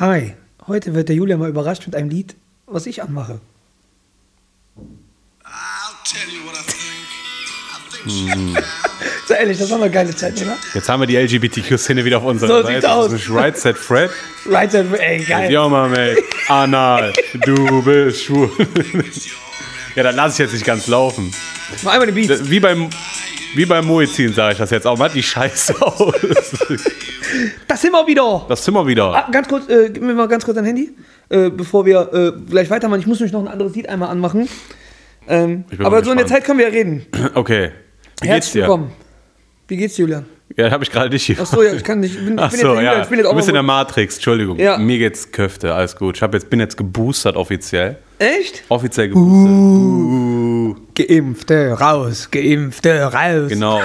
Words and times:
Hi, 0.00 0.34
heute 0.68 0.94
wird 0.94 1.08
der 1.08 1.16
Julian 1.16 1.40
mal 1.40 1.48
überrascht 1.48 1.84
mit 1.86 1.96
einem 1.96 2.08
Lied, 2.08 2.36
was 2.66 2.86
ich 2.86 3.02
anmache. 3.02 3.40
So 9.26 9.34
ehrlich, 9.34 9.58
das 9.58 9.70
war 9.70 9.82
eine 9.82 9.90
geile 9.90 10.14
Zeit, 10.14 10.40
oder? 10.40 10.56
Jetzt 10.72 10.88
haben 10.88 11.00
wir 11.00 11.06
die 11.06 11.16
LGBTQ-Szene 11.16 12.04
wieder 12.04 12.18
auf 12.18 12.24
unserer 12.24 12.48
So 12.48 12.62
Seite. 12.62 12.74
sieht's 12.74 12.84
aus. 12.84 13.10
Das 13.10 13.20
ist 13.22 13.30
Right 13.30 13.58
Set 13.58 13.76
Fred. 13.76 14.10
Right, 14.46 14.70
side, 14.70 14.86
ey, 15.00 15.24
geil. 15.24 15.50
Ja, 15.50 15.68
Mann, 15.68 15.94
ey. 15.94 16.16
Anal, 16.48 17.12
du 17.44 17.82
bist 17.82 18.22
schwul. 18.24 18.50
ja, 19.96 20.04
dann 20.04 20.16
lass 20.16 20.34
ich 20.34 20.38
jetzt 20.38 20.52
nicht 20.52 20.64
ganz 20.64 20.86
laufen. 20.86 21.32
Mal 21.82 21.90
einmal 21.92 22.06
den 22.06 22.14
Beat. 22.14 22.48
Wie 22.48 22.60
beim, 22.60 22.88
wie 23.54 23.66
beim 23.66 23.86
Muizin 23.86 24.32
sage 24.32 24.52
ich 24.52 24.58
das 24.58 24.70
jetzt 24.70 24.86
auch. 24.86 24.98
Man 24.98 25.08
hat 25.08 25.14
die 25.14 25.22
Scheiße 25.22 25.74
aus. 25.82 26.14
Das 27.66 27.80
sind 27.80 27.92
wir 27.92 28.06
wieder. 28.06 28.46
Das 28.48 28.62
Zimmer 28.62 28.86
wieder. 28.86 29.14
Ah, 29.14 29.28
ganz 29.30 29.48
kurz, 29.48 29.68
äh, 29.68 29.90
gib 29.92 30.02
mir 30.02 30.14
mal 30.14 30.28
ganz 30.28 30.44
kurz 30.44 30.56
dein 30.56 30.64
Handy, 30.64 30.94
äh, 31.28 31.50
bevor 31.50 31.84
wir 31.86 32.12
äh, 32.12 32.32
gleich 32.48 32.70
weitermachen. 32.70 33.00
Ich 33.00 33.06
muss 33.06 33.18
nämlich 33.20 33.32
noch 33.32 33.40
ein 33.40 33.48
anderes 33.48 33.74
Lied 33.74 33.88
einmal 33.88 34.10
anmachen. 34.10 34.48
Ähm, 35.28 35.64
aber 35.78 35.90
mal 35.90 36.04
so 36.04 36.10
in 36.10 36.18
der. 36.18 36.26
Zeit 36.26 36.44
können 36.44 36.58
wir 36.58 36.66
ja 36.66 36.72
reden. 36.72 37.06
Okay. 37.34 37.70
Wie 38.20 38.26
geht's 38.26 38.34
Herzlich 38.34 38.52
dir? 38.52 38.62
willkommen. 38.62 38.92
Wie 39.68 39.76
geht's 39.76 39.94
dir, 39.94 40.02
Julian? 40.02 40.24
Ja, 40.56 40.70
habe 40.70 40.82
ich 40.82 40.90
gerade 40.90 41.10
dich 41.10 41.26
hier. 41.26 41.38
Achso, 41.38 41.62
ja, 41.62 41.72
ich 41.74 41.84
kann 41.84 42.00
nicht. 42.00 42.16
Ich 42.16 42.24
bin, 42.24 42.34
ich 42.34 42.40
Ach 42.40 42.50
bin 42.50 42.60
so, 42.60 42.74
jetzt 42.74 42.82
ja. 42.82 43.02
ich 43.02 43.08
bin 43.08 43.18
jetzt 43.18 43.26
Du 43.26 43.30
auch 43.30 43.36
bist 43.36 43.48
in 43.48 43.54
der 43.54 43.62
mal, 43.62 43.84
Matrix, 43.84 44.14
Entschuldigung. 44.16 44.58
Ja. 44.58 44.78
Mir 44.78 44.98
geht's 44.98 45.30
Köfte, 45.30 45.74
alles 45.74 45.94
gut. 45.94 46.16
Ich 46.16 46.22
hab 46.22 46.32
jetzt, 46.34 46.50
bin 46.50 46.58
jetzt 46.58 46.76
geboostert 46.76 47.36
offiziell. 47.36 47.98
Echt? 48.18 48.64
Offiziell 48.68 49.08
geboostert. 49.10 49.50
Uh. 49.52 50.47
Geimpfte 51.06 51.72
raus, 51.78 52.28
Geimpfte 52.30 53.02
raus. 53.02 53.48
Genau. 53.48 53.80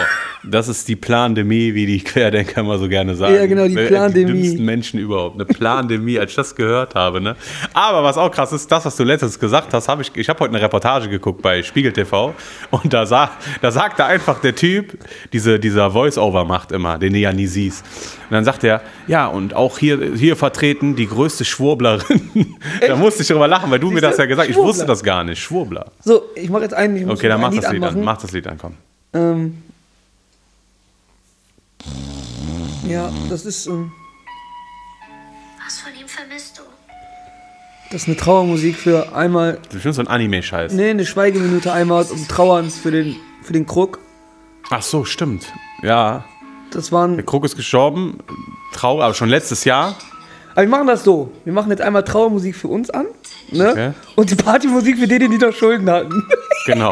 Das 0.45 0.67
ist 0.67 0.89
die 0.89 0.97
Plandemie, 0.97 1.73
wie 1.73 1.85
die 1.85 2.03
Querdenker 2.03 2.59
immer 2.61 2.77
so 2.77 2.89
gerne 2.89 3.15
sagen. 3.15 3.33
Ja, 3.35 3.45
genau, 3.45 3.65
die 3.65 3.77
Äh, 3.77 3.87
Plandemie. 3.87 4.33
Die 4.33 4.41
dümmsten 4.41 4.65
Menschen 4.65 4.99
überhaupt. 4.99 5.35
Eine 5.35 5.45
Plandemie, 5.45 6.19
als 6.19 6.31
ich 6.31 6.35
das 6.35 6.53
gehört 6.53 6.95
habe. 6.95 7.21
Ne? 7.21 7.37
Aber 7.73 8.03
was 8.03 8.17
auch 8.17 8.29
krass 8.29 8.51
ist, 8.51 8.69
das, 8.69 8.83
was 8.83 8.97
du 8.97 9.05
letztens 9.05 9.39
gesagt 9.39 9.73
hast, 9.73 9.87
habe 9.87 10.01
ich, 10.01 10.11
ich 10.15 10.27
habe 10.27 10.39
heute 10.41 10.53
eine 10.53 10.61
Reportage 10.61 11.07
geguckt 11.07 11.41
bei 11.41 11.63
Spiegel 11.63 11.93
TV 11.93 12.33
und 12.71 12.91
da, 12.93 13.05
sah, 13.05 13.31
da 13.61 13.71
sagte 13.71 14.03
einfach 14.03 14.41
der 14.41 14.53
Typ, 14.53 14.97
diese, 15.31 15.59
dieser 15.59 15.91
Voice-Over 15.91 16.43
macht 16.43 16.73
immer, 16.73 16.97
den 16.97 17.13
du 17.13 17.19
ja 17.19 17.31
nie 17.31 17.47
siehst. 17.47 17.85
Und 18.29 18.31
dann 18.33 18.43
sagt 18.43 18.65
er, 18.65 18.81
ja, 19.07 19.27
und 19.27 19.55
auch 19.55 19.77
hier, 19.77 20.13
hier 20.15 20.35
vertreten 20.35 20.97
die 20.97 21.07
größte 21.07 21.45
Schwurblerin. 21.45 22.19
da 22.85 22.97
musste 22.97 23.21
ich 23.21 23.29
drüber 23.29 23.47
lachen, 23.47 23.71
weil 23.71 23.79
du 23.79 23.91
mir 23.91 23.99
Siehst 24.01 24.03
du? 24.03 24.07
das 24.09 24.17
ja 24.17 24.25
gesagt 24.25 24.49
hast. 24.49 24.57
Ich 24.57 24.61
wusste 24.61 24.85
das 24.85 25.03
gar 25.03 25.23
nicht. 25.23 25.41
Schwurbler. 25.41 25.85
So, 26.03 26.23
ich 26.35 26.49
mache 26.49 26.63
jetzt 26.63 26.73
einen. 26.73 27.02
Ich 27.03 27.07
muss 27.09 27.19
Okay, 27.19 27.27
dann 27.27 27.41
mach 27.41 27.49
das 27.53 27.69
Lied 27.71 27.83
anmachen. 27.83 27.97
an. 27.99 28.05
Mach 28.05 28.17
das 28.21 28.31
Lied 28.31 28.47
an, 28.47 28.57
komm. 28.57 28.73
Ähm, 29.13 29.61
ja, 32.87 33.11
das 33.29 33.45
ist, 33.45 33.67
ähm, 33.67 33.91
Was 35.65 35.79
von 35.79 35.91
ihm 35.99 36.07
vermisst 36.07 36.57
du? 36.59 36.63
das 37.91 38.03
ist 38.03 38.07
eine 38.07 38.17
Trauermusik 38.17 38.75
für 38.77 39.13
einmal, 39.15 39.59
Du 39.69 39.79
bist 39.79 39.95
so 39.95 40.01
ein 40.01 40.07
Anime-Scheiß. 40.07 40.73
nee, 40.73 40.89
eine 40.89 41.05
Schweigeminute 41.05 41.71
einmal 41.73 42.03
um 42.05 42.27
Trauern 42.27 42.69
für 42.71 42.91
den, 42.91 43.15
für 43.41 43.53
den 43.53 43.65
Krug. 43.65 43.99
Ach 44.69 44.81
so, 44.81 45.03
stimmt. 45.05 45.51
Ja, 45.81 46.23
Das 46.71 46.91
waren, 46.91 47.15
der 47.17 47.25
Krug 47.25 47.43
ist 47.45 47.55
gestorben. 47.55 48.17
Trauer, 48.73 49.03
aber 49.03 49.13
schon 49.13 49.29
letztes 49.29 49.63
Jahr. 49.65 49.95
aber 50.53 50.61
wir 50.61 50.69
machen 50.69 50.87
das 50.87 51.03
so. 51.03 51.31
Wir 51.43 51.53
machen 51.53 51.69
jetzt 51.69 51.81
einmal 51.81 52.03
Trauermusik 52.03 52.55
für 52.55 52.67
uns 52.69 52.89
an, 52.89 53.05
ne? 53.53 53.71
Okay. 53.71 53.91
Und 54.15 54.29
die 54.29 54.35
Partymusik 54.35 54.97
für 54.97 55.07
die, 55.07 55.19
die 55.19 55.37
noch 55.37 55.53
Schulden 55.53 55.89
hatten. 55.89 56.23
Genau. 56.65 56.91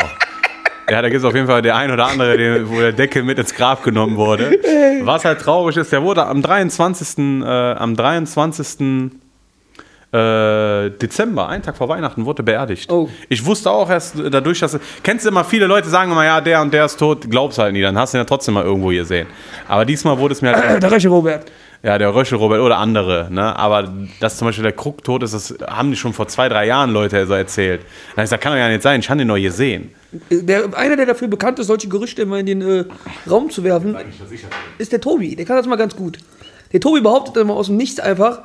Ja, 0.89 1.01
da 1.01 1.07
gibt 1.07 1.19
es 1.19 1.25
auf 1.25 1.33
jeden 1.33 1.47
Fall 1.47 1.61
der 1.61 1.75
ein 1.77 1.89
oder 1.89 2.07
andere, 2.07 2.37
der, 2.37 2.69
wo 2.69 2.79
der 2.79 2.91
Deckel 2.91 3.23
mit 3.23 3.39
ins 3.39 3.55
Grab 3.55 3.81
genommen 3.81 4.17
wurde. 4.17 4.59
Was 5.03 5.23
halt 5.23 5.39
traurig 5.39 5.77
ist, 5.77 5.91
der 5.93 6.03
wurde 6.03 6.25
am 6.25 6.41
23. 6.41 7.17
Äh, 7.17 7.45
am 7.45 7.95
23. 7.95 9.11
Äh, 10.11 10.89
Dezember, 10.89 11.47
einen 11.47 11.63
Tag 11.63 11.77
vor 11.77 11.87
Weihnachten, 11.87 12.25
wurde 12.25 12.43
beerdigt. 12.43 12.91
Oh. 12.91 13.07
Ich 13.29 13.45
wusste 13.45 13.71
auch 13.71 13.89
erst 13.89 14.15
dadurch, 14.29 14.59
dass. 14.59 14.77
Kennst 15.01 15.23
du 15.23 15.29
immer, 15.29 15.45
viele 15.45 15.67
Leute 15.67 15.87
sagen 15.87 16.11
immer, 16.11 16.25
ja, 16.25 16.41
der 16.41 16.61
und 16.61 16.73
der 16.73 16.83
ist 16.83 16.97
tot, 16.97 17.29
glaubst 17.29 17.57
halt 17.57 17.71
nie, 17.71 17.81
dann 17.81 17.97
hast 17.97 18.13
du 18.13 18.17
ihn 18.17 18.19
ja 18.19 18.25
trotzdem 18.25 18.55
mal 18.55 18.65
irgendwo 18.65 18.89
gesehen. 18.89 19.27
Aber 19.69 19.85
diesmal 19.85 20.17
wurde 20.17 20.33
es 20.33 20.41
mir 20.41 20.51
halt. 20.51 20.83
Der 20.83 20.91
Reiche 20.91 21.07
Robert. 21.07 21.45
Ja, 21.83 21.97
der 21.97 22.13
Röschel 22.13 22.37
Robert 22.37 22.59
oder 22.59 22.77
andere, 22.77 23.27
ne? 23.31 23.55
Aber 23.55 23.91
dass 24.19 24.37
zum 24.37 24.47
Beispiel 24.47 24.61
der 24.63 24.71
Krug 24.71 25.03
tot 25.03 25.23
ist, 25.23 25.33
das 25.33 25.55
haben 25.67 25.89
die 25.89 25.97
schon 25.97 26.13
vor 26.13 26.27
zwei, 26.27 26.47
drei 26.47 26.67
Jahren 26.67 26.91
Leute 26.91 27.25
so 27.25 27.33
erzählt. 27.33 27.81
Hab 28.11 28.17
ich 28.17 28.23
gesagt, 28.23 28.43
kann 28.43 28.53
doch 28.53 28.59
ja 28.59 28.69
nicht 28.69 28.83
sein, 28.83 28.99
ich 28.99 29.09
habe 29.09 29.17
den 29.17 29.27
noch 29.27 29.37
gesehen. 29.37 29.89
Der, 30.29 30.77
einer, 30.77 30.95
der 30.95 31.07
dafür 31.07 31.27
bekannt 31.27 31.57
ist, 31.57 31.67
solche 31.67 31.87
Gerüchte 31.87 32.21
immer 32.21 32.37
in 32.37 32.45
den 32.45 32.61
äh, 32.61 32.85
Raum 33.27 33.49
zu 33.49 33.63
werfen, 33.63 33.97
ist 34.77 34.91
der 34.91 35.01
Tobi. 35.01 35.35
Der 35.35 35.45
kann 35.45 35.55
das 35.55 35.65
mal 35.65 35.77
ganz 35.77 35.95
gut. 35.95 36.19
Der 36.71 36.79
Tobi 36.79 37.01
behauptet 37.01 37.37
immer 37.37 37.55
aus 37.55 37.67
dem 37.67 37.77
Nichts 37.77 37.99
einfach, 37.99 38.43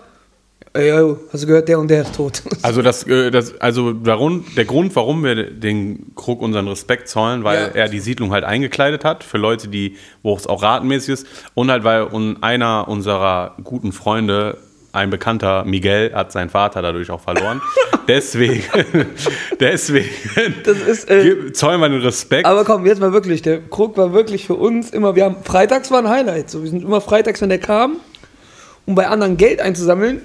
ey, 0.72 1.14
hast 1.32 1.42
du 1.42 1.46
gehört, 1.46 1.68
der 1.68 1.78
und 1.78 1.88
der 1.88 2.02
ist 2.02 2.14
tot. 2.14 2.42
Also 2.62 2.82
das, 2.82 3.04
äh, 3.06 3.30
das 3.30 3.60
also 3.60 3.92
darum, 3.92 4.44
der 4.56 4.64
Grund, 4.64 4.94
warum 4.96 5.22
wir 5.24 5.50
den 5.50 6.12
Krug 6.14 6.42
unseren 6.42 6.68
Respekt 6.68 7.08
zollen, 7.08 7.44
weil 7.44 7.58
Ja. 7.74 7.82
er 7.82 7.88
die 7.88 8.00
Siedlung 8.00 8.32
halt 8.32 8.44
eingekleidet 8.44 9.04
hat 9.04 9.24
für 9.24 9.38
Leute, 9.38 9.68
die, 9.68 9.96
wo 10.22 10.34
es 10.34 10.46
auch 10.46 10.62
ratenmäßig 10.62 11.10
ist 11.14 11.26
und 11.54 11.70
halt 11.70 11.84
weil 11.84 12.08
einer 12.40 12.88
unserer 12.88 13.56
guten 13.62 13.92
Freunde 13.92 14.58
ein 14.92 15.10
Bekannter, 15.10 15.64
Miguel, 15.66 16.12
hat 16.14 16.32
seinen 16.32 16.48
Vater 16.48 16.80
dadurch 16.80 17.10
auch 17.10 17.20
verloren. 17.20 17.60
deswegen, 18.08 18.62
deswegen 19.60 20.08
ist, 20.88 21.10
äh, 21.10 21.52
zollen 21.52 21.80
wir 21.80 21.88
den 21.90 22.00
Respekt. 22.00 22.46
aber 22.46 22.64
komm, 22.64 22.86
jetzt 22.86 23.00
mal 23.00 23.12
wirklich, 23.12 23.42
der 23.42 23.60
Krug 23.60 23.96
war 23.98 24.12
wirklich 24.14 24.46
für 24.46 24.54
uns 24.54 24.90
immer, 24.90 25.14
wir 25.14 25.24
haben, 25.24 25.36
freitags 25.44 25.90
war 25.90 25.98
ein 25.98 26.08
Highlight, 26.08 26.50
so, 26.50 26.62
wir 26.62 26.70
sind 26.70 26.82
immer 26.82 27.00
freitags, 27.02 27.42
wenn 27.42 27.50
der 27.50 27.58
kam, 27.58 27.96
um 28.86 28.94
bei 28.94 29.06
anderen 29.06 29.36
Geld 29.36 29.60
einzusammeln, 29.60 30.22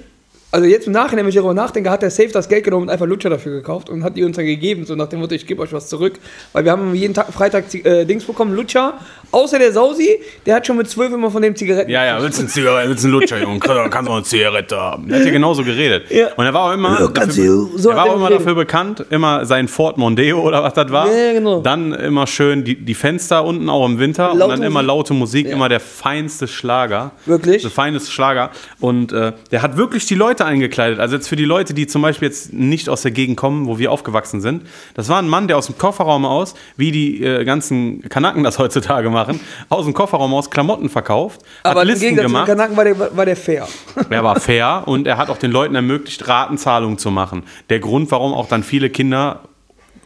also 0.52 0.66
jetzt 0.66 0.86
im 0.86 0.92
Nachhinein, 0.92 1.24
wenn 1.24 1.30
ich 1.30 1.34
darüber 1.34 1.54
nachdenke, 1.54 1.90
hat 1.90 2.02
der 2.02 2.10
Safe 2.10 2.28
das 2.28 2.46
Geld 2.48 2.64
genommen 2.64 2.82
und 2.84 2.90
einfach 2.90 3.06
Lutscher 3.06 3.30
dafür 3.30 3.52
gekauft 3.52 3.88
und 3.88 4.04
hat 4.04 4.16
die 4.18 4.22
uns 4.22 4.36
dann 4.36 4.44
gegeben, 4.44 4.84
so 4.84 4.94
nach 4.94 5.08
dem 5.08 5.20
Motto, 5.20 5.34
ich 5.34 5.46
gebe 5.46 5.62
euch 5.62 5.72
was 5.72 5.88
zurück. 5.88 6.14
Weil 6.52 6.64
wir 6.64 6.72
haben 6.72 6.94
jeden 6.94 7.14
Tag 7.14 7.32
Freitag 7.32 7.72
äh, 7.74 8.04
Dings 8.04 8.24
bekommen, 8.24 8.54
Lutscher. 8.54 8.98
Außer 9.30 9.58
der 9.58 9.72
Sausi, 9.72 10.20
der 10.44 10.56
hat 10.56 10.66
schon 10.66 10.76
mit 10.76 10.90
zwölf 10.90 11.10
immer 11.10 11.30
von 11.30 11.40
dem 11.40 11.56
Zigaretten. 11.56 11.90
Ja, 11.90 12.04
ja, 12.04 12.22
willst 12.22 12.36
du 12.38 12.42
eine 12.42 12.50
Zigarette, 12.50 12.88
willst 12.90 13.02
du 13.02 13.08
einen 13.08 13.14
Lutscher, 13.18 13.40
Junge? 13.40 13.60
Kannst 13.60 14.08
du 14.08 14.12
auch 14.12 14.16
eine 14.16 14.24
Zigarette 14.24 14.76
haben. 14.78 15.08
Der 15.08 15.18
hat 15.20 15.24
ja 15.24 15.32
genauso 15.32 15.64
geredet. 15.64 16.10
Ja. 16.10 16.34
Und 16.36 16.44
er 16.44 16.52
war 16.52 16.64
auch 16.70 16.74
immer, 16.74 17.00
Ja, 17.00 17.06
dafür. 17.08 17.68
So 17.76 17.88
er 17.90 17.96
war 17.96 18.04
auch 18.10 18.16
immer 18.16 18.28
geredet. 18.28 18.40
dafür 18.46 18.54
bekannt, 18.54 19.06
immer 19.08 19.46
sein 19.46 19.68
Ford 19.68 19.96
Mondeo 19.96 20.38
oder 20.40 20.62
was 20.62 20.74
das 20.74 20.92
war. 20.92 21.10
Ja, 21.10 21.32
genau. 21.32 21.62
Dann 21.62 21.94
immer 21.94 22.26
schön 22.26 22.62
die, 22.62 22.74
die 22.74 22.94
Fenster 22.94 23.42
unten, 23.42 23.70
auch 23.70 23.86
im 23.86 23.98
Winter. 23.98 24.34
Laute 24.34 24.44
und 24.44 24.50
dann 24.50 24.62
immer 24.64 24.80
Musik. 24.82 24.86
laute 24.88 25.14
Musik, 25.14 25.46
immer 25.48 25.70
der 25.70 25.80
feinste 25.80 26.46
Schlager. 26.46 27.12
Wirklich? 27.24 27.62
Der 27.62 27.70
feinste 27.70 28.10
Schlager. 28.12 28.50
Und 28.80 29.12
äh, 29.12 29.32
der 29.50 29.62
hat 29.62 29.78
wirklich 29.78 30.04
die 30.04 30.14
Leute 30.14 30.41
eingekleidet. 30.44 30.98
Also 30.98 31.16
jetzt 31.16 31.28
für 31.28 31.36
die 31.36 31.44
Leute, 31.44 31.74
die 31.74 31.86
zum 31.86 32.02
Beispiel 32.02 32.28
jetzt 32.28 32.52
nicht 32.52 32.88
aus 32.88 33.02
der 33.02 33.10
Gegend 33.10 33.36
kommen, 33.36 33.66
wo 33.66 33.78
wir 33.78 33.92
aufgewachsen 33.92 34.40
sind. 34.40 34.64
Das 34.94 35.08
war 35.08 35.18
ein 35.18 35.28
Mann, 35.28 35.48
der 35.48 35.58
aus 35.58 35.66
dem 35.66 35.78
Kofferraum 35.78 36.24
aus, 36.24 36.54
wie 36.76 36.90
die 36.90 37.22
äh, 37.22 37.44
ganzen 37.44 38.08
Kanaken 38.08 38.44
das 38.44 38.58
heutzutage 38.58 39.10
machen, 39.10 39.40
aus 39.68 39.84
dem 39.84 39.94
Kofferraum 39.94 40.32
aus 40.34 40.50
Klamotten 40.50 40.88
verkauft, 40.88 41.42
Aber 41.62 41.80
hat 41.80 41.86
Listen 41.86 42.16
gemacht. 42.16 42.46
Kanaken 42.46 42.76
war 42.76 42.84
der, 42.84 43.16
war 43.16 43.26
der 43.26 43.36
fair. 43.36 43.68
Er 44.10 44.24
war 44.24 44.38
fair 44.40 44.82
und 44.86 45.06
er 45.06 45.16
hat 45.16 45.30
auch 45.30 45.38
den 45.38 45.50
Leuten 45.50 45.74
ermöglicht, 45.74 46.26
Ratenzahlungen 46.28 46.98
zu 46.98 47.10
machen. 47.10 47.44
Der 47.70 47.80
Grund, 47.80 48.10
warum 48.10 48.32
auch 48.34 48.48
dann 48.48 48.62
viele 48.62 48.90
Kinder 48.90 49.40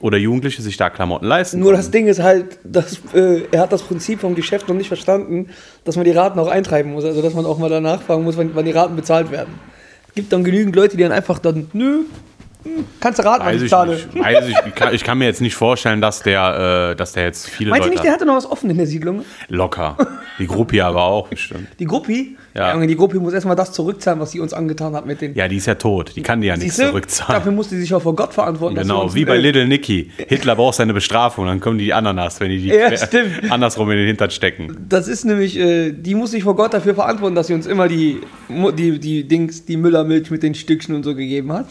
oder 0.01 0.19
Jugendliche 0.19 0.63
sich 0.63 0.77
da 0.77 0.91
Klamotten 0.91 1.27
leisten. 1.27 1.61
Nur 1.61 1.73
das 1.73 1.91
Ding 1.91 2.07
ist 2.07 2.23
halt, 2.23 2.59
dass, 2.65 3.01
äh, 3.15 3.43
er 3.51 3.61
hat 3.61 3.73
das 3.73 3.83
Prinzip 3.83 4.21
vom 4.21 4.35
Geschäft 4.35 4.69
noch 4.69 4.75
nicht 4.75 4.89
verstanden, 4.89 5.49
dass 5.85 5.97
man 5.97 6.05
die 6.05 6.11
Raten 6.11 6.39
auch 6.39 6.49
eintreiben 6.49 6.93
muss. 6.93 7.05
Also 7.05 7.23
dass 7.23 7.35
man 7.35 7.47
auch 7.47 7.59
mal 7.59 7.71
danach 7.71 8.03
fragen 8.03 8.25
muss, 8.25 8.37
wann, 8.37 8.51
wann 8.55 8.65
die 8.65 8.73
Raten 8.73 8.97
bezahlt 8.97 9.31
werden. 9.31 9.55
Gibt 10.17 10.33
dann 10.33 10.45
genügend 10.45 10.75
Leute, 10.75 10.97
die 10.97 11.03
dann 11.03 11.13
einfach 11.13 11.39
dann, 11.39 11.69
nö, 11.75 12.05
kannst 13.01 13.19
du 13.19 13.25
raten, 13.25 13.45
Weiß 13.45 13.57
ich 13.57 13.65
ich, 13.65 13.71
zahle. 13.71 13.93
nicht. 13.95 14.15
Weiß 14.19 14.49
ich, 14.49 14.75
kann, 14.75 14.95
ich 14.95 15.05
kann 15.05 15.19
mir 15.19 15.25
jetzt 15.27 15.41
nicht 15.41 15.55
vorstellen, 15.55 16.01
dass 16.01 16.23
der, 16.23 16.91
äh, 16.93 16.97
dass 16.97 17.13
der 17.13 17.25
jetzt 17.25 17.49
viele 17.49 17.71
Meinst 17.71 17.85
du 17.85 17.89
Leute 17.89 17.95
nicht, 17.95 18.05
der 18.05 18.13
hat. 18.13 18.21
hatte 18.21 18.27
noch 18.27 18.37
was 18.37 18.47
offen 18.51 18.71
in 18.71 18.77
der 18.77 18.87
Siedlung? 18.87 19.25
locker. 19.49 19.97
Die 20.39 20.47
Gruppe 20.47 20.85
aber 20.85 21.03
auch 21.05 21.29
bestimmt. 21.29 21.69
Die 21.79 21.85
Gruppi? 21.87 22.37
Ja. 22.55 22.73
Junge, 22.75 22.87
die 22.87 22.97
Gruppi 22.97 23.19
muss 23.19 23.33
erstmal 23.33 23.57
das 23.57 23.73
zurückzahlen, 23.73 24.21
was 24.21 24.33
sie 24.33 24.41
uns 24.41 24.53
angetan 24.53 24.95
hat 24.95 25.07
mit 25.07 25.21
den. 25.21 25.35
Ja, 25.35 25.49
die 25.49 25.57
ist 25.57 25.67
ja 25.67 25.75
tot. 25.75 26.13
Die 26.17 26.23
kann 26.23 26.41
die 26.41 26.47
ja 26.49 26.57
nichts 26.57 26.77
zurückzahlen. 26.77 27.35
Dafür 27.41 27.53
musste 27.53 27.75
sie 27.75 27.83
sich 27.83 27.95
auch 27.95 28.03
vor 28.03 28.15
Gott 28.17 28.35
verantworten. 28.35 28.77
dass 28.77 28.87
sie 28.87 28.93
Genau, 28.93 29.15
wie 29.15 29.25
bei 29.25 29.37
Little 29.37 29.67
Nicky. 29.67 30.11
Hitler 30.17 30.57
braucht 30.57 30.77
seine 30.77 30.93
Bestrafung, 30.95 31.47
dann 31.47 31.61
kommen 31.61 31.79
die 31.79 31.93
Ananas, 31.93 32.41
wenn 32.41 32.51
die 32.51 32.59
die 32.61 32.69
Ja, 32.77 32.89
andersrum 33.51 33.91
in 33.91 33.99
den 33.99 34.07
Hintern 34.07 34.31
stecken. 34.31 34.77
Das 34.89 35.09
ist 35.09 35.25
nämlich, 35.25 35.59
äh, 35.59 35.93
die 35.93 36.15
muss 36.15 36.31
sich 36.33 36.45
vor 36.45 36.57
Gott 36.57 36.73
dafür 36.75 36.95
verantworten, 36.95 37.35
dass 37.35 37.47
sie 37.49 37.55
uns 37.55 37.67
immer 37.67 37.89
die, 37.89 38.21
die, 38.49 38.99
die 38.99 39.25
Dings, 39.29 39.65
die 39.65 39.77
Müllermilch 39.77 40.31
mit 40.31 40.43
den 40.43 40.55
Stückchen 40.55 40.95
und 40.95 41.03
so 41.03 41.15
gegeben 41.15 41.53
hat. 41.53 41.67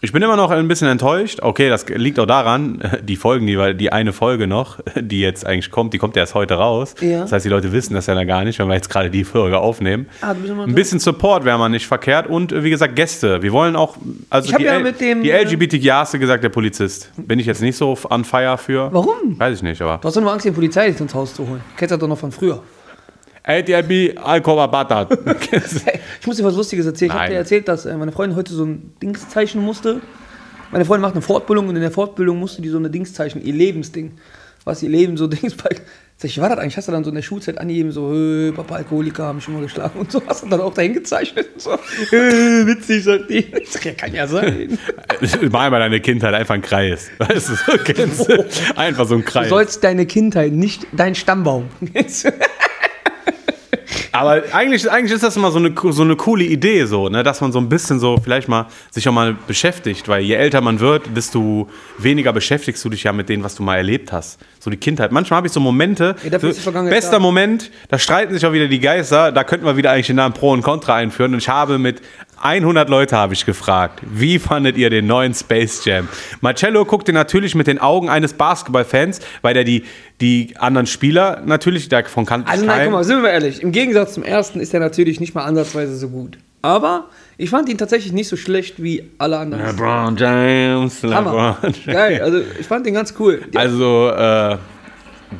Ich 0.00 0.12
bin 0.12 0.22
immer 0.22 0.36
noch 0.36 0.50
ein 0.50 0.68
bisschen 0.68 0.88
enttäuscht. 0.88 1.38
Okay, 1.40 1.68
das 1.68 1.86
liegt 1.88 2.18
auch 2.18 2.26
daran, 2.26 2.82
die 3.02 3.16
Folgen, 3.16 3.46
die, 3.46 3.74
die 3.74 3.90
eine 3.92 4.12
Folge 4.12 4.46
noch, 4.46 4.78
die 4.96 5.20
jetzt 5.20 5.46
eigentlich 5.46 5.70
kommt, 5.70 5.94
die 5.94 5.98
kommt 5.98 6.16
erst 6.16 6.34
heute 6.34 6.54
raus. 6.54 6.94
Ja. 7.00 7.20
Das 7.22 7.32
heißt, 7.32 7.44
die 7.44 7.48
Leute 7.48 7.72
wissen 7.72 7.94
das 7.94 8.06
ja 8.06 8.14
noch 8.14 8.26
gar 8.26 8.44
nicht, 8.44 8.58
wenn 8.58 8.68
wir 8.68 8.74
jetzt 8.74 8.90
gerade 8.90 9.10
die 9.10 9.24
Folge 9.24 9.58
aufnehmen. 9.58 10.06
Ah, 10.20 10.32
Ein 10.32 10.74
bisschen 10.74 10.98
Support 10.98 11.44
wäre 11.44 11.58
man 11.58 11.72
nicht 11.72 11.86
verkehrt 11.86 12.26
und 12.26 12.52
äh, 12.52 12.62
wie 12.64 12.70
gesagt, 12.70 12.96
Gäste. 12.96 13.42
Wir 13.42 13.52
wollen 13.52 13.76
auch, 13.76 13.96
also 14.30 14.48
Ich 14.48 14.52
hab 14.54 14.58
die, 14.60 14.66
ja 14.66 14.78
mit 14.78 15.00
dem, 15.00 15.22
die 15.22 15.30
äh, 15.30 15.42
LGBTQ 15.42 15.90
hast 15.90 16.14
du 16.14 16.18
gesagt, 16.18 16.44
der 16.44 16.50
Polizist. 16.50 17.10
Bin 17.16 17.38
ich 17.38 17.46
jetzt 17.46 17.62
nicht 17.62 17.76
so 17.76 17.96
on 18.10 18.24
fire 18.24 18.58
für. 18.58 18.92
Warum? 18.92 19.38
Weiß 19.38 19.56
ich 19.56 19.62
nicht, 19.62 19.80
aber. 19.80 19.98
Du 19.98 20.08
hast 20.08 20.16
doch 20.16 20.22
nur 20.22 20.32
Angst, 20.32 20.44
die 20.44 20.50
Polizei 20.50 20.88
ins 20.88 21.14
Haus 21.14 21.34
zu 21.34 21.48
holen. 21.48 21.60
Kennst 21.76 21.92
du 21.92 21.96
das 21.96 22.00
doch 22.00 22.08
noch 22.08 22.18
von 22.18 22.30
früher. 22.32 22.62
ATB 23.46 24.16
Alcohol 24.18 24.68
Butter. 24.68 25.06
Hey, 25.84 26.00
ich 26.20 26.26
muss 26.26 26.36
dir 26.38 26.44
was 26.44 26.54
Lustiges 26.56 26.86
erzählen. 26.86 27.10
Ich 27.10 27.14
habe 27.14 27.24
Nein. 27.24 27.30
dir 27.32 27.38
erzählt, 27.38 27.68
dass 27.68 27.84
äh, 27.84 27.94
meine 27.96 28.10
Freundin 28.10 28.36
heute 28.36 28.54
so 28.54 28.64
ein 28.64 28.94
Dings 29.02 29.28
zeichnen 29.28 29.62
musste. 29.62 30.00
Meine 30.72 30.84
Freundin 30.86 31.02
macht 31.02 31.12
eine 31.14 31.22
Fortbildung 31.22 31.68
und 31.68 31.76
in 31.76 31.82
der 31.82 31.90
Fortbildung 31.90 32.38
musste 32.38 32.62
die 32.62 32.70
so 32.70 32.78
eine 32.78 32.88
Dings 32.90 33.12
zeichnen, 33.12 33.44
ihr 33.44 33.52
Lebensding. 33.52 34.12
Was 34.64 34.82
ihr 34.82 34.88
Leben 34.88 35.18
so 35.18 35.26
Dings 35.28 35.54
bei. 35.54 35.68
Sag 36.16 36.30
ich, 36.30 36.40
war 36.40 36.48
das 36.48 36.58
eigentlich? 36.58 36.76
Hast 36.78 36.88
du 36.88 36.92
dann 36.92 37.04
so 37.04 37.10
in 37.10 37.16
der 37.16 37.22
Schulzeit 37.22 37.58
angegeben, 37.58 37.90
so, 37.92 38.14
äh, 38.14 38.52
Papa 38.52 38.76
Alkoholiker, 38.76 39.24
haben 39.24 39.36
mich 39.36 39.48
immer 39.48 39.60
geschlagen 39.60 39.98
und 40.00 40.10
so. 40.10 40.22
Hast 40.26 40.44
du 40.44 40.48
dann 40.48 40.60
auch 40.60 40.72
dahin 40.72 40.94
gezeichnet 40.94 41.48
und 41.54 41.60
so. 41.60 41.70
Äh, 42.12 42.66
witzig, 42.66 43.04
sagt 43.04 43.28
die. 43.28 43.44
Ich 43.60 43.70
sag, 43.70 43.84
ja, 43.84 43.92
kann 43.92 44.14
ja 44.14 44.26
sein. 44.26 44.78
Mal 45.50 45.70
mal 45.70 45.80
deine 45.80 46.00
Kindheit 46.00 46.32
einfach 46.32 46.54
ein 46.54 46.62
Kreis. 46.62 47.10
Weißt 47.18 47.50
du, 47.50 47.54
so 47.56 47.78
kennst 47.84 48.26
du? 48.28 48.46
Einfach 48.76 49.06
so 49.06 49.16
ein 49.16 49.20
Du 49.20 49.26
Kreis. 49.26 49.48
sollst 49.50 49.84
deine 49.84 50.06
Kindheit, 50.06 50.52
nicht 50.52 50.86
dein 50.92 51.14
Stammbaum. 51.14 51.68
Aber 54.14 54.44
eigentlich, 54.52 54.88
eigentlich 54.88 55.12
ist 55.12 55.24
das 55.24 55.36
immer 55.36 55.50
so 55.50 55.58
eine, 55.58 55.74
so 55.90 56.02
eine 56.02 56.14
coole 56.14 56.44
Idee, 56.44 56.84
so, 56.84 57.08
ne? 57.08 57.24
dass 57.24 57.40
man 57.40 57.50
so 57.50 57.58
ein 57.58 57.68
bisschen 57.68 57.98
so 57.98 58.16
vielleicht 58.16 58.46
mal 58.46 58.66
sich 58.92 59.08
auch 59.08 59.12
mal 59.12 59.36
beschäftigt, 59.48 60.06
weil 60.06 60.22
je 60.22 60.34
älter 60.34 60.60
man 60.60 60.78
wird, 60.78 61.16
desto 61.16 61.68
weniger 61.98 62.32
beschäftigst 62.32 62.84
du 62.84 62.90
dich 62.90 63.02
ja 63.02 63.12
mit 63.12 63.28
dem, 63.28 63.42
was 63.42 63.56
du 63.56 63.64
mal 63.64 63.74
erlebt 63.76 64.12
hast. 64.12 64.38
So 64.64 64.70
die 64.70 64.78
Kindheit. 64.78 65.12
Manchmal 65.12 65.36
habe 65.36 65.46
ich 65.46 65.52
so 65.52 65.60
Momente, 65.60 66.16
dafür 66.30 66.54
so, 66.54 66.72
bester 66.72 67.10
da. 67.10 67.18
Moment, 67.18 67.70
da 67.88 67.98
streiten 67.98 68.32
sich 68.32 68.46
auch 68.46 68.54
wieder 68.54 68.66
die 68.66 68.80
Geister, 68.80 69.30
da 69.30 69.44
könnten 69.44 69.66
wir 69.66 69.76
wieder 69.76 69.90
eigentlich 69.90 70.06
den 70.06 70.16
Namen 70.16 70.32
Pro 70.32 70.52
und 70.52 70.62
Contra 70.62 70.94
einführen 70.94 71.34
und 71.34 71.40
ich 71.40 71.50
habe 71.50 71.76
mit 71.78 72.00
100 72.40 72.88
Leute 72.88 73.14
habe 73.14 73.34
ich 73.34 73.44
gefragt, 73.44 74.00
wie 74.10 74.38
fandet 74.38 74.78
ihr 74.78 74.88
den 74.88 75.06
neuen 75.06 75.34
Space 75.34 75.84
Jam? 75.84 76.08
Marcello 76.40 76.86
guckte 76.86 77.12
natürlich 77.12 77.54
mit 77.54 77.66
den 77.66 77.78
Augen 77.78 78.08
eines 78.08 78.32
Basketballfans, 78.32 79.20
weil 79.42 79.52
der 79.52 79.64
die, 79.64 79.84
die 80.22 80.54
anderen 80.56 80.86
Spieler 80.86 81.42
natürlich 81.44 81.90
davon 81.90 82.24
kannte. 82.24 82.50
Also 82.50 82.64
nein, 82.64 82.84
guck 82.84 82.92
mal, 82.92 83.04
sind 83.04 83.22
wir 83.22 83.32
ehrlich. 83.32 83.60
Im 83.60 83.70
Gegensatz 83.70 84.14
zum 84.14 84.22
ersten 84.22 84.60
ist 84.60 84.72
er 84.72 84.80
natürlich 84.80 85.20
nicht 85.20 85.34
mal 85.34 85.44
ansatzweise 85.44 85.94
so 85.94 86.08
gut. 86.08 86.38
Aber 86.62 87.10
ich 87.36 87.50
fand 87.50 87.68
ihn 87.68 87.78
tatsächlich 87.78 88.12
nicht 88.12 88.28
so 88.28 88.36
schlecht 88.36 88.82
wie 88.82 89.10
alle 89.18 89.38
anderen. 89.38 89.66
LeBron 89.66 90.16
James. 90.16 91.02
LeBron 91.02 91.56
James. 91.62 91.84
Geil, 91.86 92.20
also 92.22 92.38
ich 92.58 92.66
fand 92.66 92.86
den 92.86 92.94
ganz 92.94 93.14
cool. 93.18 93.42
Ja, 93.52 93.60
Also 93.60 94.10
äh, 94.10 94.56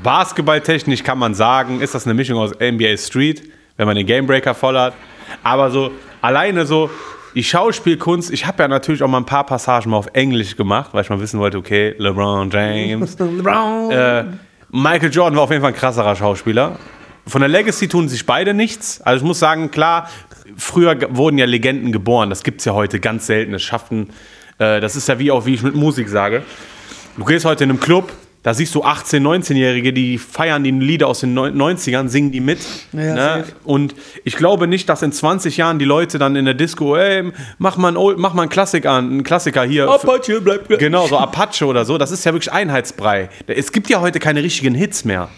basketballtechnisch 0.02 1.02
kann 1.02 1.18
man 1.18 1.34
sagen, 1.34 1.80
ist 1.80 1.94
das 1.94 2.06
eine 2.06 2.14
Mischung 2.14 2.38
aus 2.38 2.52
NBA 2.58 2.96
Street, 2.96 3.42
wenn 3.76 3.86
man 3.86 3.96
den 3.96 4.06
Gamebreaker 4.06 4.54
voll 4.54 4.78
hat. 4.78 4.94
Aber 5.42 5.70
so 5.70 5.90
alleine 6.20 6.66
so 6.66 6.90
die 7.34 7.42
Schauspielkunst, 7.44 8.30
ich 8.32 8.46
habe 8.46 8.62
ja 8.62 8.68
natürlich 8.68 9.02
auch 9.02 9.08
mal 9.08 9.18
ein 9.18 9.26
paar 9.26 9.44
Passagen 9.44 9.90
mal 9.90 9.96
auf 9.96 10.08
Englisch 10.12 10.56
gemacht, 10.56 10.90
weil 10.92 11.02
ich 11.02 11.10
mal 11.10 11.20
wissen 11.20 11.40
wollte, 11.40 11.58
okay, 11.58 11.94
LeBron 11.98 12.50
James. 12.50 13.16
LeBron. 13.18 13.90
äh, 13.90 14.24
Michael 14.70 15.10
Jordan 15.12 15.36
war 15.36 15.44
auf 15.44 15.50
jeden 15.50 15.62
Fall 15.62 15.72
ein 15.72 15.76
krasserer 15.76 16.14
Schauspieler. 16.16 16.78
Von 17.26 17.40
der 17.40 17.48
Legacy 17.48 17.88
tun 17.88 18.08
sich 18.08 18.26
beide 18.26 18.54
nichts. 18.54 19.00
Also 19.00 19.22
ich 19.24 19.26
muss 19.26 19.38
sagen, 19.38 19.70
klar, 19.70 20.10
früher 20.56 20.96
wurden 21.16 21.38
ja 21.38 21.46
Legenden 21.46 21.90
geboren. 21.92 22.30
Das 22.30 22.42
gibt 22.42 22.60
es 22.60 22.64
ja 22.66 22.74
heute 22.74 23.00
ganz 23.00 23.26
selten. 23.26 23.52
Das 23.52 23.62
schaffen, 23.62 24.10
äh, 24.58 24.80
das 24.80 24.94
ist 24.96 25.08
ja 25.08 25.18
wie 25.18 25.30
auch, 25.30 25.46
wie 25.46 25.54
ich 25.54 25.62
mit 25.62 25.74
Musik 25.74 26.08
sage. 26.08 26.42
Du 27.16 27.24
gehst 27.24 27.44
heute 27.44 27.64
in 27.64 27.70
einem 27.70 27.80
Club, 27.80 28.12
da 28.42 28.52
siehst 28.52 28.74
du 28.74 28.84
18-, 28.84 29.20
19-Jährige, 29.22 29.94
die 29.94 30.18
feiern 30.18 30.64
die 30.64 30.70
Lieder 30.72 31.06
aus 31.06 31.20
den 31.20 31.32
Neun- 31.32 31.56
90ern, 31.56 32.08
singen 32.08 32.30
die 32.30 32.40
mit. 32.40 32.58
Ja, 32.92 33.14
ne? 33.14 33.44
Und 33.64 33.94
ich 34.24 34.36
glaube 34.36 34.66
nicht, 34.66 34.86
dass 34.90 35.00
in 35.00 35.12
20 35.12 35.56
Jahren 35.56 35.78
die 35.78 35.86
Leute 35.86 36.18
dann 36.18 36.36
in 36.36 36.44
der 36.44 36.52
Disco, 36.52 36.94
ey, 36.94 37.32
mach 37.56 37.78
mal 37.78 37.88
einen, 37.88 37.96
Old, 37.96 38.18
mach 38.18 38.34
mal 38.34 38.42
einen 38.42 38.50
Klassik 38.50 38.84
an, 38.84 39.06
einen 39.10 39.22
Klassiker 39.22 39.64
hier. 39.64 39.88
Apache 39.88 40.42
bleibt 40.42 40.68
gleich. 40.68 40.78
Genau, 40.78 41.06
so 41.06 41.16
Apache 41.16 41.64
oder 41.64 41.86
so, 41.86 41.96
das 41.96 42.10
ist 42.10 42.24
ja 42.24 42.34
wirklich 42.34 42.52
Einheitsbrei. 42.52 43.30
Es 43.46 43.72
gibt 43.72 43.88
ja 43.88 44.02
heute 44.02 44.18
keine 44.18 44.42
richtigen 44.42 44.74
Hits 44.74 45.06
mehr. 45.06 45.30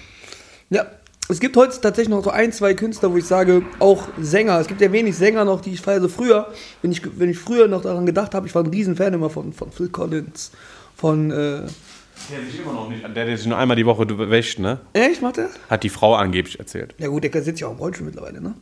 Ja, 0.70 0.86
es 1.28 1.40
gibt 1.40 1.56
heute 1.56 1.81
tatsächlich 1.81 2.08
noch 2.08 2.23
so 2.23 2.31
ein, 2.31 2.52
zwei 2.52 2.75
Künstler, 2.75 3.12
wo 3.12 3.17
ich 3.17 3.25
sage, 3.25 3.62
auch 3.78 4.08
Sänger. 4.20 4.61
Es 4.61 4.69
gibt 4.69 4.81
ja 4.81 4.93
wenig 4.93 5.17
Sänger 5.17 5.44
noch, 5.44 5.61
die 5.61 5.73
ich 5.73 5.81
feiere. 5.81 6.00
So 6.00 6.08
früher, 6.08 6.52
wenn 6.82 6.93
ich, 6.93 7.02
wenn 7.19 7.31
ich 7.31 7.38
früher 7.38 7.67
noch 7.69 7.82
daran 7.82 8.06
gedacht 8.06 8.34
habe, 8.34 8.46
ich 8.46 8.55
war 8.55 8.62
ein 8.62 8.69
Riesenfan 8.70 9.12
immer 9.12 9.31
von, 9.31 9.52
von 9.52 9.73
Phil 9.73 9.88
Collins, 9.88 10.52
von, 10.94 11.31
äh, 11.31 11.34
Der 11.34 11.69
sich 12.49 12.61
immer 12.61 12.73
noch 12.73 12.88
nicht. 12.88 13.02
Der, 13.02 13.25
der 13.25 13.37
sich 13.37 13.46
nur 13.46 13.58
einmal 13.58 13.76
die 13.76 13.87
Woche 13.87 14.06
wäscht, 14.31 14.58
ne? 14.58 14.81
echt, 14.93 15.20
macht 15.20 15.38
er? 15.38 15.50
Hat 15.69 15.82
die 15.82 15.88
Frau 15.88 16.14
angeblich 16.14 16.58
erzählt. 16.61 16.94
Ja 16.99 17.08
gut, 17.08 17.25
der 17.25 17.43
sitzt 17.43 17.61
ja 17.61 17.67
auch 17.67 17.72
im 17.72 17.79
Rollstuhl 17.79 18.06
mittlerweile, 18.06 18.40
ne? 18.40 18.55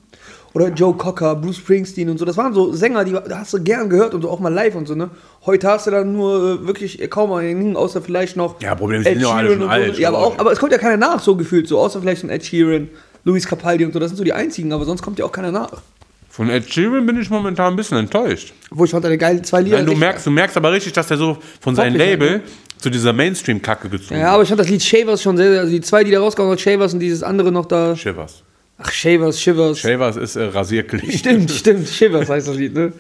Oder 0.55 0.69
Joe 0.69 0.95
Cocker, 0.95 1.35
Bruce 1.35 1.57
Springsteen 1.57 2.09
und 2.09 2.19
so. 2.19 2.25
Das 2.25 2.37
waren 2.37 2.55
so 2.55 2.73
Sänger, 2.73 3.05
die 3.05 3.15
hast 3.17 3.53
du 3.53 3.63
gern 3.63 3.91
gehört 3.91 4.15
und 4.15 4.23
so 4.23 4.31
auch 4.31 4.39
mal 4.39 4.53
live 4.53 4.77
und 4.77 4.87
so, 4.87 4.95
ne? 4.95 5.11
Heute 5.45 5.69
hast 5.69 5.89
du 5.89 5.91
dann 5.91 6.13
nur 6.13 6.61
äh, 6.63 6.67
wirklich 6.67 7.11
kaum 7.11 7.33
einen, 7.33 7.77
außer 7.77 8.01
vielleicht 8.01 8.37
noch. 8.37 8.61
Ja, 8.63 8.77
Problem 8.77 9.01
ist, 9.01 9.09
Ed 9.09 9.15
sind 9.15 9.23
ja 9.23 9.35
alle 9.35 9.51
schon 9.51 9.63
so. 9.63 9.67
alt 9.67 9.99
Ja, 9.99 10.09
aber, 10.11 10.19
auch, 10.19 10.39
aber 10.39 10.53
es 10.53 10.61
kommt 10.61 10.71
ja 10.71 10.79
keiner 10.79 10.97
nach, 10.97 11.19
so 11.19 11.35
gefühlt, 11.35 11.67
so 11.67 11.81
außer 11.81 12.01
vielleicht 12.01 12.23
ein 12.23 12.31
Ed 12.31 12.45
Sheeran, 12.45 12.89
Luis 13.25 13.47
Capaldi 13.47 13.85
und 13.85 13.93
so. 13.93 13.99
Das 13.99 14.11
sind 14.11 14.17
so 14.17 14.23
die 14.23 14.33
einzigen, 14.33 14.73
aber 14.73 14.85
sonst 14.85 15.03
kommt 15.03 15.19
ja 15.19 15.25
auch 15.25 15.33
keiner 15.33 15.51
nach. 15.51 15.83
Von 16.31 16.49
Ed 16.49 16.73
Sheeran 16.73 17.05
bin 17.05 17.21
ich 17.21 17.29
momentan 17.31 17.73
ein 17.73 17.77
bisschen 17.77 17.99
enttäuscht. 17.99 18.55
Wo 18.71 18.85
ich 18.85 18.93
fand, 18.93 19.05
eine 19.07 19.19
geile 19.19 19.43
zwei 19.43 19.61
Lieder. 19.61 19.79
Nein, 19.79 19.87
du, 19.87 19.97
merkst, 19.97 20.25
du 20.25 20.31
merkst 20.31 20.57
aber 20.57 20.71
richtig, 20.71 20.93
dass 20.93 21.09
der 21.09 21.17
so 21.17 21.37
von 21.61 21.75
seinem 21.75 21.97
Label 21.97 22.43
zu 22.79 22.91
dieser 22.91 23.13
Mainstream-Kacke 23.13 23.89
gezogen 23.89 24.21
Ja, 24.21 24.31
aber 24.35 24.45
ich 24.45 24.49
fand 24.49 24.61
das 24.61 24.69
Lied 24.69 24.85
Shavers 24.85 25.21
schon 25.21 25.37
sehr, 25.37 25.51
sehr 25.51 25.61
also 25.63 25.73
die 25.73 25.81
zwei, 25.81 26.05
die 26.05 26.13
da 26.13 26.21
rausgekommen 26.21 26.57
sind, 26.57 26.61
Shavers 26.61 26.95
und 26.95 27.01
dieses 27.01 27.25
andere 27.25 27.51
noch 27.51 27.67
da. 27.67 27.97
Shivers. 27.97 28.44
Ach, 28.79 28.91
Shavers, 28.91 29.41
Shivers. 29.41 29.79
Shavers 29.81 30.17
ist 30.17 30.37
äh, 30.37 30.45
Rasierklick. 30.45 31.13
Stimmt, 31.13 31.51
stimmt, 31.51 31.89
Shivers 31.89 32.29
heißt 32.29 32.49
das 32.49 32.57
Lied, 32.57 32.75
ne? 32.75 32.93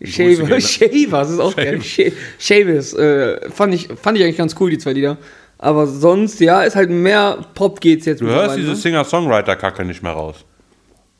Grüße 0.00 0.12
gehen. 0.22 0.36
Shavers, 0.46 0.70
Shavers 0.70 1.30
ist 1.30 1.38
auch 1.40 1.54
geil. 1.56 1.78
Sh- 1.80 2.12
Shavers, 2.38 2.94
äh, 2.94 3.50
fand, 3.50 3.74
ich, 3.74 3.88
fand 4.00 4.18
ich 4.18 4.24
eigentlich 4.24 4.36
ganz 4.38 4.54
cool, 4.58 4.70
die 4.70 4.78
zwei 4.78 4.92
Lieder. 4.92 5.16
Aber 5.58 5.86
sonst, 5.86 6.40
ja, 6.40 6.62
ist 6.64 6.74
halt 6.76 6.90
mehr 6.90 7.38
Pop 7.54 7.80
geht's 7.80 8.06
jetzt. 8.06 8.20
Du 8.20 8.26
hörst 8.26 8.56
diese 8.56 8.74
Singer-Songwriter-Kacke 8.74 9.84
nicht 9.84 10.02
mehr 10.02 10.12
raus. 10.12 10.44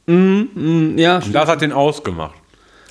ne? 0.06 0.94
Ja, 0.96 1.18
Und 1.18 1.32
das 1.32 1.48
hat 1.48 1.62
den 1.62 1.72
ausgemacht. 1.72 2.34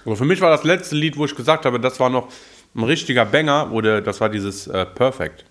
Aber 0.05 0.15
für 0.15 0.25
mich 0.25 0.41
war 0.41 0.49
das 0.49 0.63
letzte 0.63 0.95
Lied, 0.95 1.17
wo 1.17 1.25
ich 1.25 1.35
gesagt 1.35 1.65
habe, 1.65 1.79
das 1.79 1.99
war 1.99 2.09
noch 2.09 2.29
ein 2.75 2.83
richtiger 2.83 3.25
Banger, 3.25 3.71
oder 3.71 4.01
das 4.01 4.19
war 4.19 4.29
dieses 4.29 4.67
äh, 4.67 4.85
Perfect. 4.85 5.45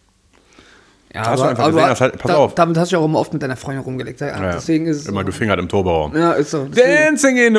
Ja 1.14 1.26
Hast 1.26 1.40
du 1.40 1.44
einfach 1.46 1.66
gesehen, 1.66 1.86
das 1.88 2.00
halt- 2.00 2.18
pass 2.18 2.30
da, 2.30 2.36
auf. 2.38 2.54
Damit 2.54 2.76
hast 2.78 2.90
du 2.92 2.96
ja 2.96 3.00
auch 3.00 3.04
immer 3.06 3.18
oft 3.18 3.32
mit 3.32 3.42
deiner 3.42 3.56
Freundin 3.56 3.82
rumgelegt. 3.84 4.20
Ja, 4.20 4.28
Ja, 4.28 4.52
Deswegen 4.52 4.86
ist. 4.86 5.08
Immer 5.08 5.20
so. 5.20 5.26
gefingert 5.26 5.58
im 5.58 5.68
Turbaraum. 5.68 6.16
Ja, 6.16 6.32
ist 6.32 6.50
so. 6.50 6.66
Dancing 6.66 7.36
in 7.36 7.58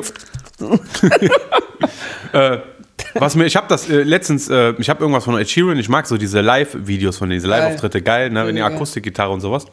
the 0.59 0.65
äh, 2.37 2.57
was 3.15 3.35
mir, 3.35 3.45
ich 3.45 3.55
habe 3.55 3.67
das 3.67 3.89
äh, 3.89 4.03
letztens, 4.03 4.49
äh, 4.49 4.73
ich 4.77 4.89
habe 4.89 5.01
irgendwas 5.01 5.25
von 5.25 5.37
Ed 5.37 5.49
Sheeran, 5.49 5.77
ich 5.77 5.89
mag 5.89 6.07
so 6.07 6.17
diese 6.17 6.41
Live-Videos 6.41 7.17
von 7.17 7.29
denen, 7.29 7.39
diese 7.39 7.47
Live-Auftritte, 7.49 8.01
geil, 8.01 8.29
ne, 8.29 8.45
wenn 8.47 8.55
die. 8.55 8.61
Akustikgitarre 8.61 9.31
und 9.31 9.41
sowas. 9.41 9.65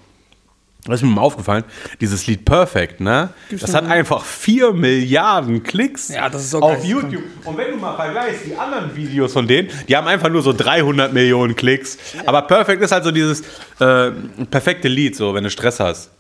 Das 0.85 0.97
ist 0.97 1.03
mir 1.03 1.15
mal 1.15 1.21
aufgefallen, 1.21 1.65
dieses 2.01 2.27
Lied 2.27 2.45
Perfect, 2.47 3.01
ne? 3.01 3.29
Das 3.51 3.75
hat 3.75 3.85
einfach 3.85 4.25
4 4.25 4.73
Milliarden 4.73 5.63
Klicks 5.63 6.09
Ja, 6.09 6.29
das 6.31 6.43
ist 6.45 6.51
so 6.53 6.61
auf. 6.61 6.83
YouTube. 6.85 7.23
Und 7.45 7.57
wenn 7.59 7.73
du 7.73 7.77
mal 7.77 7.95
vergleichst, 7.97 8.47
die 8.47 8.55
anderen 8.57 8.95
Videos 8.97 9.33
von 9.35 9.47
denen, 9.47 9.69
die 9.89 9.97
haben 9.97 10.07
einfach 10.07 10.31
nur 10.31 10.41
so 10.43 10.53
300 10.55 11.13
Millionen 11.13 11.55
Klicks. 11.55 11.99
Aber 12.25 12.43
Perfect 12.43 12.83
ist 12.83 12.93
halt 12.93 13.05
so 13.05 13.11
dieses 13.11 13.43
äh, 13.79 14.11
perfekte 14.51 14.89
Lied, 14.89 15.17
so, 15.17 15.35
wenn 15.35 15.45
du 15.45 15.51
Stress 15.51 15.81
hast. 15.81 16.11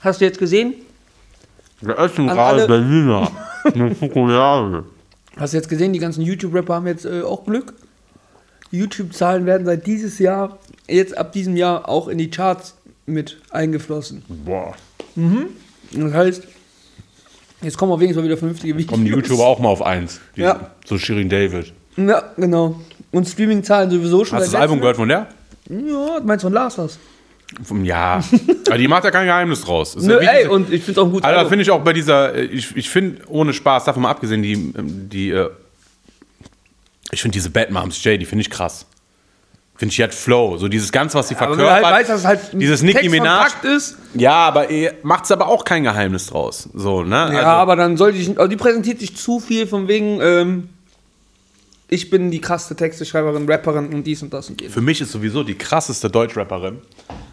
hast 0.00 0.20
du 0.20 0.24
jetzt 0.24 0.38
gesehen? 0.38 0.74
Wir 1.80 1.98
essen 1.98 2.28
An 2.30 2.36
gerade 2.36 2.58
alle- 2.62 2.68
Berliner. 2.68 3.30
Eine 3.64 3.94
Schokolade. 3.96 4.84
Hast 5.36 5.52
du 5.54 5.56
jetzt 5.56 5.68
gesehen, 5.68 5.92
die 5.92 5.98
ganzen 5.98 6.22
YouTube-Rapper 6.22 6.74
haben 6.74 6.86
jetzt 6.86 7.04
äh, 7.04 7.22
auch 7.22 7.44
Glück. 7.44 7.74
Die 8.72 8.78
YouTube-Zahlen 8.78 9.44
werden 9.46 9.66
seit 9.66 9.86
dieses 9.86 10.18
Jahr, 10.18 10.58
jetzt 10.88 11.16
ab 11.18 11.32
diesem 11.32 11.56
Jahr 11.56 11.88
auch 11.88 12.08
in 12.08 12.18
die 12.18 12.30
Charts 12.30 12.76
mit 13.10 13.38
eingeflossen. 13.50 14.22
Boah. 14.44 14.74
Das 15.92 16.12
heißt, 16.12 16.42
jetzt 17.62 17.76
kommen 17.76 17.92
auch 17.92 18.00
wenigstens 18.00 18.22
mal 18.22 18.28
wieder 18.28 18.36
vernünftige 18.36 18.74
Videos. 18.76 18.90
Kommen 18.92 19.04
die 19.04 19.10
YouTuber 19.10 19.46
auch 19.46 19.58
mal 19.58 19.68
auf 19.68 19.82
eins. 19.82 20.20
Die, 20.36 20.42
Ja. 20.42 20.70
So 20.84 20.98
Shirin 20.98 21.28
David. 21.28 21.72
Ja, 21.96 22.32
genau. 22.36 22.80
Und 23.12 23.28
Streaming-Zahlen 23.28 23.90
sowieso 23.90 24.24
schon. 24.24 24.38
Hast 24.38 24.48
du 24.48 24.52
das 24.52 24.60
Album 24.60 24.80
gehört 24.80 24.96
von 24.96 25.08
der? 25.08 25.26
Ja, 25.68 26.20
meinst 26.24 26.44
du 26.44 26.46
von 26.46 26.52
Lars 26.52 26.78
was? 26.78 26.98
Ja. 27.82 28.22
Aber 28.68 28.78
die 28.78 28.86
macht 28.88 29.04
ja 29.04 29.10
kein 29.10 29.26
Geheimnis 29.26 29.62
draus. 29.62 29.96
Nö, 29.96 30.22
ja 30.22 30.30
ey, 30.30 30.46
und 30.46 30.72
ich 30.72 30.84
finde 30.84 31.00
es 31.00 31.06
auch 31.06 31.10
gutes 31.10 31.24
Alter, 31.24 31.48
finde 31.48 31.62
ich 31.62 31.70
auch 31.70 31.82
bei 31.82 31.92
dieser, 31.92 32.34
äh, 32.34 32.44
ich, 32.44 32.76
ich 32.76 32.88
finde, 32.88 33.22
ohne 33.28 33.52
Spaß, 33.52 33.84
davon 33.84 34.02
mal 34.02 34.10
abgesehen, 34.10 34.42
die, 34.42 34.52
ähm, 34.52 35.08
die, 35.08 35.30
äh, 35.30 35.50
ich 37.10 37.20
finde 37.20 37.32
diese 37.34 37.50
Bad 37.50 37.72
Moms 37.72 38.02
J, 38.04 38.20
die 38.20 38.24
finde 38.24 38.42
ich 38.42 38.50
krass. 38.50 38.86
Finde 39.80 39.92
ich, 39.92 39.96
die 39.96 40.04
hat 40.04 40.12
Flow. 40.14 40.58
So 40.58 40.68
dieses 40.68 40.92
Ganze, 40.92 41.16
was 41.16 41.28
sie 41.28 41.34
du 41.34 41.38
verkörpert. 41.38 41.82
halt 41.82 41.94
weißt, 42.00 42.10
dass 42.10 42.20
es 42.20 42.26
halt 42.26 42.40
dieses 42.52 42.82
Nicki 42.82 43.08
Minaj. 43.08 43.48
ist. 43.62 43.96
Ja, 44.12 44.34
aber 44.34 44.66
macht 45.02 45.24
es 45.24 45.30
aber 45.32 45.48
auch 45.48 45.64
kein 45.64 45.84
Geheimnis 45.84 46.26
draus. 46.26 46.68
So, 46.74 47.02
ne? 47.02 47.14
Ja, 47.16 47.24
Also- 47.24 47.46
aber 47.46 47.76
dann 47.76 47.96
sollte 47.96 48.18
ich. 48.18 48.28
Also 48.36 48.46
die 48.46 48.56
präsentiert 48.58 49.00
sich 49.00 49.16
zu 49.16 49.40
viel 49.40 49.66
von 49.66 49.88
wegen, 49.88 50.20
ähm, 50.20 50.68
ich 51.88 52.10
bin 52.10 52.30
die 52.30 52.42
krasse 52.42 52.76
Texteschreiberin, 52.76 53.48
Rapperin 53.50 53.88
und 53.94 54.06
dies 54.06 54.22
und 54.22 54.34
das 54.34 54.50
und 54.50 54.60
jenes. 54.60 54.74
Für 54.74 54.82
mich 54.82 55.00
ist 55.00 55.12
sowieso 55.12 55.42
die 55.44 55.54
krasseste 55.56 56.10
Deutschrapperin. 56.10 56.76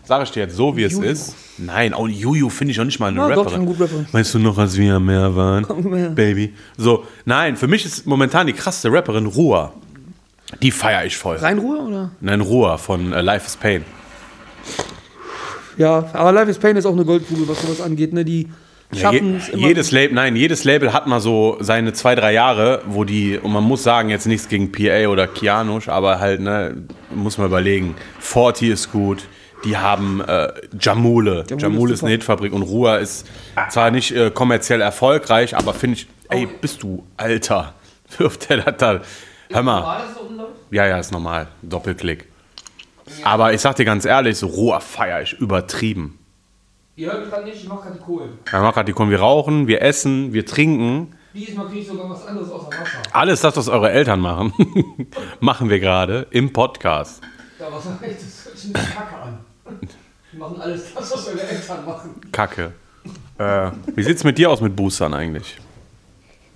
Sag 0.06 0.24
ich 0.24 0.32
dir 0.32 0.44
jetzt 0.44 0.56
so, 0.56 0.78
wie 0.78 0.84
es 0.84 0.94
Juju. 0.94 1.04
ist. 1.04 1.36
Nein, 1.58 1.94
auch 1.94 2.08
Juju 2.08 2.48
finde 2.50 2.72
ich 2.72 2.80
auch 2.80 2.86
nicht 2.86 2.98
mal 3.02 3.08
eine 3.08 3.20
Ja, 3.20 3.36
doch, 3.36 3.46
Rapperin. 3.48 3.66
gut 3.66 3.82
Rapperin. 3.82 4.08
Weißt 4.14 4.34
du 4.36 4.40
noch, 4.40 4.58
als 4.58 4.78
wir 4.78 4.96
am 4.96 5.06
Meer 5.06 5.36
waren? 5.36 5.64
Komm 5.68 5.94
her. 5.94 6.12
Baby. 6.12 6.54
So, 6.78 7.04
nein, 7.26 7.58
für 7.58 7.68
mich 7.68 7.86
ist 7.86 8.08
momentan 8.08 8.48
die 8.48 8.54
krasseste 8.54 8.90
Rapperin 8.90 9.26
Ruhr. 9.26 9.74
Die 10.62 10.72
feiere 10.72 11.06
ich 11.06 11.18
voll. 11.18 11.38
Rein 11.38 11.60
Ruhe 11.60 11.80
oder? 11.80 12.12
Nein, 12.22 12.42
Ruhr 12.42 12.78
von 12.78 13.14
äh, 13.14 13.22
Life 13.22 13.46
is 13.46 13.56
Pain. 13.56 13.84
Ja, 15.78 16.10
aber 16.14 16.32
Life 16.32 16.50
is 16.50 16.58
Pain 16.58 16.76
ist 16.76 16.86
auch 16.86 16.94
eine 16.94 17.06
Goldkugel, 17.06 17.48
was 17.48 17.62
sowas 17.62 17.82
angeht. 17.82 18.14
Ne? 18.14 18.26
Die 18.26 18.48
schaffen 18.96 19.34
Je, 19.34 19.38
es 19.38 19.50
immer. 19.50 19.68
jedes 19.68 19.92
Label, 19.92 20.16
nein, 20.16 20.36
jedes 20.36 20.64
Label 20.64 20.94
hat 20.94 21.08
mal 21.08 21.20
so 21.20 21.58
seine 21.60 21.94
zwei, 21.94 22.16
drei 22.16 22.34
Jahre, 22.34 22.82
wo 22.88 23.04
die, 23.04 23.38
und 23.38 23.52
man 23.52 23.64
muss 23.64 23.84
sagen, 23.84 24.10
jetzt 24.10 24.26
nichts 24.26 24.48
gegen 24.48 24.72
PA 24.72 25.08
oder 25.10 25.28
Kianusch, 25.28 25.90
aber 25.90 26.20
halt, 26.20 26.40
ne, 26.40 26.84
muss 27.14 27.38
man 27.38 27.48
überlegen. 27.48 27.96
Forti 28.20 28.70
ist 28.70 28.92
gut, 28.92 29.24
die 29.66 29.78
haben 29.78 30.22
äh, 30.22 30.48
Jamule. 30.80 31.44
Jamule, 31.58 31.94
ist 31.94 32.00
ist 32.00 32.04
eine 32.04 32.12
Hitfabrik 32.14 32.54
und 32.54 32.64
Ruhr 32.64 33.00
ist 33.00 33.28
zwar 33.70 33.92
nicht 33.92 34.16
äh, 34.16 34.32
kommerziell 34.32 34.82
erfolgreich, 34.82 35.56
aber 35.56 35.74
finde 35.74 35.98
ich, 35.98 36.08
ey, 36.30 36.48
bist 36.62 36.84
du 36.84 37.04
Alter, 37.18 37.74
wirft 38.18 38.50
der 38.50 38.58
das 38.58 38.78
da. 38.78 39.02
Hör 39.52 39.64
mal. 39.64 39.84
War 39.84 40.02
das 40.04 40.16
so 40.16 40.22
unlaut? 40.22 40.50
Ja, 40.72 40.86
ja, 40.86 40.98
ist 40.98 41.12
normal. 41.12 41.48
Doppelklick. 41.62 42.28
Aber 43.24 43.54
ich 43.54 43.62
sag 43.62 43.76
dir 43.78 43.86
ganz 43.86 44.06
ehrlich, 44.06 44.38
so 44.38 44.48
Ruhr 44.48 44.82
feier 44.82 45.22
ich 45.22 45.34
übertrieben. 45.34 46.20
Ihr 46.96 47.12
hört 47.12 47.22
mich 47.22 47.30
gerade 47.30 47.46
nicht, 47.46 47.58
ich 47.58 47.68
mach 47.68 47.82
gerade 47.82 47.96
die 47.96 48.04
Kohlen. 48.04 48.40
Wir 48.50 48.60
machen 48.60 48.74
gerade 48.74 48.86
die 48.86 48.94
Kohlen, 48.94 49.10
wir 49.12 49.20
rauchen, 49.20 49.68
wir 49.68 49.82
essen, 49.82 50.34
wir 50.34 50.46
trinken. 50.46 51.14
Diesmal 51.34 51.68
krieg 51.68 51.82
ich 51.82 51.88
sogar 51.88 52.10
was 52.10 52.26
anderes 52.26 52.50
außer 52.50 52.68
Wasser. 52.68 52.98
Alles 53.14 53.42
das, 53.42 53.56
was 53.56 53.70
eure 53.70 53.92
Eltern 53.92 54.20
machen, 54.20 54.52
machen 55.40 55.70
wir 55.70 55.80
gerade 55.80 56.26
im 56.32 56.52
Podcast. 56.52 57.22
Ja, 57.60 57.68
was 57.72 57.84
soll 57.84 57.94
ich? 58.02 58.16
Das 58.16 58.46
hört 58.46 58.58
sich 58.58 58.74
nicht 58.74 58.96
kacke 58.96 59.16
an. 59.22 59.40
Wir 60.32 60.40
machen 60.40 60.60
alles 60.60 60.94
das, 60.94 61.14
was 61.14 61.28
eure 61.28 61.42
Eltern 61.48 61.86
machen. 61.86 62.22
Kacke. 62.32 62.74
Äh, 63.38 63.72
wie 63.96 64.04
sieht's 64.04 64.24
mit 64.24 64.38
dir 64.38 64.50
aus 64.50 64.62
mit 64.62 64.76
Boostern 64.76 65.14
eigentlich? 65.14 65.58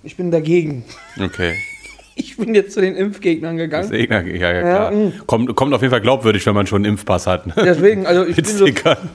Ich 0.02 0.16
bin 0.16 0.32
dagegen. 0.32 0.84
Okay. 1.20 1.54
Ich 2.16 2.36
bin 2.36 2.54
jetzt 2.54 2.72
zu 2.72 2.80
den 2.80 2.94
Impfgegnern 2.94 3.56
gegangen. 3.56 3.90
Ja, 3.92 4.20
ja, 4.20 4.52
ja 4.52 4.60
klar. 4.60 4.92
Ja, 4.92 4.98
mm. 4.98 5.12
kommt, 5.26 5.54
kommt 5.56 5.74
auf 5.74 5.80
jeden 5.80 5.90
Fall 5.90 6.00
glaubwürdig, 6.00 6.44
wenn 6.46 6.54
man 6.54 6.66
schon 6.66 6.84
einen 6.84 6.92
Impfpass 6.92 7.26
hat. 7.26 7.46
Ne? 7.46 7.54
Deswegen, 7.56 8.06
also 8.06 8.24
ich 8.24 8.36
Mit 8.36 8.46
bin 8.46 8.56
so, 8.56 8.66
Stickern. 8.66 9.08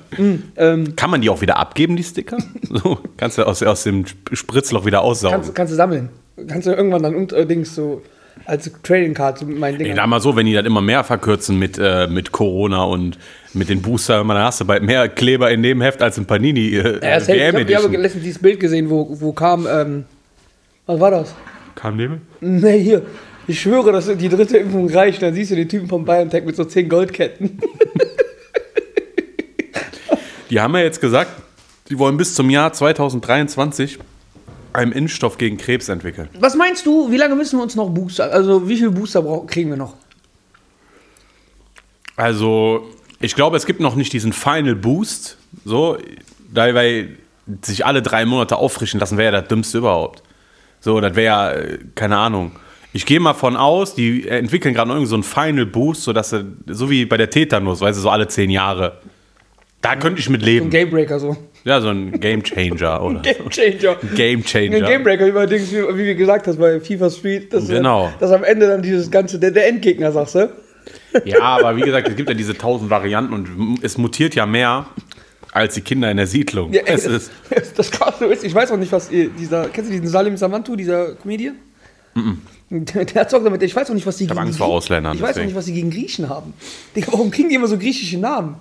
ähm, 0.56 0.96
Kann 0.96 1.10
man 1.10 1.22
die 1.22 1.30
auch 1.30 1.42
wieder 1.42 1.58
abgeben, 1.58 1.96
die 1.96 2.04
Sticker? 2.04 2.38
So, 2.70 3.00
kannst 3.16 3.38
du 3.38 3.44
aus, 3.44 3.64
aus 3.64 3.84
dem 3.84 4.06
Spritzloch 4.34 4.86
wieder 4.86 5.02
aussaugen. 5.02 5.38
kannst, 5.38 5.56
kannst 5.56 5.74
du 5.74 5.78
sammeln. 5.78 6.10
Kannst 6.48 6.68
du 6.68 6.72
irgendwann 6.72 7.02
dann 7.02 7.16
unbedingt 7.16 7.68
so 7.68 8.02
als 8.46 8.70
Trading 8.84 9.14
Card 9.14 9.40
so 9.40 9.46
meinen 9.46 9.76
Ey, 9.76 9.80
Dingern. 9.80 9.98
da 9.98 10.08
mal 10.08 10.20
so, 10.20 10.36
wenn 10.36 10.46
die 10.46 10.54
das 10.54 10.66
immer 10.66 10.82
mehr 10.82 11.04
verkürzen 11.04 11.58
mit, 11.58 11.78
äh, 11.78 12.08
mit 12.08 12.32
Corona 12.32 12.84
und 12.84 13.18
mit 13.54 13.70
den 13.70 13.82
Booster, 13.82 14.24
dann 14.24 14.38
hast 14.38 14.62
du 14.62 14.66
bald 14.66 14.84
mehr 14.84 15.10
Kleber 15.10 15.52
in 15.52 15.64
dem 15.64 15.82
Heft 15.82 16.02
als 16.02 16.18
im 16.18 16.26
Panini 16.26 16.76
äh, 16.76 17.00
ja, 17.04 17.20
safe. 17.20 17.34
ich 17.34 17.42
WM 17.42 17.56
habe 17.56 17.76
hab 17.76 17.92
letztens 17.92 18.24
dieses 18.24 18.42
Bild 18.42 18.60
gesehen, 18.60 18.90
wo, 18.90 19.08
wo 19.10 19.32
kam, 19.32 19.68
ähm, 19.70 20.06
was 20.86 21.00
war 21.00 21.12
das? 21.12 21.36
Kam 21.78 21.98
dem? 22.00 22.22
Nee, 22.42 22.80
hier. 22.82 23.04
Ich 23.46 23.62
schwöre, 23.62 23.92
dass 23.92 24.08
die 24.08 24.30
dritte 24.30 24.58
Impfung 24.58 24.90
reicht. 24.90 25.22
Dann 25.22 25.34
siehst 25.34 25.52
du 25.52 25.56
den 25.56 25.70
Typen 25.70 25.88
vom 25.88 26.04
BioNTech 26.04 26.44
mit 26.44 26.56
so 26.56 26.66
10 26.66 26.90
Goldketten. 26.90 27.62
Die 30.50 30.60
haben 30.60 30.74
ja 30.76 30.82
jetzt 30.82 31.02
gesagt, 31.02 31.30
die 31.90 32.00
wollen 32.00 32.16
bis 32.16 32.34
zum 32.34 32.50
Jahr 32.50 32.72
2023 32.72 34.00
einen 34.72 34.94
Impfstoff 34.94 35.38
gegen 35.38 35.58
Krebs 35.58 35.90
entwickeln. 35.90 36.30
Was 36.40 36.56
meinst 36.56 36.86
du, 36.86 37.12
wie 37.12 37.18
lange 37.18 37.36
müssen 37.36 37.60
wir 37.60 37.64
uns 37.64 37.76
noch 37.76 37.90
Booster, 37.90 38.32
also 38.32 38.70
wie 38.70 38.78
viele 38.78 38.92
Booster 38.92 39.22
brauchen, 39.22 39.48
kriegen 39.48 39.70
wir 39.72 39.76
noch? 39.76 39.96
Also, 42.16 42.88
ich 43.20 43.36
glaube, 43.36 43.58
es 43.58 43.66
gibt 43.66 43.82
noch 43.82 43.96
nicht 43.96 44.14
diesen 44.14 44.32
Final 44.32 44.76
Boost, 44.76 45.38
so, 45.66 45.98
weil 46.54 47.18
sich 47.62 47.86
alle 47.86 48.02
drei 48.02 48.26
Monate 48.26 48.56
auffrischen 48.56 49.02
lassen, 49.02 49.18
wäre 49.18 49.34
ja 49.34 49.42
das 49.42 49.50
Dümmste 49.50 49.80
überhaupt. 49.80 50.24
So, 50.88 51.02
das 51.02 51.18
wäre 51.18 51.26
ja, 51.26 51.52
äh, 51.52 51.80
keine 51.96 52.16
Ahnung. 52.16 52.54
Ich 52.94 53.06
gehe 53.06 53.20
mal 53.20 53.34
von 53.34 53.58
aus, 53.58 53.94
die 53.94 54.26
entwickeln 54.26 54.74
gerade 54.74 54.88
noch 54.88 54.96
irgendwie 54.96 55.10
so 55.10 55.16
einen 55.18 55.24
Final 55.24 55.66
Boost, 55.66 56.04
sodass 56.04 56.30
sie, 56.30 56.46
so 56.68 56.90
wie 56.90 57.04
bei 57.04 57.18
der 57.18 57.30
Tetanus, 57.30 57.82
weißt 57.82 57.98
du, 57.98 58.04
so 58.04 58.10
alle 58.10 58.30
zehn 58.30 58.50
Jahre. 58.50 59.02
Da 59.82 59.98
könnte 59.98 60.22
ich 60.22 60.30
mit 60.30 60.44
Ein 60.44 60.46
leben. 60.46 60.70
Gamebreaker 60.70 61.20
so. 61.20 61.36
Ja, 61.66 61.82
so 61.82 61.90
ein 61.90 62.18
Game 62.22 62.42
Changer 62.42 63.04
oder 63.04 63.20
Game 63.20 63.50
Changer. 63.50 63.98
Game 64.16 64.40
Ein 64.40 64.46
Changer. 64.46 64.80
Gamebreaker, 64.80 65.26
wie, 65.26 65.32
man 65.34 65.50
wie, 65.50 66.06
wie 66.06 66.16
gesagt 66.16 66.48
hast 66.48 66.58
bei 66.58 66.80
FIFA 66.80 67.10
Street. 67.10 67.52
Dass, 67.52 67.68
Genau. 67.68 68.10
Dass 68.22 68.32
am 68.32 68.46
Ende 68.46 68.70
dann 68.70 68.82
dieses 68.82 69.12
ganze, 69.12 69.40
der, 69.40 69.52
der 69.52 69.68
Endgegner, 69.68 70.14
sagst 70.14 70.36
du? 70.36 70.50
Ja, 71.26 71.42
aber 71.42 71.76
wie 71.76 71.82
gesagt, 71.82 72.08
es 72.08 72.16
gibt 72.16 72.30
ja 72.30 72.36
diese 72.36 72.58
tausend 72.58 72.90
Varianten 72.90 73.34
und 73.34 73.84
es 73.84 73.98
mutiert 73.98 74.36
ja 74.36 74.46
mehr 74.46 74.86
als 75.58 75.74
die 75.74 75.82
Kinder 75.82 76.10
in 76.12 76.18
der 76.18 76.28
Siedlung. 76.28 76.72
Ja, 76.72 76.82
es 76.86 77.04
das, 77.06 77.14
ist, 77.14 77.32
das 77.78 77.92
Krasse 77.92 78.26
ist, 78.26 78.44
ich 78.44 78.54
weiß 78.54 78.72
auch 78.72 78.78
nicht, 78.78 78.92
was 78.92 79.12
ihr, 79.12 79.30
dieser, 79.30 79.68
kennst 79.70 79.90
du 79.90 79.94
diesen 79.94 80.08
Salim 80.08 80.38
Samantu, 80.38 80.76
dieser 80.76 81.16
Comedian? 81.16 81.56
Der, 82.70 83.06
der 83.06 83.22
hat 83.22 83.34
auch 83.34 83.44
damit, 83.44 83.62
ich 83.64 83.76
weiß 83.76 83.90
auch 83.90 83.94
nicht, 83.94 84.06
was 84.06 84.18
die 84.18 84.28
hab 84.28 84.38
Angst 84.38 84.58
vor 84.58 84.68
Ausländern, 84.68 85.16
Ich 85.16 85.22
weiß 85.22 85.30
auch 85.30 85.34
deswegen. 85.34 85.48
nicht, 85.48 85.56
was 85.56 85.66
sie 85.66 85.74
gegen 85.74 85.90
Griechen 85.90 86.30
haben. 86.30 86.54
Digga, 86.96 87.12
warum 87.12 87.32
kriegen 87.32 87.50
die 87.50 87.56
immer 87.56 87.68
so 87.68 87.78
griechische 87.78 88.18
Namen? 88.18 88.56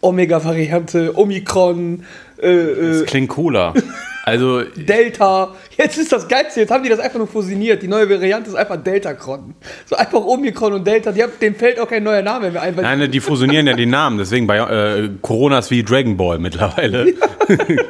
Omega-Variante, 0.00 1.16
Omikron, 1.16 2.04
äh, 2.40 2.48
äh, 2.48 2.90
es 2.90 3.06
klingt 3.06 3.30
cooler. 3.30 3.74
Also, 4.26 4.62
Delta. 4.64 5.54
Jetzt 5.76 5.98
ist 5.98 6.10
das 6.10 6.26
Geilste, 6.26 6.58
jetzt 6.58 6.72
haben 6.72 6.82
die 6.82 6.88
das 6.88 6.98
einfach 6.98 7.18
nur 7.18 7.28
fusioniert. 7.28 7.80
Die 7.80 7.86
neue 7.86 8.10
Variante 8.10 8.50
ist 8.50 8.56
einfach 8.56 8.76
Deltacron. 8.76 9.54
So 9.84 9.94
einfach 9.94 10.18
Omikron 10.18 10.72
und 10.72 10.84
Delta, 10.84 11.12
die 11.12 11.22
haben, 11.22 11.30
dem 11.40 11.54
fällt 11.54 11.78
auch 11.78 11.88
kein 11.88 12.02
neuer 12.02 12.22
Name 12.22 12.50
mehr 12.50 12.60
ein. 12.60 12.74
nein, 12.74 13.08
die 13.08 13.20
fusionieren 13.20 13.68
ja 13.68 13.74
die 13.74 13.86
Namen, 13.86 14.18
deswegen 14.18 14.48
bei 14.48 14.58
äh, 14.58 15.10
Corona 15.22 15.60
ist 15.60 15.70
wie 15.70 15.84
Dragon 15.84 16.16
Ball 16.16 16.40
mittlerweile. 16.40 17.14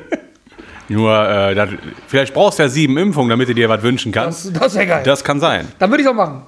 Nur, 0.88 1.10
äh, 1.26 1.54
das, 1.54 1.70
vielleicht 2.06 2.34
brauchst 2.34 2.58
du 2.58 2.64
ja 2.64 2.68
sieben 2.68 2.98
Impfungen, 2.98 3.30
damit 3.30 3.48
du 3.48 3.54
dir 3.54 3.70
was 3.70 3.82
wünschen 3.82 4.12
kannst. 4.12 4.44
das, 4.46 4.52
das 4.52 4.74
wäre 4.74 4.86
geil. 4.86 5.02
Das 5.06 5.24
kann 5.24 5.40
sein. 5.40 5.66
Dann 5.78 5.88
würde 5.88 6.02
ich 6.02 6.08
auch 6.08 6.14
machen. 6.14 6.42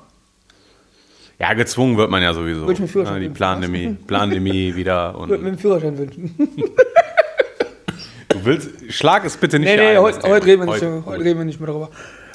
Ja, 1.40 1.54
gezwungen 1.54 1.96
wird 1.96 2.10
man 2.10 2.22
ja 2.22 2.34
sowieso. 2.34 2.60
Würde 2.60 2.74
ich 2.74 2.80
mir 2.80 2.88
Führerschein 2.88 3.14
Ja, 3.14 3.20
die 3.20 3.26
wünschen. 3.26 3.36
Plandemie, 3.38 3.96
Plandemie 4.06 4.74
wieder. 4.76 5.14
Würde 5.14 5.28
mir 5.28 5.38
Und 5.38 5.46
einen 5.46 5.58
Führerschein 5.58 5.96
wünschen. 5.96 6.34
willst, 8.48 8.70
schlag 8.92 9.24
es 9.24 9.36
bitte 9.36 9.58
nicht 9.60 9.68
Nee, 9.70 9.76
nee, 9.76 9.96
ein, 9.96 9.98
heute, 9.98 10.28
heute, 10.28 10.46
reden 10.46 10.62
wir 10.66 10.72
nicht, 10.72 10.82
Heute- 10.82 11.02
heute 11.06 11.24
reden 11.24 11.38
wir 11.38 11.44
nicht 11.44 11.60
mehr 11.60 11.68
darüber. 11.68 11.90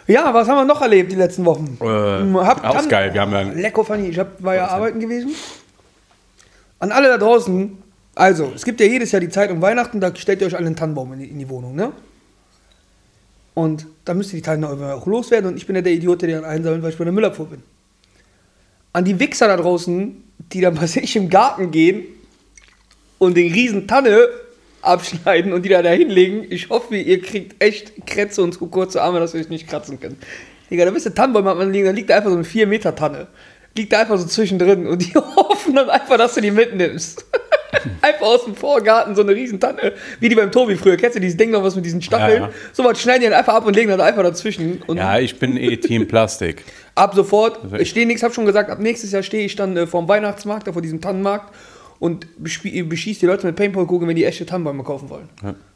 Ja, 0.07 0.33
was 0.33 0.47
haben 0.47 0.57
wir 0.57 0.65
noch 0.65 0.81
erlebt 0.81 1.11
die 1.11 1.15
letzten 1.15 1.43
Wochen? 1.45 1.77
Äh, 1.81 1.85
Hab- 1.85 2.63
auch 2.65 2.75
Tan- 2.75 2.89
geil, 2.89 3.13
wir 3.13 3.21
haben 3.21 3.31
ja 3.31 3.41
Lecko 3.41 3.83
funny, 3.83 4.07
ich 4.07 4.19
hab, 4.19 4.41
war 4.43 4.55
ja 4.55 4.67
arbeiten 4.67 4.99
gewesen. 4.99 5.31
An 6.79 6.91
alle 6.91 7.07
da 7.09 7.17
draußen, 7.17 7.77
also, 8.15 8.51
es 8.55 8.63
gibt 8.65 8.79
ja 8.81 8.85
jedes 8.85 9.11
Jahr 9.11 9.19
die 9.21 9.29
Zeit 9.29 9.49
um 9.51 9.61
Weihnachten, 9.61 9.99
da 10.01 10.13
stellt 10.15 10.41
ihr 10.41 10.47
euch 10.47 10.55
alle 10.55 10.67
einen 10.67 10.75
Tannenbaum 10.75 11.13
in 11.13 11.19
die, 11.19 11.27
in 11.27 11.39
die 11.39 11.49
Wohnung, 11.49 11.75
ne? 11.75 11.91
Und 13.53 13.85
da 14.05 14.13
müsst 14.13 14.33
ihr 14.33 14.37
die 14.37 14.41
Tannenbäume 14.41 14.93
auch 14.95 15.05
loswerden 15.05 15.51
und 15.51 15.57
ich 15.57 15.67
bin 15.67 15.75
ja 15.75 15.81
der 15.81 15.93
Idiot, 15.93 16.21
der 16.21 16.27
die 16.27 16.33
dann 16.35 16.45
einsammelt, 16.45 16.81
weil 16.83 16.89
ich 16.89 16.97
bei 16.97 17.03
der 17.03 17.13
Müllabfuhr 17.13 17.47
bin. 17.47 17.61
An 18.93 19.05
die 19.05 19.19
Wichser 19.19 19.47
da 19.47 19.57
draußen, 19.57 20.23
die 20.51 20.61
dann 20.61 20.75
bei 20.75 20.87
sich 20.87 21.15
im 21.15 21.29
Garten 21.29 21.71
gehen 21.71 22.03
und 23.19 23.37
den 23.37 23.51
riesen 23.53 23.87
Tanne 23.87 24.27
abschneiden 24.83 25.53
und 25.53 25.63
die 25.63 25.69
da 25.69 25.81
hinlegen. 25.81 26.45
Ich 26.49 26.69
hoffe, 26.69 26.95
ihr 26.95 27.21
kriegt 27.21 27.61
echt 27.63 28.05
Krätze 28.05 28.41
und 28.43 28.53
zu 28.53 28.67
kurze 28.67 29.01
Arme, 29.01 29.19
dass 29.19 29.33
ihr 29.33 29.39
euch 29.39 29.49
nicht 29.49 29.67
kratzen 29.67 29.99
könnt. 29.99 30.17
Digga, 30.69 30.85
da 30.85 30.91
bist 30.91 31.05
du 31.05 31.13
Tannenbaum 31.13 31.45
hat 31.45 31.57
man 31.57 31.71
liegen, 31.71 31.85
da 31.85 31.91
liegt 31.91 32.09
da 32.09 32.17
einfach 32.17 32.29
so 32.29 32.35
eine 32.35 32.43
4 32.43 32.67
Meter 32.67 32.95
Tanne. 32.95 33.27
Liegt 33.75 33.91
da 33.91 34.01
einfach 34.01 34.17
so 34.17 34.25
zwischendrin 34.25 34.87
und 34.87 35.01
die 35.01 35.13
hoffen 35.35 35.75
dann 35.75 35.89
einfach, 35.89 36.17
dass 36.17 36.35
du 36.35 36.41
die 36.41 36.51
mitnimmst. 36.51 37.25
einfach 38.01 38.25
aus 38.25 38.45
dem 38.45 38.55
Vorgarten 38.55 39.15
so 39.15 39.21
eine 39.21 39.33
riesen 39.33 39.59
Tanne, 39.59 39.93
wie 40.19 40.29
die 40.29 40.35
beim 40.35 40.51
Tobi 40.51 40.75
früher. 40.75 40.97
Kennst 40.97 41.15
du 41.15 41.19
dieses 41.19 41.37
Ding 41.37 41.51
noch, 41.51 41.63
was 41.63 41.75
mit 41.75 41.85
diesen 41.85 42.01
Stacheln? 42.01 42.41
Ja, 42.43 42.47
ja. 42.47 42.53
So 42.71 42.83
was 42.83 43.01
schneiden 43.01 43.21
die 43.21 43.29
dann 43.29 43.37
einfach 43.37 43.55
ab 43.55 43.65
und 43.65 43.75
legen 43.75 43.89
dann 43.89 44.01
einfach 44.01 44.23
dazwischen. 44.23 44.81
Und 44.87 44.97
Ja, 44.97 45.17
ich 45.19 45.39
bin 45.39 45.57
eh 45.57 45.77
Team 45.77 46.07
Plastik. 46.07 46.63
Ab 46.95 47.15
sofort, 47.15 47.63
Also 47.63 47.77
ich 47.77 47.89
stehe 47.89 48.05
nichts, 48.05 48.21
hab 48.21 48.35
schon 48.35 48.45
gesagt, 48.45 48.69
ab 48.69 48.77
nächstes 48.79 49.11
Jahr 49.11 49.23
stehe 49.23 49.45
ich 49.45 49.55
dann 49.55 49.75
äh, 49.75 49.87
vor 49.87 50.03
dem 50.03 50.07
Weihnachtsmarkt, 50.07 50.67
da 50.67 50.73
vor 50.73 50.83
diesem 50.83 51.01
Tannenmarkt 51.01 51.51
und 52.03 52.27
beschieße 52.37 53.21
die 53.21 53.25
Leute 53.27 53.47
mit 53.47 53.55
Paintball-Kugeln, 53.55 54.09
wenn 54.09 54.17
die 54.17 54.25
echte 54.25 54.45
Tannenbäume 54.45 54.83
kaufen 54.83 55.09
wollen. 55.09 55.29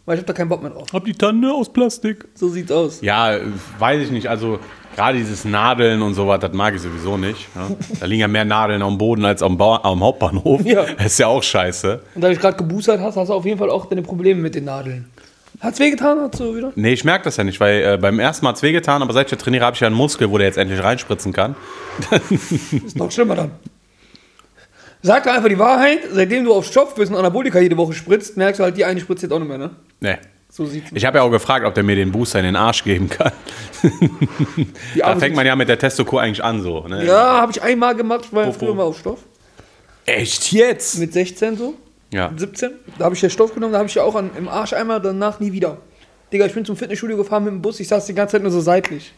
Weil 0.05 0.15
ich 0.15 0.19
hab 0.19 0.27
da 0.27 0.34
keinen 0.34 0.50
Bock 0.50 0.62
mehr 0.62 0.72
drauf. 0.72 0.88
Hab 0.91 1.05
die 1.05 1.13
Tanne 1.13 1.53
aus 1.53 1.72
Plastik. 1.72 2.25
So 2.34 2.50
sieht's 2.50 2.69
aus. 2.69 3.00
Ja, 3.00 3.38
weiß 3.79 4.01
ich 4.01 4.12
nicht. 4.12 4.27
Also 4.27 4.60
gerade 4.93 5.19
dieses 5.19 5.46
Nadeln 5.46 6.01
und 6.01 6.15
sowas, 6.15 6.41
das 6.41 6.51
mag 6.51 6.75
ich 6.75 6.81
sowieso 6.81 7.15
nicht. 7.15 7.48
Ja. 7.55 7.69
Da 8.01 8.05
liegen 8.07 8.19
ja 8.19 8.27
mehr 8.27 8.43
Nadeln 8.43 8.81
am 8.81 8.98
Boden 8.98 9.24
als 9.24 9.41
am, 9.41 9.57
Bau 9.57 9.75
am 9.81 10.03
Hauptbahnhof. 10.03 10.65
Ja. 10.65 10.84
Das 10.98 11.05
ist 11.13 11.19
ja 11.19 11.27
auch 11.27 11.41
scheiße. 11.41 12.01
Und 12.15 12.22
da 12.22 12.27
du 12.27 12.36
gerade 12.36 12.57
geboostert 12.57 13.00
hast, 13.00 13.15
hast 13.15 13.29
du 13.29 13.34
auf 13.34 13.46
jeden 13.46 13.57
Fall 13.57 13.69
auch 13.69 13.86
deine 13.86 14.01
Probleme 14.01 14.41
mit 14.41 14.53
den 14.53 14.65
Nadeln. 14.65 15.05
Hat's 15.62 15.79
wehgetan? 15.79 16.19
Hat's 16.19 16.39
so 16.39 16.53
wieder? 16.53 16.74
Nee, 16.75 16.91
ich 16.91 17.05
merke 17.05 17.24
das 17.24 17.38
ja 17.38 17.46
nicht, 17.46 17.62
weil 17.62 17.93
äh, 17.93 17.98
beim 17.98 18.19
ersten 18.19 18.43
Mal 18.43 18.50
hat 18.50 18.57
es 18.57 18.63
wehgetan, 18.63 19.01
aber 19.01 19.13
seit 19.13 19.27
ich 19.27 19.31
ja 19.31 19.38
trainiere, 19.38 19.63
habe 19.63 19.75
ich 19.75 19.79
ja 19.79 19.88
einen 19.88 19.96
Muskel, 19.96 20.29
wo 20.29 20.38
der 20.38 20.48
jetzt 20.48 20.57
endlich 20.57 20.84
reinspritzen 20.84 21.31
kann. 21.31 21.55
Ist 22.86 22.98
noch 22.98 23.12
schlimmer 23.12 23.36
dann. 23.36 23.51
Sag 25.01 25.24
doch 25.24 25.34
einfach 25.34 25.50
die 25.50 25.60
Wahrheit, 25.60 26.00
seitdem 26.12 26.46
du 26.46 26.54
auf 26.54 26.66
Stoff 26.66 26.96
bist 26.96 27.12
und 27.12 27.18
Anabolika 27.18 27.60
jede 27.60 27.77
Woche 27.77 27.94
spritzt, 27.94 28.36
merkst 28.36 28.60
du 28.60 28.63
halt, 28.63 28.77
die 28.77 28.86
eine 28.86 29.00
spritzt 29.00 29.24
jetzt 29.24 29.32
auch 29.32 29.39
nicht 29.39 29.48
mehr, 29.48 29.58
ne? 29.58 29.72
Nee. 30.00 30.18
So 30.50 30.66
sieht's 30.66 30.88
aus. 30.88 30.98
Ich 30.98 31.06
habe 31.06 31.18
ja 31.20 31.24
auch 31.24 31.30
gefragt, 31.30 31.66
ob 31.66 31.74
der 31.74 31.84
mir 31.84 31.96
den 31.96 32.12
Booster 32.12 32.39
in 32.39 32.46
den 32.46 32.56
Arsch 32.56 32.84
geben 32.84 33.10
kann. 33.10 33.32
Da 34.96 35.16
fängt 35.18 35.36
man 35.36 35.46
ja 35.46 35.56
mit 35.56 35.70
der 35.70 35.77
Testokur 35.77 36.22
eigentlich 36.22 36.44
an 36.44 36.62
so. 36.62 36.88
Ne? 36.88 37.06
Ja, 37.06 37.42
habe 37.42 37.51
ich 37.51 37.62
einmal 37.62 37.96
gemacht, 37.96 38.25
ich 38.25 38.34
war 38.34 38.46
ja 38.46 38.51
früher 38.51 38.74
mal 38.74 38.84
auf 38.84 38.98
Stoff. 38.98 39.20
Echt 40.06 40.51
jetzt? 40.51 40.98
Mit 40.98 41.13
16 41.13 41.58
so. 41.58 41.75
Ja. 42.12 42.32
17. 42.36 42.72
Da 42.98 43.06
habe 43.06 43.16
ich 43.16 43.22
den 43.22 43.30
Stoff 43.30 43.54
genommen, 43.54 43.74
da 43.74 43.80
habe 43.80 43.89
ich 43.89 43.96
ja 43.96 44.04
auch 44.04 44.16
an, 44.16 44.32
im 44.38 44.48
Arsch 44.48 44.74
einmal, 44.74 45.01
danach 45.01 45.39
nie 45.39 45.51
wieder. 45.51 45.77
Digga, 46.32 46.46
ich 46.46 46.54
bin 46.54 46.66
zum 46.66 46.75
Fitnessstudio 46.75 47.18
gefahren 47.18 47.44
mit 47.44 47.54
dem 47.54 47.62
Bus, 47.62 47.80
ich 47.80 47.88
saß 47.88 48.06
die 48.06 48.13
ganze 48.13 48.34
Zeit 48.34 48.42
nur 48.42 48.51
so 48.51 48.62
seitlich. 48.62 49.13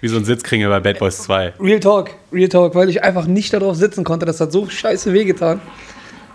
Wie 0.00 0.08
so 0.08 0.16
ein 0.16 0.24
Sitzkringel 0.24 0.68
bei 0.68 0.80
Bad 0.80 0.98
Boys 0.98 1.18
2. 1.22 1.54
Real 1.60 1.80
Talk, 1.80 2.10
Real 2.32 2.48
Talk, 2.48 2.74
weil 2.74 2.90
ich 2.90 3.02
einfach 3.02 3.26
nicht 3.26 3.52
darauf 3.54 3.76
sitzen 3.76 4.04
konnte. 4.04 4.26
Das 4.26 4.40
hat 4.40 4.52
so 4.52 4.68
scheiße 4.68 5.12
wehgetan. 5.12 5.60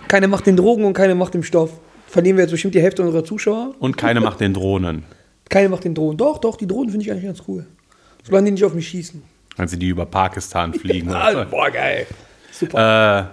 Keine 0.07 0.27
macht 0.27 0.47
den 0.47 0.57
Drogen 0.57 0.85
und 0.85 0.93
keine 0.93 1.13
macht 1.15 1.33
den 1.35 1.43
Stoff. 1.43 1.69
Verlieren 2.07 2.37
wir 2.37 2.43
jetzt 2.45 2.51
bestimmt 2.51 2.73
die 2.73 2.81
Hälfte 2.81 3.03
unserer 3.03 3.23
Zuschauer. 3.23 3.75
Und 3.79 3.95
keine 3.97 4.19
macht 4.21 4.39
den 4.39 4.53
Drohnen. 4.55 5.03
Keiner 5.49 5.69
macht 5.69 5.83
den 5.83 5.93
Drohnen. 5.93 6.17
Doch, 6.17 6.39
doch, 6.39 6.55
die 6.57 6.65
Drohnen 6.67 6.89
finde 6.89 7.05
ich 7.05 7.11
eigentlich 7.11 7.25
ganz 7.25 7.43
cool. 7.47 7.65
Solange 8.23 8.45
die 8.45 8.51
nicht 8.53 8.65
auf 8.65 8.73
mich 8.73 8.87
schießen. 8.87 9.21
Wenn 9.57 9.67
sie 9.67 9.77
die 9.77 9.89
über 9.89 10.05
Pakistan 10.05 10.73
fliegen. 10.73 11.11
Ah, 11.13 11.43
boah, 11.49 11.69
geil. 11.69 12.07
Super. 12.51 13.29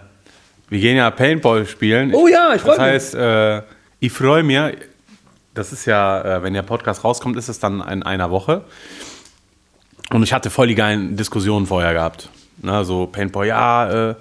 Äh, 0.68 0.70
wir 0.72 0.80
gehen 0.80 0.96
ja 0.96 1.10
Paintball 1.10 1.64
spielen. 1.66 2.12
Oh 2.14 2.26
ja, 2.26 2.54
ich 2.54 2.60
freu 2.60 2.70
Das 2.70 2.78
mich. 2.78 2.86
heißt, 2.86 3.14
äh, 3.14 3.62
ich 4.00 4.12
freue 4.12 4.42
mich. 4.42 4.58
Das 5.54 5.72
ist 5.72 5.86
ja, 5.86 6.38
äh, 6.38 6.42
wenn 6.42 6.52
der 6.52 6.62
Podcast 6.62 7.04
rauskommt, 7.04 7.36
ist 7.36 7.48
es 7.48 7.58
dann 7.58 7.80
in 7.80 8.02
einer 8.02 8.30
Woche. 8.30 8.64
Und 10.16 10.22
ich 10.22 10.32
hatte 10.32 10.48
voll 10.48 10.66
die 10.66 10.74
geilen 10.74 11.14
Diskussionen 11.14 11.66
vorher 11.66 11.92
gehabt. 11.92 12.30
Na, 12.62 12.84
so 12.84 13.06
Paintball, 13.06 13.48
ja, 13.48 14.12
äh, 14.12 14.14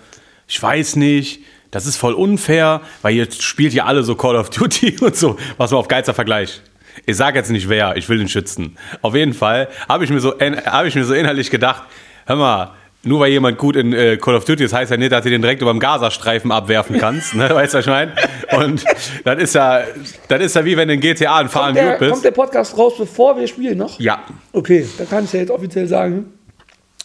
ich 0.45 0.61
weiß 0.61 0.97
nicht, 0.97 1.39
das 1.71 1.85
ist 1.85 1.95
voll 1.95 2.11
unfair, 2.11 2.81
weil 3.01 3.15
jetzt 3.15 3.41
spielt 3.41 3.73
ihr 3.73 3.85
alle 3.85 4.03
so 4.03 4.15
Call 4.15 4.35
of 4.35 4.49
Duty 4.49 4.97
und 5.01 5.15
so. 5.15 5.37
Was 5.55 5.71
mal 5.71 5.77
auf 5.77 5.87
geilster 5.87 6.13
Vergleich. 6.13 6.59
Ich 7.05 7.15
sage 7.15 7.37
jetzt 7.37 7.49
nicht 7.49 7.69
wer, 7.69 7.95
ich 7.95 8.09
will 8.09 8.17
den 8.17 8.27
schützen. 8.27 8.77
Auf 9.01 9.15
jeden 9.15 9.33
Fall 9.33 9.69
habe 9.87 10.03
ich, 10.03 10.11
so, 10.21 10.33
hab 10.37 10.85
ich 10.85 10.95
mir 10.95 11.05
so 11.05 11.13
innerlich 11.13 11.49
gedacht, 11.49 11.83
hör 12.25 12.35
mal, 12.35 12.71
nur 13.05 13.19
weil 13.19 13.31
jemand 13.31 13.57
gut 13.57 13.75
in 13.75 13.93
äh, 13.93 14.17
Call 14.17 14.35
of 14.35 14.45
Duty 14.45 14.63
ist, 14.63 14.73
heißt 14.73 14.91
ja 14.91 14.97
nicht, 14.97 15.11
dass 15.11 15.23
du 15.23 15.29
den 15.29 15.41
direkt 15.41 15.61
über 15.61 15.71
dem 15.71 15.79
Gazastreifen 15.79 16.51
abwerfen 16.51 16.97
kannst. 16.99 17.35
Ne? 17.35 17.49
Weißt 17.53 17.73
du, 17.73 17.77
was 17.77 17.85
ich 17.85 17.91
meine? 17.91 18.13
Und 18.57 18.83
das 19.23 19.39
ist 19.41 19.55
ja, 19.55 19.83
das 20.27 20.41
ist 20.41 20.55
ja 20.55 20.65
wie 20.65 20.75
wenn 20.75 20.87
du 20.87 20.95
in 20.95 20.99
GTA 20.99 21.37
ein 21.37 21.49
Fahren 21.49 21.75
gut 21.75 21.99
bist. 21.99 22.11
kommt 22.11 22.25
der 22.25 22.31
Podcast 22.31 22.77
raus, 22.77 22.93
bevor 22.97 23.37
wir 23.37 23.47
spielen 23.47 23.77
noch? 23.77 23.99
ja, 23.99 24.23
Okay, 24.51 24.87
da 24.97 25.05
kann 25.05 25.25
ich 25.25 25.33
ja 25.33 25.39
jetzt 25.39 25.51
offiziell 25.51 25.87
sagen. 25.87 26.25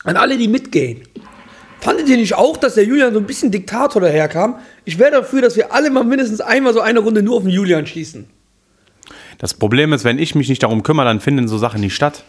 An 0.05 0.17
alle, 0.17 0.39
die 0.39 0.49
mitgehen. 0.49 1.03
Fandet 1.81 2.09
ihr 2.09 2.17
nicht 2.17 2.35
auch, 2.35 2.57
dass 2.57 2.75
der 2.75 2.85
Julian 2.85 3.13
so 3.13 3.21
ein 3.21 3.27
bisschen 3.27 3.51
Diktator 3.51 4.01
daherkam? 4.01 4.57
Ich 4.85 4.99
wäre 4.99 5.11
dafür, 5.11 5.43
dass 5.43 5.57
wir 5.57 5.73
alle 5.73 5.91
mal 5.91 6.05
mindestens 6.05 6.41
einmal 6.41 6.73
so 6.73 6.81
eine 6.81 7.01
Runde 7.01 7.23
nur 7.23 7.37
auf 7.37 7.43
den 7.43 7.51
Julian 7.51 7.87
schießen. 7.87 8.27
Das 9.39 9.55
Problem 9.55 9.93
ist, 9.93 10.05
wenn 10.05 10.19
ich 10.19 10.35
mich 10.35 10.49
nicht 10.49 10.63
darum 10.63 10.83
kümmere, 10.83 11.07
dann 11.07 11.21
finden 11.21 11.49
so 11.49 11.57
Sachen 11.59 11.81
nicht 11.81 11.95
statt. 11.95 12.25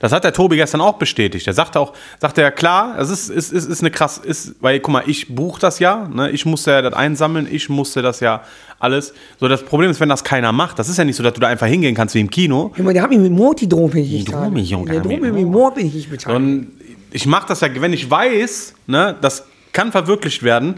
Das 0.00 0.12
hat 0.12 0.24
der 0.24 0.32
Tobi 0.32 0.56
gestern 0.56 0.80
auch 0.80 0.94
bestätigt. 0.94 1.46
Er 1.46 1.52
sagte 1.52 1.80
auch, 1.80 1.92
sagte 2.20 2.42
er, 2.42 2.50
klar, 2.50 2.96
es 2.98 3.10
ist, 3.10 3.28
ist, 3.28 3.52
ist, 3.52 3.68
ist 3.68 3.80
eine 3.80 3.90
krass, 3.90 4.18
ist, 4.18 4.56
weil, 4.60 4.80
guck 4.80 4.92
mal, 4.92 5.04
ich 5.06 5.34
buche 5.34 5.60
das 5.60 5.78
ja, 5.78 6.08
ne? 6.08 6.30
ich 6.30 6.46
musste 6.46 6.70
ja 6.70 6.82
das 6.82 6.94
einsammeln, 6.94 7.48
ich 7.50 7.68
musste 7.68 8.02
das 8.02 8.20
ja 8.20 8.42
alles. 8.78 9.14
So, 9.40 9.48
das 9.48 9.62
Problem 9.64 9.90
ist, 9.90 10.00
wenn 10.00 10.08
das 10.08 10.24
keiner 10.24 10.52
macht, 10.52 10.78
das 10.78 10.88
ist 10.88 10.98
ja 10.98 11.04
nicht 11.04 11.16
so, 11.16 11.22
dass 11.22 11.34
du 11.34 11.40
da 11.40 11.48
einfach 11.48 11.66
hingehen 11.66 11.94
kannst 11.94 12.14
wie 12.14 12.20
im 12.20 12.30
Kino. 12.30 12.72
Ich 12.74 12.82
meine, 12.82 12.94
der 12.94 13.02
hat 13.02 13.10
mich 13.10 13.18
mit 13.18 13.32
Morty 13.32 13.68
drohen, 13.68 13.90
bin 13.90 14.04
ich 14.04 14.10
nicht 14.10 14.32
drohen 14.32 14.52
mich, 14.52 14.70
Junge, 14.70 14.90
Der 14.90 15.00
droht 15.00 15.20
mit 15.20 15.46
Mord, 15.46 15.76
bin 15.76 15.86
ich 15.86 16.08
beteiligt. 16.08 16.36
Und 16.36 16.68
ich 17.10 17.26
mache 17.26 17.48
das 17.48 17.60
ja, 17.60 17.68
wenn 17.80 17.92
ich 17.92 18.10
weiß, 18.10 18.74
ne, 18.86 19.16
das 19.20 19.44
kann 19.72 19.92
verwirklicht 19.92 20.42
werden, 20.42 20.76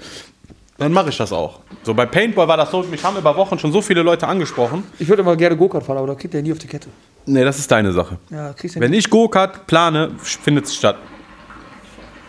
dann 0.79 0.93
mache 0.93 1.09
ich 1.09 1.17
das 1.17 1.33
auch. 1.33 1.61
So 1.83 1.93
bei 1.93 2.07
Paintball 2.07 2.47
war 2.47 2.57
das 2.57 2.71
so, 2.71 2.83
mich 2.85 3.03
haben 3.03 3.17
über 3.17 3.37
Wochen 3.37 3.59
schon 3.59 3.73
so 3.73 3.83
viele 3.83 4.03
Leute 4.03 4.29
angesprochen. 4.29 4.85
Ich 4.99 5.09
würde 5.09 5.25
mal 5.25 5.37
gerne 5.37 5.57
Go-Kart 5.57 5.85
fahren, 5.85 5.99
aber 5.99 6.07
da 6.07 6.15
kriegt 6.15 6.35
er 6.35 6.43
nie 6.43 6.53
auf 6.53 6.59
die 6.59 6.69
Kette. 6.69 6.89
Nee, 7.29 7.45
das 7.45 7.59
ist 7.59 7.71
deine 7.71 7.93
Sache. 7.93 8.19
Ja, 8.31 8.53
kriegst 8.55 8.77
du 8.77 8.81
Wenn 8.81 8.93
ich 8.93 9.09
Go-Kart 9.11 9.67
plane, 9.67 10.11
findet 10.19 10.65
es 10.67 10.75
statt. 10.75 10.97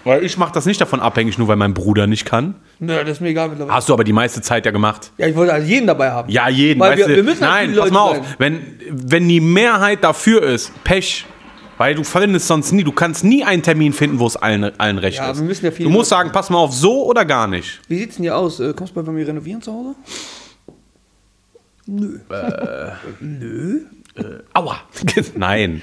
Weil 0.03 0.23
ich 0.23 0.37
mache 0.37 0.53
das 0.53 0.65
nicht 0.65 0.79
davon 0.79 0.99
abhängig, 1.01 1.37
nur 1.37 1.47
weil 1.47 1.57
mein 1.57 1.73
Bruder 1.73 2.07
nicht 2.07 2.25
kann. 2.25 2.55
Nö, 2.79 2.95
das 3.01 3.09
ist 3.17 3.21
mir 3.21 3.29
egal 3.29 3.49
mittlerweile. 3.49 3.75
Hast 3.75 3.89
du 3.89 3.93
aber 3.93 4.03
die 4.05 4.13
meiste 4.13 4.41
Zeit 4.41 4.65
ja 4.65 4.71
gemacht. 4.71 5.11
Ja, 5.17 5.27
ich 5.27 5.35
wollte 5.35 5.53
also 5.53 5.67
jeden 5.67 5.87
dabei 5.87 6.11
haben. 6.11 6.29
Ja, 6.29 6.47
jeden. 6.49 6.79
Weil 6.79 6.97
weißt 6.97 7.07
wir- 7.09 7.15
wir 7.17 7.23
müssen 7.23 7.49
halt 7.49 7.69
Nein, 7.71 7.77
pass 7.77 7.91
mal 7.91 8.01
auf. 8.01 8.15
sein. 8.15 8.25
Wenn, 8.37 8.61
wenn 8.89 9.27
die 9.27 9.41
Mehrheit 9.41 10.03
dafür 10.03 10.41
ist, 10.43 10.71
Pech. 10.83 11.25
Weil 11.77 11.95
du 11.95 12.03
findest 12.03 12.47
sonst 12.47 12.73
nie, 12.73 12.83
du 12.83 12.91
kannst 12.91 13.23
nie 13.23 13.43
einen 13.45 13.61
Termin 13.63 13.93
finden, 13.93 14.19
wo 14.19 14.27
es 14.27 14.35
allen, 14.35 14.65
allen 14.79 14.97
recht 14.97 15.17
Ja, 15.17 15.31
ist. 15.31 15.37
wir 15.37 15.45
müssen 15.45 15.63
ja 15.65 15.71
viele 15.71 15.87
du 15.87 15.93
musst 15.95 16.09
sagen, 16.09 16.31
pass 16.33 16.49
mal 16.49 16.57
auf, 16.57 16.73
so 16.73 17.05
oder 17.05 17.23
gar 17.23 17.47
nicht. 17.47 17.79
Wie 17.87 17.97
sieht's 17.99 18.15
denn 18.15 18.23
hier 18.23 18.35
aus? 18.35 18.59
Äh, 18.59 18.73
kommst 18.73 18.95
du 18.97 19.01
bei 19.03 19.11
mir 19.11 19.25
renovieren 19.25 19.61
zu 19.61 19.71
Hause? 19.71 19.95
Nö. 23.21 23.79
Aua. 24.53 24.77
Nein, 25.35 25.81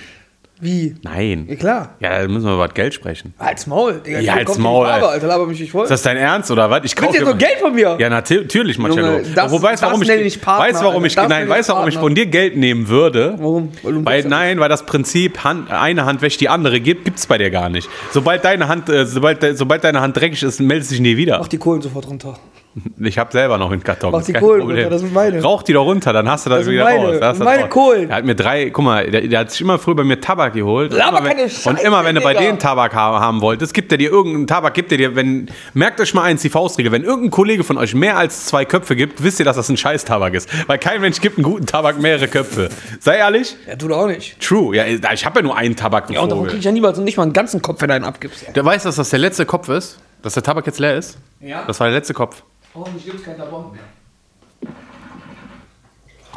Wie? 0.59 0.95
nein. 1.02 1.47
Ja, 1.50 1.57
klar. 1.57 1.95
Ja, 2.00 2.23
da 2.23 2.28
müssen 2.28 2.47
wir 2.47 2.55
über 2.55 2.66
das 2.66 2.75
Geld 2.75 2.95
sprechen. 2.95 3.35
Halt's 3.38 3.66
Maul, 3.66 4.00
Digga. 4.00 4.21
Ja, 4.21 4.35
halt's 4.37 4.55
die 4.55 4.61
Maul, 4.61 4.87
Farbe, 4.87 5.09
Alter. 5.09 5.26
Laber 5.26 5.47
mich 5.47 5.61
nicht 5.61 5.71
voll. 5.71 5.85
Ist 5.85 5.90
das 5.90 6.00
dein 6.02 6.16
Ernst 6.16 6.51
oder 6.51 6.70
was? 6.70 6.81
Ich 6.85 6.94
jetzt 6.99 7.14
dir- 7.14 7.25
noch 7.27 7.37
Geld 7.37 7.59
von 7.61 7.75
mir? 7.75 7.96
Ja, 7.99 8.09
natürlich, 8.09 8.79
Marcello. 8.79 9.20
Das- 9.35 9.53
Wobei, 9.53 9.72
das 9.72 9.83
warum 9.83 10.01
ich, 10.03 10.09
ich 10.09 10.40
Partner, 10.40 10.64
weißt, 10.66 10.83
warum 10.83 11.05
ich. 11.05 11.14
Das 11.14 11.29
nein, 11.29 11.46
weißt, 11.46 11.68
warum 11.68 11.88
ich 11.88 11.99
von 11.99 12.14
dir 12.14 12.25
Geld 12.25 12.57
nehmen 12.57 12.88
würde? 12.88 13.35
Warum? 13.38 13.70
Weil 13.83 13.92
du 13.92 13.99
ein 13.99 14.07
Weil, 14.07 14.25
nein, 14.25 14.59
weil 14.59 14.70
das 14.70 14.87
Prinzip, 14.87 15.44
Hand, 15.44 15.70
eine 15.70 16.07
Hand 16.07 16.22
wäscht 16.22 16.40
die 16.40 16.49
andere 16.49 16.81
gibt, 16.81 17.05
gibt 17.05 17.18
es 17.18 17.27
bei 17.27 17.37
dir 17.37 17.51
gar 17.51 17.68
nicht. 17.68 17.90
Sobald 18.11 18.42
deine 18.44 18.68
Hand, 18.68 18.88
äh, 18.88 19.05
sobald, 19.05 19.59
sobald 19.59 19.85
deine 19.85 20.01
Hand 20.01 20.16
dreckig 20.16 20.42
ist, 20.42 20.61
meldet 20.61 20.88
sich 20.88 21.01
nie 21.01 21.18
wieder. 21.18 21.38
Mach 21.38 21.49
die 21.49 21.59
Kohlen 21.59 21.83
sofort 21.83 22.09
runter. 22.09 22.38
Ich 22.99 23.19
habe 23.19 23.31
selber 23.33 23.57
noch 23.59 23.71
einen 23.71 23.83
Karton. 23.83 24.12
Mach 24.12 24.21
ist 24.21 24.29
die 24.29 24.33
Kohlen 24.33 24.61
Problem. 24.61 24.77
runter, 24.85 24.91
das 24.91 25.01
sind 25.01 25.12
meine. 25.15 25.43
Rauch 25.43 25.62
die 25.62 25.73
doch 25.73 25.85
runter, 25.85 26.12
dann 26.12 26.29
hast 26.29 26.45
du 26.47 26.51
das, 26.51 26.59
Das 26.61 26.65
sind 26.67 26.75
wieder 26.75 26.85
meine, 26.85 27.07
raus. 27.07 27.17
Da 27.21 27.29
hast 27.29 27.41
du 27.41 27.45
meine 27.45 27.57
das 27.62 27.65
raus. 27.67 27.73
Kohlen. 27.73 28.11
Er 28.11 28.17
hat 28.17 28.25
mir 28.25 28.35
drei, 28.35 28.71
guck 28.71 28.85
mal, 28.85 29.11
der, 29.11 29.21
der 29.23 29.39
hat 29.41 29.51
sich 29.51 29.61
immer 29.61 29.79
früher 29.79 29.97
bei 29.97 30.05
mir 30.05 30.21
Tabak 30.21 30.53
geholt. 30.55 30.93
Und 30.93 30.99
Laber 30.99 31.19
immer, 31.19 31.25
wenn, 31.29 31.31
keine 31.37 31.43
und 31.45 31.51
Scheiße, 31.51 31.87
immer 31.87 32.05
wenn 32.05 32.15
du 32.17 32.21
bei 32.21 32.35
denen 32.35 32.59
Tabak 32.59 32.95
ha 32.95 33.21
haben 33.21 33.41
wolltest, 33.41 33.73
gibt 33.75 33.93
er 33.93 33.99
dir 33.99 34.11
irgendeinen 34.11 34.47
Tabak, 34.47 34.75
gibt 34.75 34.93
er 34.93 34.99
dir, 34.99 35.15
wenn, 35.17 35.49
merkt 35.75 36.01
euch 36.01 36.12
mal 36.15 36.23
eins, 36.23 36.43
die 36.43 36.49
Faustregel, 36.51 36.93
wenn 36.93 37.03
irgendein 37.05 37.31
Kollege 37.31 37.65
von 37.65 37.79
euch 37.79 37.95
mehr 37.95 38.17
als 38.19 38.47
zwei 38.47 38.65
Köpfe 38.65 38.97
gibt, 38.97 39.23
wisst 39.23 39.39
ihr, 39.39 39.45
dass 39.45 39.57
das 39.57 39.69
ein 39.69 39.77
Scheiß-Tabak 39.77 40.35
ist. 40.35 40.49
Weil 40.69 40.79
kein 40.79 41.01
Mensch 41.01 41.21
gibt 41.21 41.39
einen 41.39 41.45
guten 41.45 41.67
Tabak 41.67 41.99
mehrere 42.01 42.29
Köpfe. 42.29 42.69
Sei 43.01 43.17
ehrlich, 43.17 43.57
Ja, 43.67 43.77
du 43.77 43.89
doch 43.89 43.99
auch 43.99 44.07
nicht. 44.09 44.41
true. 44.41 44.77
Ja, 44.77 44.85
ich 45.12 45.25
habe 45.25 45.39
ja 45.39 45.43
nur 45.43 45.57
einen 45.57 45.77
Tabak, 45.77 46.11
Ja, 46.11 46.21
und 46.21 46.29
davon 46.31 46.39
Vogel. 46.39 46.51
krieg 46.51 46.59
ich 46.61 46.65
ja 46.65 46.73
niemals 46.73 46.99
nicht 46.99 47.17
mal 47.17 47.23
einen 47.25 47.33
ganzen 47.33 47.62
Kopf, 47.62 47.81
wenn 47.81 47.89
du 47.89 47.95
einen 47.95 48.05
abgibst. 48.05 48.45
Der 48.55 48.65
weiß, 48.65 48.83
dass 48.85 48.97
das 48.97 49.11
der 49.11 49.19
letzte 49.19 49.47
Kopf 49.47 49.69
ist? 49.69 49.99
Dass 50.23 50.35
der 50.35 50.43
Tabak 50.43 50.67
jetzt 50.67 50.79
leer 50.81 50.97
ist? 50.97 51.19
Ja. 51.41 51.62
Das 51.67 51.79
war 51.79 51.87
der 51.89 51.97
letzte 51.97 52.15
Kopf. 52.15 52.43
Hoffentlich 52.77 53.05
gibt's 53.05 53.23
keinen 53.25 53.39
Tabak 53.39 53.73
mehr. 53.73 53.83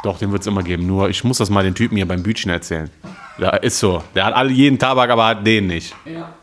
Doch, 0.02 0.18
den 0.18 0.32
wird 0.32 0.40
es 0.40 0.46
immer 0.46 0.62
geben. 0.62 0.86
Nur 0.86 1.10
ich 1.10 1.22
muss 1.24 1.38
das 1.38 1.50
mal 1.50 1.62
den 1.62 1.74
Typen 1.74 1.96
hier 1.96 2.08
beim 2.08 2.22
Bütchen 2.22 2.50
erzählen. 2.50 2.88
Ja, 3.38 3.50
ist 3.56 3.78
so. 3.78 4.02
Der 4.14 4.24
hat 4.24 4.34
alle 4.34 4.50
jeden 4.50 4.78
Tabak, 4.78 5.10
aber 5.10 5.26
hat 5.26 5.46
den 5.46 5.66
nicht. 5.66 5.94
Ja, 6.06 6.12
ja. 6.12 6.34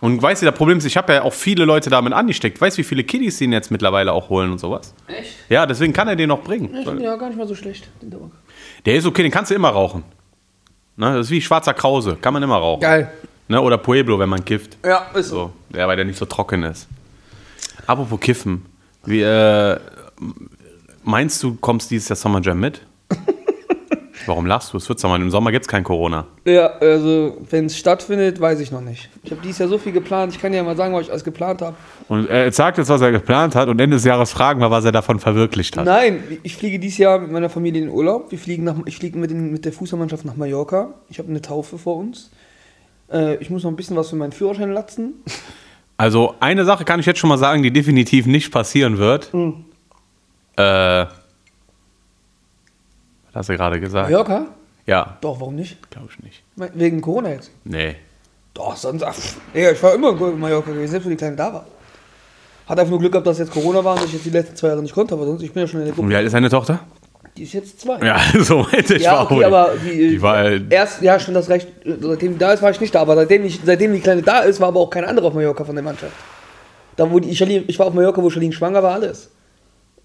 Und 0.00 0.22
weißt 0.22 0.42
du, 0.42 0.46
das 0.46 0.54
Problem 0.54 0.78
ist, 0.78 0.84
ich 0.84 0.96
habe 0.96 1.14
ja 1.14 1.22
auch 1.22 1.32
viele 1.32 1.64
Leute 1.64 1.90
damit 1.90 2.12
angesteckt. 2.12 2.60
Weißt 2.60 2.76
du, 2.76 2.80
wie 2.80 2.84
viele 2.84 3.04
Kiddies 3.04 3.38
den 3.38 3.52
jetzt 3.52 3.70
mittlerweile 3.70 4.12
auch 4.12 4.28
holen 4.28 4.52
und 4.52 4.58
sowas? 4.58 4.94
Echt? 5.06 5.34
Ja, 5.48 5.66
deswegen 5.66 5.92
kann 5.92 6.08
er 6.08 6.16
den 6.16 6.28
noch 6.28 6.42
bringen. 6.42 6.74
Ich 6.74 6.86
finde 6.86 7.02
ja 7.02 7.16
gar 7.16 7.28
nicht 7.28 7.38
mal 7.38 7.48
so 7.48 7.54
schlecht, 7.54 7.88
den 8.02 8.10
Tabak. 8.10 8.30
Der 8.84 8.96
ist 8.96 9.06
okay, 9.06 9.22
den 9.22 9.32
kannst 9.32 9.50
du 9.50 9.54
immer 9.54 9.70
rauchen. 9.70 10.04
Ne, 10.96 11.14
das 11.14 11.26
ist 11.26 11.30
wie 11.30 11.40
schwarzer 11.40 11.74
Krause. 11.74 12.16
Kann 12.20 12.34
man 12.34 12.42
immer 12.42 12.56
rauchen. 12.56 12.80
Geil. 12.80 13.10
Ne, 13.48 13.60
oder 13.60 13.78
Pueblo, 13.78 14.18
wenn 14.18 14.28
man 14.28 14.44
kifft. 14.44 14.76
Ja, 14.84 15.06
ist 15.14 15.28
so. 15.28 15.52
So, 15.72 15.78
ja, 15.78 15.88
weil 15.88 15.96
der 15.96 16.04
nicht 16.04 16.18
so 16.18 16.26
trocken 16.26 16.62
ist. 16.64 16.88
Apropos 17.86 18.20
Kiffen. 18.20 18.66
Wie, 19.08 19.22
äh, 19.22 19.78
meinst 21.02 21.42
du, 21.42 21.54
kommst 21.54 21.90
dieses 21.90 22.10
Jahr 22.10 22.16
Summer 22.16 22.42
Jam 22.42 22.60
mit? 22.60 22.82
Warum 24.26 24.44
lachst 24.44 24.74
du? 24.74 24.76
Es 24.76 24.86
wird 24.86 25.00
Sommer. 25.00 25.16
Im 25.16 25.30
Sommer 25.30 25.50
gibt 25.50 25.64
es 25.64 25.68
kein 25.68 25.82
Corona. 25.82 26.26
Ja, 26.44 26.66
also, 26.66 27.38
wenn 27.48 27.64
es 27.64 27.78
stattfindet, 27.78 28.38
weiß 28.38 28.60
ich 28.60 28.70
noch 28.70 28.82
nicht. 28.82 29.08
Ich 29.22 29.30
habe 29.30 29.40
dieses 29.40 29.60
Jahr 29.60 29.70
so 29.70 29.78
viel 29.78 29.92
geplant. 29.92 30.34
Ich 30.34 30.40
kann 30.42 30.52
dir 30.52 30.58
ja 30.58 30.62
mal 30.62 30.76
sagen, 30.76 30.92
was 30.92 31.04
ich 31.04 31.10
alles 31.10 31.24
geplant 31.24 31.62
habe. 31.62 31.74
Und 32.08 32.28
er 32.28 32.52
sagt 32.52 32.76
jetzt, 32.76 32.90
was 32.90 33.00
er 33.00 33.10
geplant 33.10 33.54
hat 33.54 33.70
und 33.70 33.80
Ende 33.80 33.96
des 33.96 34.04
Jahres 34.04 34.30
fragen 34.30 34.60
wir, 34.60 34.70
was 34.70 34.84
er 34.84 34.92
davon 34.92 35.18
verwirklicht 35.18 35.78
hat. 35.78 35.86
Nein, 35.86 36.22
ich 36.42 36.56
fliege 36.56 36.78
dieses 36.78 36.98
Jahr 36.98 37.18
mit 37.18 37.32
meiner 37.32 37.48
Familie 37.48 37.80
in 37.80 37.88
Urlaub. 37.88 38.30
Wir 38.30 38.38
fliegen 38.38 38.64
nach, 38.64 38.76
ich 38.84 38.98
fliege 38.98 39.16
mit, 39.16 39.30
den, 39.30 39.52
mit 39.52 39.64
der 39.64 39.72
Fußballmannschaft 39.72 40.26
nach 40.26 40.36
Mallorca. 40.36 40.92
Ich 41.08 41.18
habe 41.18 41.30
eine 41.30 41.40
Taufe 41.40 41.78
vor 41.78 41.96
uns. 41.96 42.30
Äh, 43.10 43.36
ich 43.36 43.48
muss 43.48 43.62
noch 43.62 43.70
ein 43.70 43.76
bisschen 43.76 43.96
was 43.96 44.10
für 44.10 44.16
meinen 44.16 44.32
Führerschein 44.32 44.70
latzen. 44.70 45.14
Also 45.98 46.36
eine 46.40 46.64
Sache 46.64 46.84
kann 46.84 47.00
ich 47.00 47.06
jetzt 47.06 47.18
schon 47.18 47.28
mal 47.28 47.38
sagen, 47.38 47.62
die 47.62 47.72
definitiv 47.72 48.26
nicht 48.26 48.50
passieren 48.52 48.98
wird. 48.98 49.32
Hm. 49.32 49.64
Äh, 50.56 50.62
was 50.62 51.08
hast 53.34 53.48
du 53.48 53.56
gerade 53.56 53.80
gesagt? 53.80 54.08
Mallorca? 54.10 54.46
Ja, 54.86 55.18
Doch, 55.20 55.38
warum 55.40 55.54
nicht? 55.56 55.90
glaube 55.90 56.08
ich 56.10 56.22
nicht. 56.24 56.42
Wegen 56.74 57.00
Corona 57.02 57.30
jetzt. 57.30 57.50
Nee. 57.64 57.96
Doch, 58.54 58.74
sonst. 58.76 59.02
Ach, 59.02 59.14
Digga, 59.54 59.72
ich 59.72 59.82
war 59.82 59.92
immer 59.94 60.10
in 60.10 60.38
Mallorca 60.40 60.70
gewesen, 60.70 60.92
selbst 60.92 61.04
wo 61.06 61.10
die 61.10 61.16
Kleine 61.16 61.36
da 61.36 61.52
war. 61.52 61.66
Hat 62.66 62.78
einfach 62.78 62.90
nur 62.90 62.98
Glück 63.00 63.12
gehabt, 63.12 63.26
dass 63.26 63.38
jetzt 63.38 63.50
Corona 63.50 63.84
war 63.84 63.96
und 63.96 64.04
ich 64.04 64.12
jetzt 64.12 64.24
die 64.24 64.30
letzten 64.30 64.56
zwei 64.56 64.68
Jahre 64.68 64.82
nicht 64.82 64.94
konnte, 64.94 65.14
aber 65.14 65.24
sonst, 65.26 65.42
ich 65.42 65.52
bin 65.52 65.62
ja 65.62 65.66
schon 65.66 65.80
in 65.80 65.86
der 65.86 65.92
Und 65.92 65.96
Gruppe. 65.96 66.10
wie 66.10 66.16
alt 66.16 66.26
ist 66.26 66.32
deine 66.32 66.48
Tochter? 66.50 66.80
Die 67.38 67.44
ist 67.44 67.52
jetzt 67.52 67.80
zwei. 67.80 68.04
Ja, 68.04 68.18
so 68.40 68.66
meinte 68.70 68.96
ich. 68.96 69.02
Ja, 69.02 69.12
war 69.12 69.24
okay, 69.26 69.36
wohl. 69.36 69.44
aber 69.44 69.70
die, 69.84 70.10
die 70.10 70.22
war 70.22 70.44
äh, 70.44 70.60
erst, 70.70 71.00
ja, 71.02 71.20
stimmt 71.20 71.36
das 71.36 71.48
recht. 71.48 71.68
Seitdem 71.84 72.32
die 72.32 72.38
da 72.38 72.52
ist, 72.52 72.62
war 72.62 72.70
ich 72.72 72.80
nicht 72.80 72.92
da, 72.92 73.00
aber 73.00 73.14
seitdem, 73.14 73.44
ich, 73.44 73.60
seitdem 73.64 73.92
die 73.92 74.00
Kleine 74.00 74.22
da 74.22 74.40
ist, 74.40 74.60
war 74.60 74.68
aber 74.68 74.80
auch 74.80 74.90
kein 74.90 75.04
anderer 75.04 75.28
auf 75.28 75.34
Mallorca 75.34 75.64
von 75.64 75.76
der 75.76 75.84
Mannschaft. 75.84 76.12
Da, 76.96 77.08
wo 77.08 77.20
die, 77.20 77.36
Charlene, 77.36 77.64
ich 77.68 77.78
war 77.78 77.86
auf 77.86 77.94
Mallorca, 77.94 78.20
wo 78.20 78.28
Charlene 78.28 78.52
schwanger 78.52 78.82
war, 78.82 78.94
alles. 78.94 79.30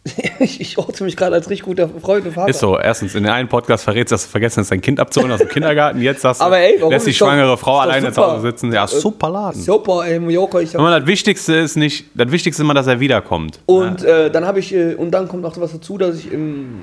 ich, 0.39 0.61
ich 0.61 0.77
orte 0.77 1.03
mich 1.05 1.15
gerade 1.15 1.33
als 1.33 1.49
richtig 1.49 1.65
guter 1.65 1.89
Freund 1.89 2.25
und 2.27 2.33
Vater. 2.33 2.49
Ist 2.49 2.59
so, 2.59 2.77
erstens, 2.77 3.15
in 3.15 3.23
dem 3.23 3.31
einen 3.31 3.47
Podcast 3.49 3.83
verrätst 3.83 4.11
du, 4.11 4.13
dass 4.15 4.25
du 4.25 4.29
vergessen 4.29 4.59
hast, 4.59 4.69
dein 4.69 4.81
Kind 4.81 4.99
abzuholen 4.99 5.31
aus 5.31 5.39
dem 5.39 5.47
Kindergarten. 5.47 6.01
Jetzt 6.01 6.21
sagst 6.21 6.39
du, 6.39 6.45
ey, 6.45 6.77
lässt 6.87 7.07
die 7.07 7.11
doch- 7.11 7.17
schwangere 7.17 7.57
Frau 7.57 7.79
alleine 7.79 8.11
zu. 8.11 8.21
Hause 8.21 8.41
sitzen. 8.41 8.71
Ja, 8.71 8.85
super 8.85 9.29
Laden. 9.29 9.59
Super, 9.59 10.03
ey, 10.05 10.19
Mallorca, 10.19 10.59
ich 10.59 10.73
mal, 10.73 10.99
das 10.99 11.07
Wichtigste 11.07 11.55
ist 11.55 11.77
nicht, 11.77 12.05
das 12.13 12.31
Wichtigste 12.31 12.61
ist 12.61 12.65
immer, 12.65 12.75
dass 12.75 12.85
er 12.85 12.99
wiederkommt. 12.99 13.59
Und 13.65 14.03
äh, 14.03 14.29
dann 14.29 14.45
habe 14.45 14.59
ich, 14.59 14.75
äh, 14.75 14.93
und 14.93 15.09
dann 15.11 15.27
kommt 15.27 15.41
noch 15.41 15.59
was 15.59 15.71
dazu, 15.71 15.97
dass 15.97 16.17
ich 16.17 16.31
im 16.31 16.81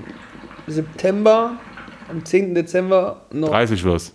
September, 0.70 1.52
am 2.08 2.24
10. 2.24 2.54
Dezember 2.54 3.22
noch. 3.32 3.48
30 3.50 3.84
wirst. 3.84 4.12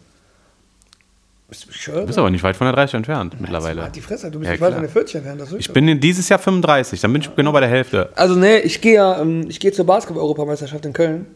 Bist 1.47 1.63
du 1.63 1.67
bescheuert? 1.67 2.01
Du 2.03 2.07
bist 2.07 2.17
aber 2.17 2.29
nicht 2.31 2.43
weit 2.43 2.55
von 2.55 2.65
der 2.65 2.73
30 2.73 2.95
entfernt 2.95 3.35
mittlerweile. 3.39 3.83
Halt 3.83 3.95
die 3.95 4.01
Fresse, 4.01 4.31
du 4.31 4.39
bist 4.39 4.47
Ja, 4.47 4.51
nicht 4.53 4.61
weit 4.61 4.73
von 4.73 4.81
der 4.81 4.89
40 4.91 5.15
entfernt. 5.15 5.41
Das 5.41 5.51
Ich 5.53 5.71
bin 5.71 5.87
in 5.87 5.99
dieses 5.99 6.27
Jahr 6.27 6.39
35, 6.39 6.99
dann 7.01 7.13
bin 7.13 7.21
ich 7.21 7.35
genau 7.35 7.51
bei 7.51 7.59
der 7.59 7.69
Hälfte. 7.69 8.09
also, 8.15 8.35
ne, 8.35 8.59
ich 8.61 8.81
gehe 8.81 8.95
ja, 8.95 9.21
ähm, 9.21 9.45
ich 9.47 9.59
gehe 9.59 9.71
zur 9.71 9.85
Basketball-Europameisterschaft 9.85 10.85
in 10.85 10.93
Köln. 10.93 11.27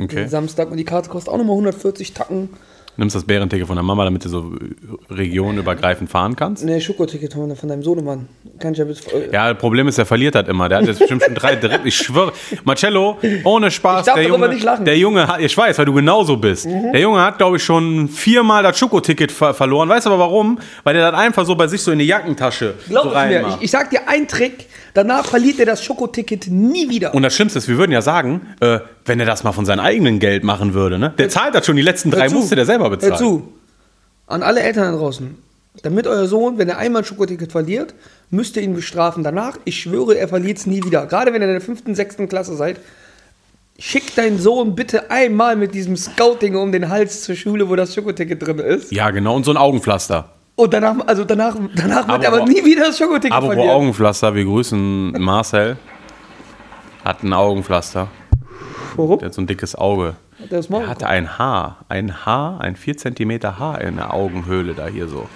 Okay. 0.00 0.26
Samstag 0.26 0.70
und 0.72 0.76
die 0.76 0.84
Karte 0.84 1.08
kostet 1.08 1.32
auch 1.32 1.38
nochmal 1.38 1.54
140 1.54 2.14
Tacken. 2.14 2.48
Nimmst 2.96 3.16
das 3.16 3.24
Bärenticket 3.24 3.66
von 3.66 3.76
der 3.76 3.82
Mama, 3.82 4.04
damit 4.04 4.24
du 4.24 4.28
so 4.28 4.52
regionübergreifend 5.10 6.10
fahren 6.10 6.36
kannst? 6.36 6.64
Ne, 6.64 6.80
Schokoticket 6.80 7.32
von, 7.32 7.54
von 7.56 7.68
deinem 7.68 7.82
Sohnemann. 7.82 8.28
Kann 8.58 8.72
ich 8.72 8.78
ja 8.78 8.84
bis. 8.84 9.00
äh, 9.06 9.30
Ja, 9.32 9.52
das 9.52 9.58
Problem 9.60 9.88
ist, 9.88 9.98
er 9.98 10.06
verliert 10.06 10.34
das 10.34 10.48
immer. 10.48 10.68
Der 10.68 10.78
hat 10.78 10.86
jetzt 10.86 10.98
bestimmt 11.00 11.22
schon 11.24 11.34
drei 11.34 11.56
Drittel. 11.56 11.80
Ich 11.84 11.96
schwöre. 11.96 12.32
Marcello, 12.64 13.18
ohne 13.44 13.70
Spaß. 13.70 14.00
Ich 14.00 14.06
darf 14.06 14.14
der 14.16 14.28
Junge, 14.28 14.48
nicht 14.48 14.62
lachen. 14.64 14.82
Mhm. 14.82 14.84
Der 14.86 14.98
Junge 14.98 15.26
hat, 15.28 15.40
ich 15.40 15.56
weiß, 15.56 15.78
weil 15.78 15.84
du 15.86 15.92
genauso 15.94 16.36
bist. 16.36 16.66
Der 16.66 17.00
Junge 17.00 17.20
hat, 17.20 17.38
glaube 17.38 17.56
ich, 17.56 17.64
schon 17.64 18.08
viermal 18.08 18.62
das 18.62 18.78
Schokoticket 18.78 19.32
ver 19.32 19.54
verloren. 19.54 19.88
Weißt 19.88 20.06
du 20.06 20.10
aber 20.10 20.18
warum? 20.20 20.58
Weil 20.84 20.94
der 20.94 21.10
das 21.10 21.20
einfach 21.20 21.44
so 21.46 21.54
bei 21.54 21.66
sich 21.66 21.82
so 21.82 21.90
in 21.92 21.98
die 21.98 22.06
Jackentasche 22.06 22.74
Glaub 22.88 23.04
so 23.04 23.08
es 23.10 23.14
mir, 23.14 23.20
reinmacht. 23.20 23.56
ich, 23.58 23.64
ich 23.64 23.70
sag 23.70 23.90
dir 23.90 24.08
einen 24.08 24.28
Trick, 24.28 24.66
danach 24.94 25.26
verliert 25.26 25.58
er 25.58 25.66
das 25.66 25.82
Schokoticket 25.84 26.46
nie 26.48 26.88
wieder. 26.88 27.14
Und 27.14 27.22
das 27.22 27.34
Schlimmste 27.34 27.58
ist, 27.58 27.68
wir 27.68 27.76
würden 27.76 27.92
ja 27.92 28.02
sagen, 28.02 28.42
äh, 28.60 28.78
wenn 29.04 29.20
er 29.20 29.26
das 29.26 29.44
mal 29.44 29.52
von 29.52 29.66
seinem 29.66 29.80
eigenen 29.80 30.18
Geld 30.18 30.44
machen 30.44 30.74
würde, 30.74 30.98
ne? 30.98 31.12
Der 31.18 31.28
zahlt 31.28 31.54
das 31.54 31.66
schon, 31.66 31.76
die 31.76 31.82
letzten 31.82 32.10
drei 32.10 32.28
zu. 32.28 32.34
musste 32.34 32.56
der 32.56 32.66
selber 32.66 32.90
bezahlen. 32.90 33.12
Hör 33.12 33.18
zu. 33.18 33.52
An 34.26 34.42
alle 34.42 34.60
Eltern 34.60 34.92
da 34.92 34.98
draußen. 34.98 35.36
Damit 35.82 36.06
euer 36.06 36.26
Sohn, 36.28 36.56
wenn 36.56 36.68
er 36.68 36.78
einmal 36.78 37.02
ein 37.02 37.04
Schokoticket 37.04 37.50
verliert, 37.50 37.94
müsst 38.30 38.56
ihr 38.56 38.62
ihn 38.62 38.74
bestrafen. 38.74 39.24
Danach, 39.24 39.58
ich 39.64 39.80
schwöre, 39.80 40.16
er 40.16 40.28
verliert 40.28 40.58
es 40.58 40.66
nie 40.66 40.82
wieder. 40.84 41.06
Gerade 41.06 41.32
wenn 41.32 41.42
ihr 41.42 41.48
in 41.48 41.54
der 41.54 41.60
fünften, 41.60 41.94
sechsten 41.94 42.28
Klasse 42.28 42.54
seid, 42.56 42.78
schick 43.78 44.14
deinen 44.14 44.38
Sohn 44.38 44.76
bitte 44.76 45.10
einmal 45.10 45.56
mit 45.56 45.74
diesem 45.74 45.96
Scouting 45.96 46.54
um 46.54 46.70
den 46.70 46.88
Hals 46.88 47.24
zur 47.24 47.34
Schule, 47.34 47.68
wo 47.68 47.76
das 47.76 47.92
Schokoticket 47.94 48.40
drin 48.40 48.58
ist. 48.60 48.92
Ja, 48.92 49.10
genau, 49.10 49.34
und 49.34 49.44
so 49.44 49.50
ein 49.50 49.56
Augenpflaster. 49.56 50.30
Und 50.56 50.72
danach, 50.72 50.94
also 51.06 51.24
danach, 51.24 51.56
danach 51.74 52.06
wird 52.06 52.24
Aber 52.24 52.24
er 52.24 52.32
aber 52.32 52.46
nie 52.46 52.64
wieder 52.64 52.86
das 52.86 52.96
Schokoticket 52.96 53.32
Aber 53.32 53.56
wo. 53.56 53.68
Augenpflaster, 53.68 54.34
wir 54.34 54.44
grüßen 54.44 55.12
Marcel. 55.12 55.76
Hat 57.04 57.22
ein 57.24 57.32
Augenpflaster. 57.32 58.08
Warum? 58.96 59.18
Der 59.18 59.26
hat 59.26 59.34
so 59.34 59.42
ein 59.42 59.46
dickes 59.46 59.74
Auge. 59.74 60.16
Hat 60.40 60.52
er 60.52 60.86
hatte 60.86 61.06
ein 61.06 61.38
Haar, 61.38 61.84
ein 61.88 62.26
Haar, 62.26 62.60
ein 62.60 62.76
4 62.76 62.96
cm 62.96 63.42
Haar 63.58 63.80
in 63.80 63.96
der 63.96 64.12
Augenhöhle 64.12 64.74
da 64.74 64.86
hier 64.86 65.08
so. 65.08 65.28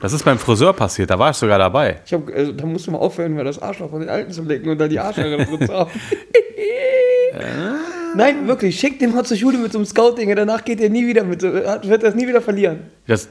Das 0.00 0.12
ist 0.12 0.24
beim 0.24 0.38
Friseur 0.38 0.72
passiert, 0.72 1.10
da 1.10 1.18
war 1.18 1.30
ich 1.30 1.36
sogar 1.36 1.58
dabei. 1.58 2.00
Ich 2.04 2.12
hab, 2.12 2.28
also, 2.28 2.52
da 2.52 2.66
musst 2.66 2.86
du 2.86 2.90
mal 2.90 2.98
aufhören, 2.98 3.32
mir 3.32 3.44
das 3.44 3.60
Arschloch 3.60 3.90
von 3.90 4.00
den 4.00 4.10
Alten 4.10 4.30
zu 4.30 4.42
lecken 4.42 4.68
und 4.68 4.78
dann 4.78 4.90
die 4.90 5.00
Arschlöcher 5.00 5.44
drin 5.44 5.66
zu 5.66 5.72
haben. 5.72 5.90
Nein, 8.16 8.48
wirklich, 8.48 8.78
schick 8.78 8.98
den 8.98 9.14
mal 9.14 9.24
zur 9.24 9.36
Schule 9.36 9.58
mit 9.58 9.72
so 9.72 9.78
einem 9.78 9.86
Scouting, 9.86 10.34
danach 10.34 10.64
geht 10.64 10.80
er 10.80 10.88
nie 10.88 11.06
wieder 11.06 11.24
mit, 11.24 11.42
wird 11.42 12.02
das 12.02 12.14
nie 12.14 12.26
wieder 12.26 12.40
verlieren. 12.40 12.78
Das, 13.06 13.28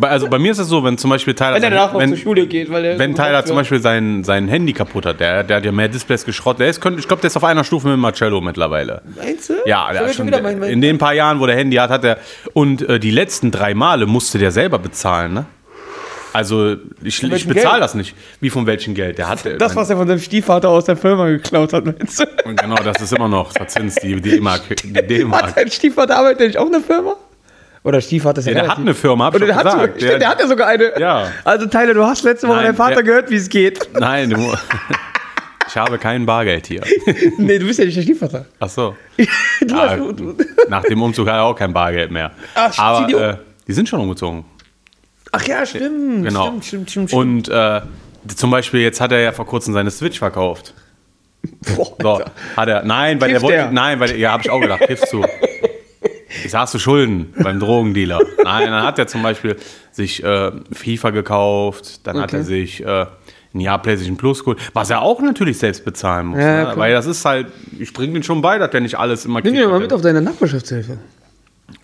also 0.00 0.28
bei 0.28 0.38
mir 0.38 0.52
ist 0.52 0.58
es 0.58 0.68
so, 0.68 0.84
wenn 0.84 0.96
zum 0.98 1.10
Beispiel 1.10 1.34
Tyler, 1.34 1.54
Wenn 1.54 1.62
er 1.64 1.70
danach 1.70 1.92
noch 1.92 2.00
wenn, 2.00 2.10
zur 2.10 2.18
Schule 2.18 2.46
geht, 2.46 2.70
weil 2.70 2.84
er. 2.84 2.98
wenn 2.98 3.14
Tyler 3.14 3.44
zum 3.44 3.56
Beispiel 3.56 3.80
sein, 3.80 4.22
sein 4.22 4.46
Handy 4.46 4.72
kaputt 4.72 5.06
hat, 5.06 5.18
der, 5.18 5.42
der 5.42 5.56
hat 5.56 5.64
ja 5.64 5.72
mehr 5.72 5.88
Displays 5.88 6.24
geschrottet. 6.24 6.60
Der 6.60 6.68
ist, 6.68 6.76
ich 6.76 7.08
glaube, 7.08 7.20
der 7.20 7.28
ist 7.28 7.36
auf 7.36 7.44
einer 7.44 7.64
Stufe 7.64 7.88
mit 7.88 7.98
Marcello 7.98 8.40
mittlerweile. 8.40 9.02
Meinst 9.16 9.50
du? 9.50 9.54
Ja, 9.64 9.90
der 9.92 10.06
hat 10.06 10.14
schon 10.14 10.30
mein, 10.30 10.58
mein, 10.58 10.70
in 10.70 10.80
den 10.80 10.98
paar 10.98 11.14
Jahren, 11.14 11.40
wo 11.40 11.46
der 11.46 11.56
Handy 11.56 11.76
hat, 11.76 11.90
hat 11.90 12.04
er. 12.04 12.18
Und 12.52 12.88
äh, 12.88 13.00
die 13.00 13.10
letzten 13.10 13.50
drei 13.50 13.74
Male 13.74 14.06
musste 14.06 14.38
der 14.38 14.52
selber 14.52 14.78
bezahlen, 14.78 15.32
ne? 15.32 15.46
Also, 16.32 16.76
ich, 17.02 17.22
ich 17.22 17.48
bezahle 17.48 17.80
das 17.80 17.94
nicht. 17.94 18.14
Wie 18.40 18.50
von 18.50 18.66
welchem 18.66 18.94
Geld? 18.94 19.18
Der 19.18 19.28
hat. 19.28 19.40
das, 19.58 19.74
was 19.76 19.90
er 19.90 19.96
von 19.96 20.06
seinem 20.06 20.18
Stiefvater 20.20 20.68
aus 20.68 20.84
der 20.84 20.96
Firma 20.96 21.26
geklaut 21.28 21.72
hat, 21.72 21.84
meinst 21.86 22.20
du? 22.20 22.26
Genau, 22.54 22.76
das 22.76 23.00
ist 23.02 23.12
immer 23.12 23.28
noch 23.28 23.52
verzinst, 23.52 24.02
die 24.02 24.20
die 24.20 24.20
D-Mark. 24.20 24.62
Hat 25.42 25.54
sein 25.54 25.70
Stiefvater 25.70 26.16
arbeitet 26.16 26.48
nicht 26.48 26.58
auch 26.58 26.66
in 26.66 26.72
der 26.72 26.80
Firma? 26.80 27.14
Oder 27.84 28.00
Stiefvater 28.00 28.40
ist 28.40 28.46
ja, 28.46 28.52
Ja, 28.52 28.60
der 28.62 28.70
hat 28.72 28.78
eine 28.78 28.92
Firma, 28.94 29.26
hab 29.26 29.34
ich 29.34 29.38
der 29.40 29.48
doch 29.48 29.54
hat, 29.56 29.70
sogar, 29.70 29.86
gesagt. 29.88 30.02
stimmt, 30.02 30.22
der, 30.22 30.28
hat 30.28 30.40
ja 30.40 30.46
sogar 30.48 30.66
eine. 30.68 30.98
Ja. 31.00 31.32
Also 31.44 31.66
Tyler, 31.66 31.94
du 31.94 32.04
hast 32.04 32.22
letzte 32.24 32.46
Woche 32.48 32.56
Nein, 32.56 32.66
deinem 32.66 32.76
Vater 32.76 32.94
der- 32.96 33.02
gehört, 33.04 33.30
wie 33.30 33.36
es 33.36 33.48
geht. 33.48 33.88
Nein, 33.98 34.30
du, 34.30 34.36
ich 35.68 35.76
habe 35.76 35.96
kein 35.98 36.26
Bargeld 36.26 36.66
hier. 36.66 36.82
nee, 37.38 37.58
du 37.58 37.66
bist 37.66 37.78
ja 37.78 37.84
nicht 37.84 37.96
der 37.96 38.02
Stiefvater. 38.02 38.46
Ach 38.58 38.68
so. 38.68 38.96
Du 39.16 39.24
Ja, 39.74 39.90
hast, 39.90 39.98
du, 39.98 40.12
du, 40.12 40.36
nach 40.68 40.82
dem 40.82 41.00
Umzug 41.00 41.28
hat 41.28 41.36
er 41.36 41.44
auch 41.44 41.54
kein 41.56 41.72
Bargeld 41.72 42.10
mehr. 42.10 42.32
Ach, 42.54 42.76
Aber 42.78 43.06
die 43.06 43.14
um. 43.14 43.22
äh, 43.22 43.36
die 43.66 43.72
sind 43.72 43.88
schon 43.88 44.00
umgezogen. 44.00 44.44
Ach 45.32 45.46
ja, 45.46 45.64
stimmt. 45.66 46.24
Genau. 46.26 46.46
Stimmt, 46.46 46.64
stimmt, 46.64 46.90
stimmt, 46.90 47.10
stimmt. 47.10 47.22
Und 47.22 47.48
äh, 47.48 47.80
zum 48.34 48.50
Beispiel, 48.50 48.80
jetzt 48.80 49.00
hat 49.00 49.12
er 49.12 49.20
ja 49.20 49.32
vor 49.32 49.46
kurzem 49.46 49.74
seine 49.74 49.90
Switch 49.90 50.18
verkauft. 50.18 50.74
Boah, 51.76 52.18
So, 52.18 52.24
hat 52.56 52.68
er. 52.68 52.84
Nein, 52.84 53.20
weil 53.20 53.28
er 53.30 53.34
Kifft 53.34 53.42
wollte. 53.44 53.58
er? 53.58 53.70
Nein, 53.72 54.00
weil 54.00 54.16
ja, 54.16 54.32
habe 54.32 54.42
ich 54.42 54.50
auch 54.50 54.60
gedacht, 54.60 54.80
kiffst 54.86 55.12
du. 55.12 55.24
Ich 56.44 56.54
hast 56.54 56.74
du 56.74 56.78
Schulden 56.78 57.32
beim 57.42 57.58
Drogendealer. 57.58 58.20
Nein, 58.44 58.66
dann 58.70 58.82
hat 58.84 58.98
er 58.98 59.06
zum 59.06 59.22
Beispiel 59.22 59.56
sich 59.90 60.22
äh, 60.22 60.52
FIFA 60.72 61.10
gekauft, 61.10 62.06
dann 62.06 62.18
hat 62.18 62.24
Okay. 62.30 62.36
er 62.36 62.44
sich 62.44 62.84
äh, 62.84 63.06
ein 63.54 63.60
Jahr 63.60 63.80
PlayStation 63.80 64.18
Plus 64.18 64.40
geholt, 64.40 64.58
was 64.74 64.90
er 64.90 65.00
auch 65.02 65.20
natürlich 65.22 65.58
selbst 65.58 65.84
bezahlen 65.86 66.26
muss. 66.26 66.38
Ja, 66.38 66.66
ne? 66.70 66.76
Weil 66.76 66.92
das 66.92 67.06
ist 67.06 67.24
halt, 67.24 67.46
ich 67.78 67.92
bringe 67.94 68.12
den 68.12 68.22
schon 68.22 68.42
bei, 68.42 68.58
dass 68.58 68.70
der 68.70 68.82
nicht 68.82 68.96
alles 68.98 69.24
immer 69.24 69.40
Nimm 69.40 69.54
dir 69.54 69.60
kriegt. 69.60 69.70
mal 69.72 69.80
mit 69.80 69.92
auf 69.92 70.02
deine 70.02 70.20
Nachbarschaftshilfe. 70.20 70.98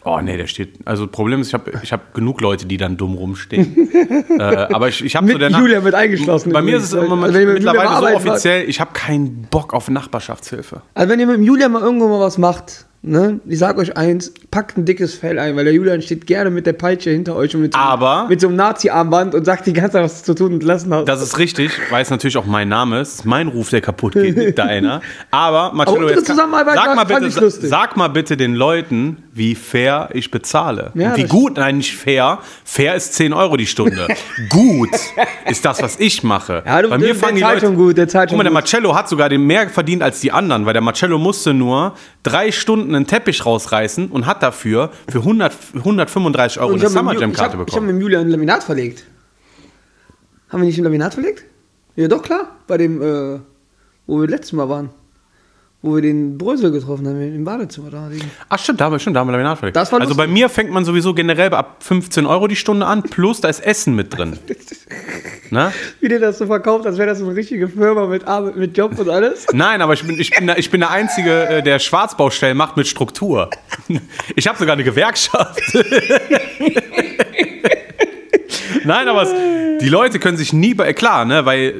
Oh 0.04 0.20
nee, 0.20 0.36
der 0.36 0.46
steht. 0.46 0.78
Also 0.86 1.06
Problem 1.06 1.40
ist, 1.40 1.48
ich 1.48 1.54
habe 1.54 1.72
ich 1.82 1.92
hab 1.92 2.14
genug 2.14 2.40
Leute, 2.40 2.66
die 2.66 2.76
dann 2.76 2.96
dumm 2.96 3.14
rumstehen. 3.14 3.88
äh, 4.38 4.42
aber 4.42 4.88
ich, 4.88 5.04
ich 5.04 5.16
habe 5.16 5.30
so 5.30 5.38
der 5.38 5.50
Nach- 5.50 5.60
Julia 5.60 5.80
mit 5.80 5.94
eingeschlossen. 5.94 6.52
Bei 6.52 6.62
mir 6.62 6.76
ist 6.76 6.84
es 6.84 6.92
immer 6.92 7.22
Also 7.22 7.38
Julia 7.38 7.54
mittlerweile 7.54 7.88
mal 7.88 8.00
so 8.00 8.16
offiziell, 8.16 8.68
ich 8.68 8.80
habe 8.80 8.92
keinen 8.92 9.42
Bock 9.50 9.74
auf 9.74 9.88
Nachbarschaftshilfe. 9.88 10.82
Also 10.94 11.10
wenn 11.10 11.20
ihr 11.20 11.26
mit 11.26 11.36
dem 11.36 11.44
Julian 11.44 11.72
mal 11.72 11.82
irgendwo 11.82 12.08
mal 12.08 12.20
was 12.20 12.38
macht, 12.38 12.86
ne, 13.06 13.40
ich 13.46 13.58
sag 13.58 13.76
euch 13.78 13.96
eins, 13.96 14.32
packt 14.50 14.76
ein 14.78 14.84
dickes 14.84 15.14
Fell 15.14 15.38
ein, 15.38 15.54
weil 15.56 15.64
der 15.64 15.74
Julian 15.74 16.00
steht 16.02 16.26
gerne 16.26 16.50
mit 16.50 16.66
der 16.66 16.72
Peitsche 16.72 17.10
hinter 17.10 17.36
euch 17.36 17.54
und 17.54 17.62
mit 17.62 17.74
so, 17.74 17.78
Aber- 17.78 18.26
mit 18.28 18.40
so 18.40 18.48
einem 18.48 18.56
Nazi-Armband 18.56 19.34
und 19.34 19.44
sagt 19.44 19.66
die 19.66 19.72
ganze 19.72 19.92
Zeit, 19.92 20.04
was 20.04 20.22
zu 20.24 20.34
tun 20.34 20.54
und 20.54 20.62
lassen 20.62 20.92
hat. 20.94 21.08
Das 21.08 21.22
ist 21.22 21.38
richtig, 21.38 21.70
weil 21.90 22.02
es 22.02 22.10
natürlich 22.10 22.36
auch 22.36 22.46
mein 22.46 22.68
Name 22.68 23.00
ist. 23.00 23.24
Mein 23.24 23.48
Ruf, 23.48 23.70
der 23.70 23.80
kaputt 23.80 24.14
geht, 24.14 24.36
nicht 24.36 24.58
deiner. 24.58 25.02
Aber 25.30 25.72
Marcello, 25.74 26.08
jetzt 26.08 26.26
kann- 26.26 26.36
sag 26.36 26.50
mal, 26.50 26.64
bitte, 27.04 27.50
sag 27.50 27.96
mal 27.96 28.08
bitte 28.08 28.36
den 28.36 28.54
Leuten, 28.54 29.18
wie 29.32 29.54
fair 29.54 30.08
ich 30.12 30.30
bezahle. 30.30 30.92
Ja, 30.94 31.10
Und 31.10 31.16
wie 31.16 31.24
gut, 31.24 31.56
nein, 31.56 31.78
nicht 31.78 31.94
fair. 31.96 32.38
Fair 32.64 32.94
ist 32.94 33.14
10 33.14 33.32
Euro 33.32 33.56
die 33.56 33.66
Stunde. 33.66 34.06
gut 34.48 34.88
ist 35.50 35.64
das, 35.64 35.82
was 35.82 35.98
ich 35.98 36.22
mache. 36.22 36.62
Ja, 36.64 36.82
du- 36.82 36.88
Bei 36.88 36.98
mir 36.98 37.06
der 37.06 37.14
fangen 37.16 37.36
die 37.36 37.42
zahlt 37.42 37.62
Leute, 37.62 37.74
gut, 37.74 37.96
der 37.98 38.06
Guck 38.06 38.36
mal, 38.36 38.44
der. 38.44 38.52
Marcello 38.52 38.94
hat 38.96 39.08
sogar 39.08 39.28
den 39.28 39.42
mehr 39.46 39.68
verdient 39.68 40.02
als 40.02 40.20
die 40.20 40.32
anderen, 40.32 40.64
weil 40.66 40.72
der 40.72 40.82
Marcello 40.82 41.18
musste 41.18 41.52
nur 41.52 41.94
drei 42.22 42.52
Stunden 42.52 42.93
einen 42.94 43.06
Teppich 43.06 43.44
rausreißen 43.44 44.08
und 44.10 44.26
hat 44.26 44.42
dafür 44.42 44.90
für 45.08 45.18
100, 45.20 45.52
135 45.74 46.60
Euro 46.60 46.72
eine 46.74 46.88
Summer 46.88 47.12
mit 47.12 47.20
Jam 47.20 47.30
Ju- 47.30 47.34
Karte 47.36 47.54
ich 47.56 47.60
hab, 47.60 47.68
Ich 47.68 47.74
habe 47.74 47.80
bekommen. 47.86 47.86
mit 47.94 48.02
Julian 48.02 48.22
ein 48.22 48.30
Laminat 48.30 48.64
verlegt. 48.64 49.04
Haben 50.48 50.60
wir 50.62 50.66
nicht 50.66 50.78
ein 50.78 50.84
Laminat 50.84 51.14
verlegt? 51.14 51.44
Ja, 51.96 52.08
doch, 52.08 52.22
klar. 52.22 52.56
Bei 52.66 52.76
dem, 52.78 53.00
äh, 53.02 53.40
wo 54.06 54.20
wir 54.20 54.28
letztes 54.28 54.52
Mal 54.52 54.68
waren. 54.68 54.90
Wo 55.84 55.96
wir 55.96 56.00
den 56.00 56.38
Brösel 56.38 56.72
getroffen 56.72 57.06
haben, 57.06 57.20
im 57.20 57.44
Badezimmer 57.44 57.90
da. 57.90 58.08
Ach 58.48 58.58
stimmt, 58.58 58.80
da 58.80 58.86
haben 58.86 58.92
wir 58.92 58.98
schon, 58.98 59.12
da 59.12 59.20
haben 59.20 59.28
wir 59.28 59.32
Laminat. 59.32 59.76
Das 59.76 59.92
war 59.92 60.00
also 60.00 60.14
bei 60.14 60.26
mir 60.26 60.48
fängt 60.48 60.70
man 60.70 60.82
sowieso 60.86 61.12
generell 61.12 61.52
ab 61.52 61.76
15 61.80 62.24
Euro 62.24 62.48
die 62.48 62.56
Stunde 62.56 62.86
an, 62.86 63.02
plus 63.02 63.42
da 63.42 63.50
ist 63.50 63.60
Essen 63.60 63.94
mit 63.94 64.16
drin. 64.16 64.38
ne? 65.50 65.74
Wie 66.00 66.08
der 66.08 66.20
das 66.20 66.38
so 66.38 66.46
verkauft, 66.46 66.86
als 66.86 66.96
wäre 66.96 67.08
das 67.08 67.18
so 67.18 67.26
eine 67.26 67.36
richtige 67.36 67.68
Firma 67.68 68.06
mit 68.06 68.26
Arbeit, 68.26 68.56
mit 68.56 68.74
Job 68.74 68.98
und 68.98 69.10
alles. 69.10 69.46
Nein, 69.52 69.82
aber 69.82 69.92
ich 69.92 70.06
bin, 70.06 70.18
ich, 70.18 70.30
bin 70.30 70.46
der, 70.46 70.58
ich 70.58 70.70
bin 70.70 70.80
der 70.80 70.90
Einzige, 70.90 71.48
äh, 71.48 71.62
der 71.62 71.78
Schwarzbaustellen 71.78 72.56
macht 72.56 72.78
mit 72.78 72.86
Struktur. 72.86 73.50
Ich 74.36 74.48
habe 74.48 74.58
sogar 74.58 74.72
eine 74.72 74.84
Gewerkschaft. 74.84 75.60
Nein, 78.84 79.08
aber 79.08 79.22
es, 79.22 79.30
die 79.80 79.88
Leute 79.88 80.18
können 80.18 80.36
sich 80.36 80.52
nie 80.52 80.74
bei. 80.74 80.92
Klar, 80.92 81.24
ne, 81.24 81.44
weil 81.44 81.74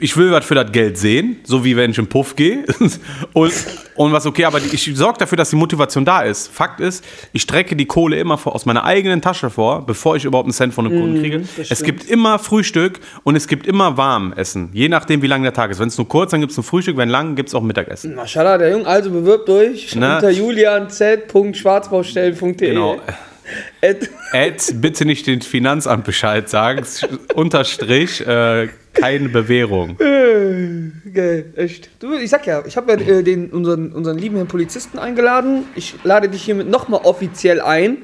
ich 0.00 0.16
will 0.16 0.30
was 0.30 0.44
für 0.44 0.54
das 0.54 0.70
Geld 0.72 0.98
sehen, 0.98 1.36
so 1.44 1.64
wie 1.64 1.76
wenn 1.76 1.90
ich 1.90 1.98
im 1.98 2.06
Puff 2.06 2.36
gehe. 2.36 2.64
Und, 3.32 3.52
und 3.96 4.12
was 4.12 4.26
okay, 4.26 4.44
aber 4.44 4.58
ich 4.58 4.90
sorge 4.94 5.18
dafür, 5.18 5.36
dass 5.36 5.50
die 5.50 5.56
Motivation 5.56 6.04
da 6.04 6.22
ist. 6.22 6.46
Fakt 6.48 6.78
ist, 6.80 7.04
ich 7.32 7.42
strecke 7.42 7.74
die 7.76 7.84
Kohle 7.84 8.18
immer 8.18 8.38
vor, 8.38 8.54
aus 8.54 8.64
meiner 8.64 8.84
eigenen 8.84 9.20
Tasche 9.20 9.50
vor, 9.50 9.84
bevor 9.84 10.16
ich 10.16 10.24
überhaupt 10.24 10.46
einen 10.46 10.54
Cent 10.54 10.72
von 10.72 10.86
einem 10.86 10.98
Kunden 10.98 11.20
kriege. 11.20 11.42
Es 11.68 11.82
gibt 11.82 12.08
immer 12.08 12.38
Frühstück 12.38 13.00
und 13.24 13.36
es 13.36 13.46
gibt 13.46 13.66
immer 13.66 13.98
Warmessen. 13.98 14.70
Je 14.72 14.88
nachdem, 14.88 15.20
wie 15.20 15.26
lang 15.26 15.42
der 15.42 15.52
Tag 15.52 15.70
ist. 15.70 15.80
Wenn 15.80 15.88
es 15.88 15.98
nur 15.98 16.08
kurz, 16.08 16.30
dann 16.30 16.40
gibt 16.40 16.52
es 16.52 16.58
ein 16.58 16.64
Frühstück, 16.64 16.96
wenn 16.96 17.10
lang, 17.10 17.36
gibt 17.36 17.50
es 17.50 17.54
auch 17.54 17.60
Mittagessen. 17.62 18.14
Maschallah, 18.14 18.56
der 18.56 18.70
Junge, 18.70 18.86
also 18.86 19.10
bewirbt 19.10 19.50
euch 19.50 19.94
Na? 19.96 20.14
unter 20.16 20.30
julianz.schwarzbaustellen.de. 20.30 22.68
Genau. 22.70 22.98
Ad- 23.82 24.08
Ed, 24.32 24.80
bitte 24.80 25.04
nicht 25.04 25.26
den 25.26 25.42
Finanzamt 25.42 26.04
Bescheid 26.04 26.48
sagen. 26.48 26.84
Unterstrich, 27.34 28.20
äh, 28.26 28.68
keine 28.92 29.28
Bewährung. 29.28 29.96
Geil, 29.98 31.44
echt. 31.56 31.90
Du, 32.00 32.14
ich 32.14 32.30
sag 32.30 32.46
ja, 32.46 32.62
ich 32.66 32.76
habe 32.76 32.92
ja 32.92 32.98
äh, 33.18 33.22
den, 33.22 33.50
unseren, 33.50 33.92
unseren 33.92 34.18
lieben 34.18 34.36
Herrn 34.36 34.48
Polizisten 34.48 34.98
eingeladen. 34.98 35.64
Ich 35.74 35.94
lade 36.04 36.28
dich 36.28 36.42
hiermit 36.42 36.68
nochmal 36.68 37.00
offiziell 37.04 37.60
ein. 37.60 37.98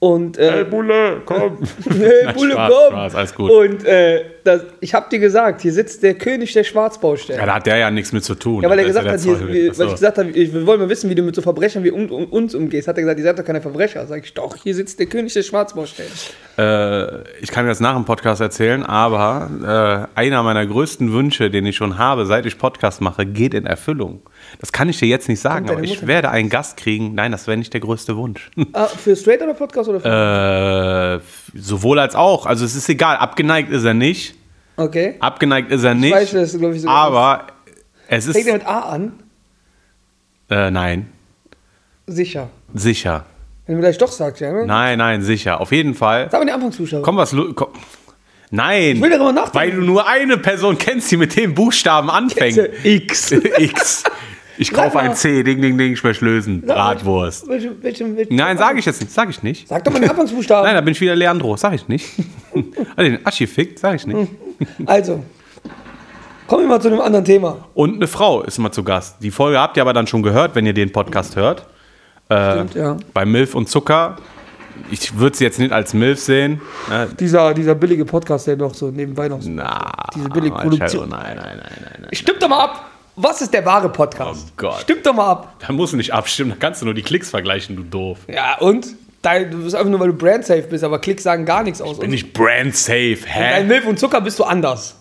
Und, 0.00 0.36
äh, 0.36 0.66
Bulle, 0.68 1.22
komm. 1.24 1.58
hey, 1.88 2.32
Bulle, 2.34 2.52
Spaß, 2.52 2.72
komm. 2.72 2.92
Spaß, 2.92 3.14
alles 3.14 3.34
gut. 3.34 3.50
Und 3.50 3.84
äh, 3.86 4.24
das, 4.44 4.62
ich 4.80 4.92
habe 4.92 5.08
dir 5.08 5.18
gesagt, 5.18 5.62
hier 5.62 5.72
sitzt 5.72 6.02
der 6.02 6.12
König 6.12 6.52
der 6.52 6.64
Schwarzbaustellen. 6.64 7.40
Ja, 7.40 7.46
da 7.46 7.54
hat 7.54 7.66
der 7.66 7.78
ja 7.78 7.90
nichts 7.90 8.12
mit 8.12 8.22
zu 8.22 8.34
tun. 8.34 8.62
Ja, 8.62 8.68
weil 8.68 8.80
er 8.80 8.84
gesagt 8.84 9.08
hat, 9.08 9.18
hier, 9.20 9.40
weil 9.40 9.72
so. 9.72 9.84
ich 9.84 9.92
gesagt 9.92 10.18
habe, 10.18 10.28
ich- 10.30 10.52
wir 10.52 10.66
wollen 10.66 10.80
mal 10.80 10.90
wissen, 10.90 11.08
wie 11.08 11.14
du 11.14 11.22
mit 11.22 11.34
so 11.34 11.40
Verbrechern 11.40 11.84
wie 11.84 11.90
um, 11.90 12.10
um, 12.10 12.26
uns 12.26 12.54
umgehst. 12.54 12.86
Hat 12.86 12.98
er 12.98 13.02
gesagt, 13.02 13.18
ihr 13.18 13.24
seid 13.24 13.38
doch 13.38 13.44
keine 13.44 13.62
Verbrecher. 13.62 14.06
Sag 14.06 14.24
ich, 14.24 14.34
doch, 14.34 14.56
hier 14.56 14.74
sitzt 14.74 14.98
der 14.98 15.06
König 15.06 15.32
der 15.32 15.42
Schwarzbaustellen. 15.42 16.10
Äh, 16.58 17.22
ich 17.40 17.50
kann 17.50 17.64
mir 17.64 17.70
das 17.70 17.80
nach 17.80 17.94
dem 17.94 18.04
Podcast 18.04 18.42
erzählen, 18.42 18.82
aber 18.82 20.08
äh, 20.14 20.18
einer 20.20 20.42
meiner 20.42 20.66
größten 20.66 21.14
Wünsche, 21.14 21.50
den 21.50 21.64
ich 21.64 21.76
schon 21.76 21.96
habe, 21.96 22.26
seit 22.26 22.44
ich 22.44 22.58
Podcast 22.58 23.00
mache, 23.00 23.24
geht 23.24 23.54
in 23.54 23.64
Erfüllung. 23.64 24.20
Das 24.60 24.72
kann 24.72 24.88
ich 24.88 24.98
dir 24.98 25.06
jetzt 25.08 25.28
nicht 25.28 25.40
sagen, 25.40 25.68
aber 25.70 25.82
ich 25.82 25.94
Mutter 25.96 26.06
werde 26.06 26.30
einen 26.30 26.48
Gast 26.48 26.76
kriegen. 26.76 27.14
Nein, 27.14 27.32
das 27.32 27.46
wäre 27.46 27.56
nicht 27.56 27.72
der 27.72 27.80
größte 27.80 28.16
Wunsch. 28.16 28.50
Ah, 28.72 28.86
für 28.86 29.14
Straight 29.16 29.42
oder 29.42 29.54
Podcast 29.54 29.88
oder 29.88 30.00
für. 30.00 31.20
äh, 31.22 31.58
sowohl 31.58 31.98
als 31.98 32.14
auch. 32.14 32.46
Also 32.46 32.64
es 32.64 32.74
ist 32.74 32.88
egal. 32.88 33.16
Abgeneigt 33.16 33.70
ist 33.70 33.84
er 33.84 33.94
nicht. 33.94 34.34
okay. 34.76 35.16
Abgeneigt 35.20 35.70
ist 35.72 35.84
er 35.84 35.94
nicht. 35.94 36.14
weiß, 36.14 36.32
dass 36.32 36.52
du, 36.52 36.58
glaub 36.60 36.72
ich, 36.72 36.82
so 36.82 36.88
aber 36.88 37.46
es 38.08 38.24
Fängt 38.26 38.36
ist. 38.38 38.46
er 38.46 38.52
mit 38.54 38.66
A 38.66 38.78
an? 38.80 39.12
Äh, 40.50 40.70
nein, 40.70 41.08
Sicher. 42.06 42.50
sicher. 42.74 43.24
Wenn 43.66 43.76
du 43.76 43.80
gleich 43.80 43.96
doch 43.96 44.12
sagst, 44.12 44.42
ja, 44.42 44.52
ne? 44.52 44.66
Nein, 44.66 44.98
nein, 44.98 45.22
sicher. 45.22 45.58
Auf 45.60 45.72
jeden 45.72 45.94
Fall. 45.94 46.28
Sag 46.30 46.40
mal 46.40 46.44
den 46.46 46.54
Anfangszuschauer. 46.54 47.00
Komm, 47.02 47.16
was. 47.16 47.34
Komm. 47.54 47.68
Nein. 48.50 48.96
Ich 48.96 49.02
will 49.02 49.08
darüber 49.08 49.32
nachdenken. 49.32 49.56
Weil 49.56 49.70
du 49.70 49.80
nur 49.80 50.06
eine 50.06 50.36
Person 50.36 50.76
kennst, 50.76 51.10
die 51.10 51.16
mit 51.16 51.34
dem 51.34 51.54
Buchstaben 51.54 52.10
anfängt. 52.10 52.60
X. 52.84 53.32
X. 53.58 54.04
Ich 54.58 54.72
kaufe 54.72 54.98
ein 54.98 55.14
C, 55.14 55.42
Ding, 55.42 55.60
Ding, 55.60 55.76
Ding, 55.76 55.96
Schmechlösen, 55.96 56.62
Bratwurst. 56.62 57.48
Welche, 57.48 57.82
welche, 57.82 58.16
welche, 58.16 58.34
Nein, 58.34 58.56
sage 58.58 58.78
ich 58.78 58.84
jetzt 58.84 59.00
nicht, 59.00 59.12
sag 59.12 59.28
ich 59.30 59.42
nicht. 59.42 59.68
Sag 59.68 59.82
doch 59.84 59.92
mal 59.92 60.00
den 60.00 60.10
Anfangsbuchstaben. 60.10 60.64
Nein, 60.66 60.74
da 60.74 60.80
bin 60.80 60.92
ich 60.92 61.00
wieder 61.00 61.16
Leandro, 61.16 61.56
sag 61.56 61.74
ich 61.74 61.88
nicht. 61.88 62.06
Also 62.96 63.10
den 63.10 63.26
Aschi 63.26 63.48
fickt, 63.48 63.80
sag 63.80 63.96
ich 63.96 64.06
nicht. 64.06 64.30
Also, 64.86 65.24
kommen 66.46 66.62
wir 66.62 66.68
mal 66.68 66.80
zu 66.80 66.86
einem 66.86 67.00
anderen 67.00 67.24
Thema. 67.24 67.66
Und 67.74 67.96
eine 67.96 68.06
Frau 68.06 68.42
ist 68.42 68.58
mal 68.58 68.70
zu 68.70 68.84
Gast. 68.84 69.16
Die 69.20 69.32
Folge 69.32 69.58
habt 69.58 69.76
ihr 69.76 69.82
aber 69.82 69.92
dann 69.92 70.06
schon 70.06 70.22
gehört, 70.22 70.54
wenn 70.54 70.64
ihr 70.64 70.72
den 70.72 70.92
Podcast 70.92 71.34
hört. 71.34 71.66
Äh, 72.28 72.52
Stimmt, 72.52 72.74
ja. 72.76 72.96
Bei 73.12 73.24
Milf 73.24 73.56
und 73.56 73.68
Zucker. 73.68 74.18
Ich 74.90 75.18
würde 75.18 75.36
sie 75.36 75.42
jetzt 75.42 75.58
nicht 75.58 75.72
als 75.72 75.94
Milf 75.94 76.20
sehen. 76.20 76.60
Ne? 76.88 77.08
Dieser, 77.18 77.54
dieser 77.54 77.74
billige 77.74 78.04
Podcast, 78.04 78.46
der 78.46 78.56
noch 78.56 78.74
so 78.74 78.90
nebenbei 78.92 79.26
noch 79.26 79.42
so. 79.42 79.50
Na, 79.50 79.90
Diese 80.14 80.28
billige 80.28 80.54
Produktion. 80.54 81.08
Nein, 81.08 81.36
nein, 81.36 81.56
nein, 81.58 81.70
nein, 81.80 81.98
nein. 82.02 82.10
Stimmt 82.12 82.40
doch 82.40 82.48
mal 82.48 82.60
ab! 82.60 82.90
Was 83.16 83.40
ist 83.40 83.52
der 83.54 83.64
wahre 83.64 83.88
Podcast? 83.90 84.46
Oh 84.48 84.52
Gott. 84.56 84.80
Stimmt 84.80 85.06
doch 85.06 85.14
mal 85.14 85.30
ab! 85.30 85.56
Da 85.64 85.72
musst 85.72 85.92
du 85.92 85.96
nicht 85.96 86.12
abstimmen, 86.12 86.50
da 86.50 86.56
kannst 86.58 86.80
du 86.82 86.86
nur 86.86 86.94
die 86.94 87.02
Klicks 87.02 87.30
vergleichen, 87.30 87.76
du 87.76 87.82
doof. 87.84 88.18
Ja, 88.28 88.58
und? 88.58 88.86
Dein, 89.22 89.50
du 89.50 89.62
bist 89.62 89.74
einfach 89.74 89.88
nur, 89.88 90.00
weil 90.00 90.08
du 90.08 90.14
brandsafe 90.14 90.62
bist, 90.62 90.84
aber 90.84 90.98
Klicks 90.98 91.22
sagen 91.22 91.46
gar 91.46 91.62
nichts 91.62 91.80
aus. 91.80 91.98
Bin 91.98 92.12
ich 92.12 92.32
brand 92.32 92.76
safe, 92.76 93.18
Bei 93.24 93.60
hä? 93.60 93.64
Milch 93.64 93.86
und 93.86 93.98
Zucker 93.98 94.20
bist 94.20 94.38
du 94.38 94.44
anders. 94.44 94.96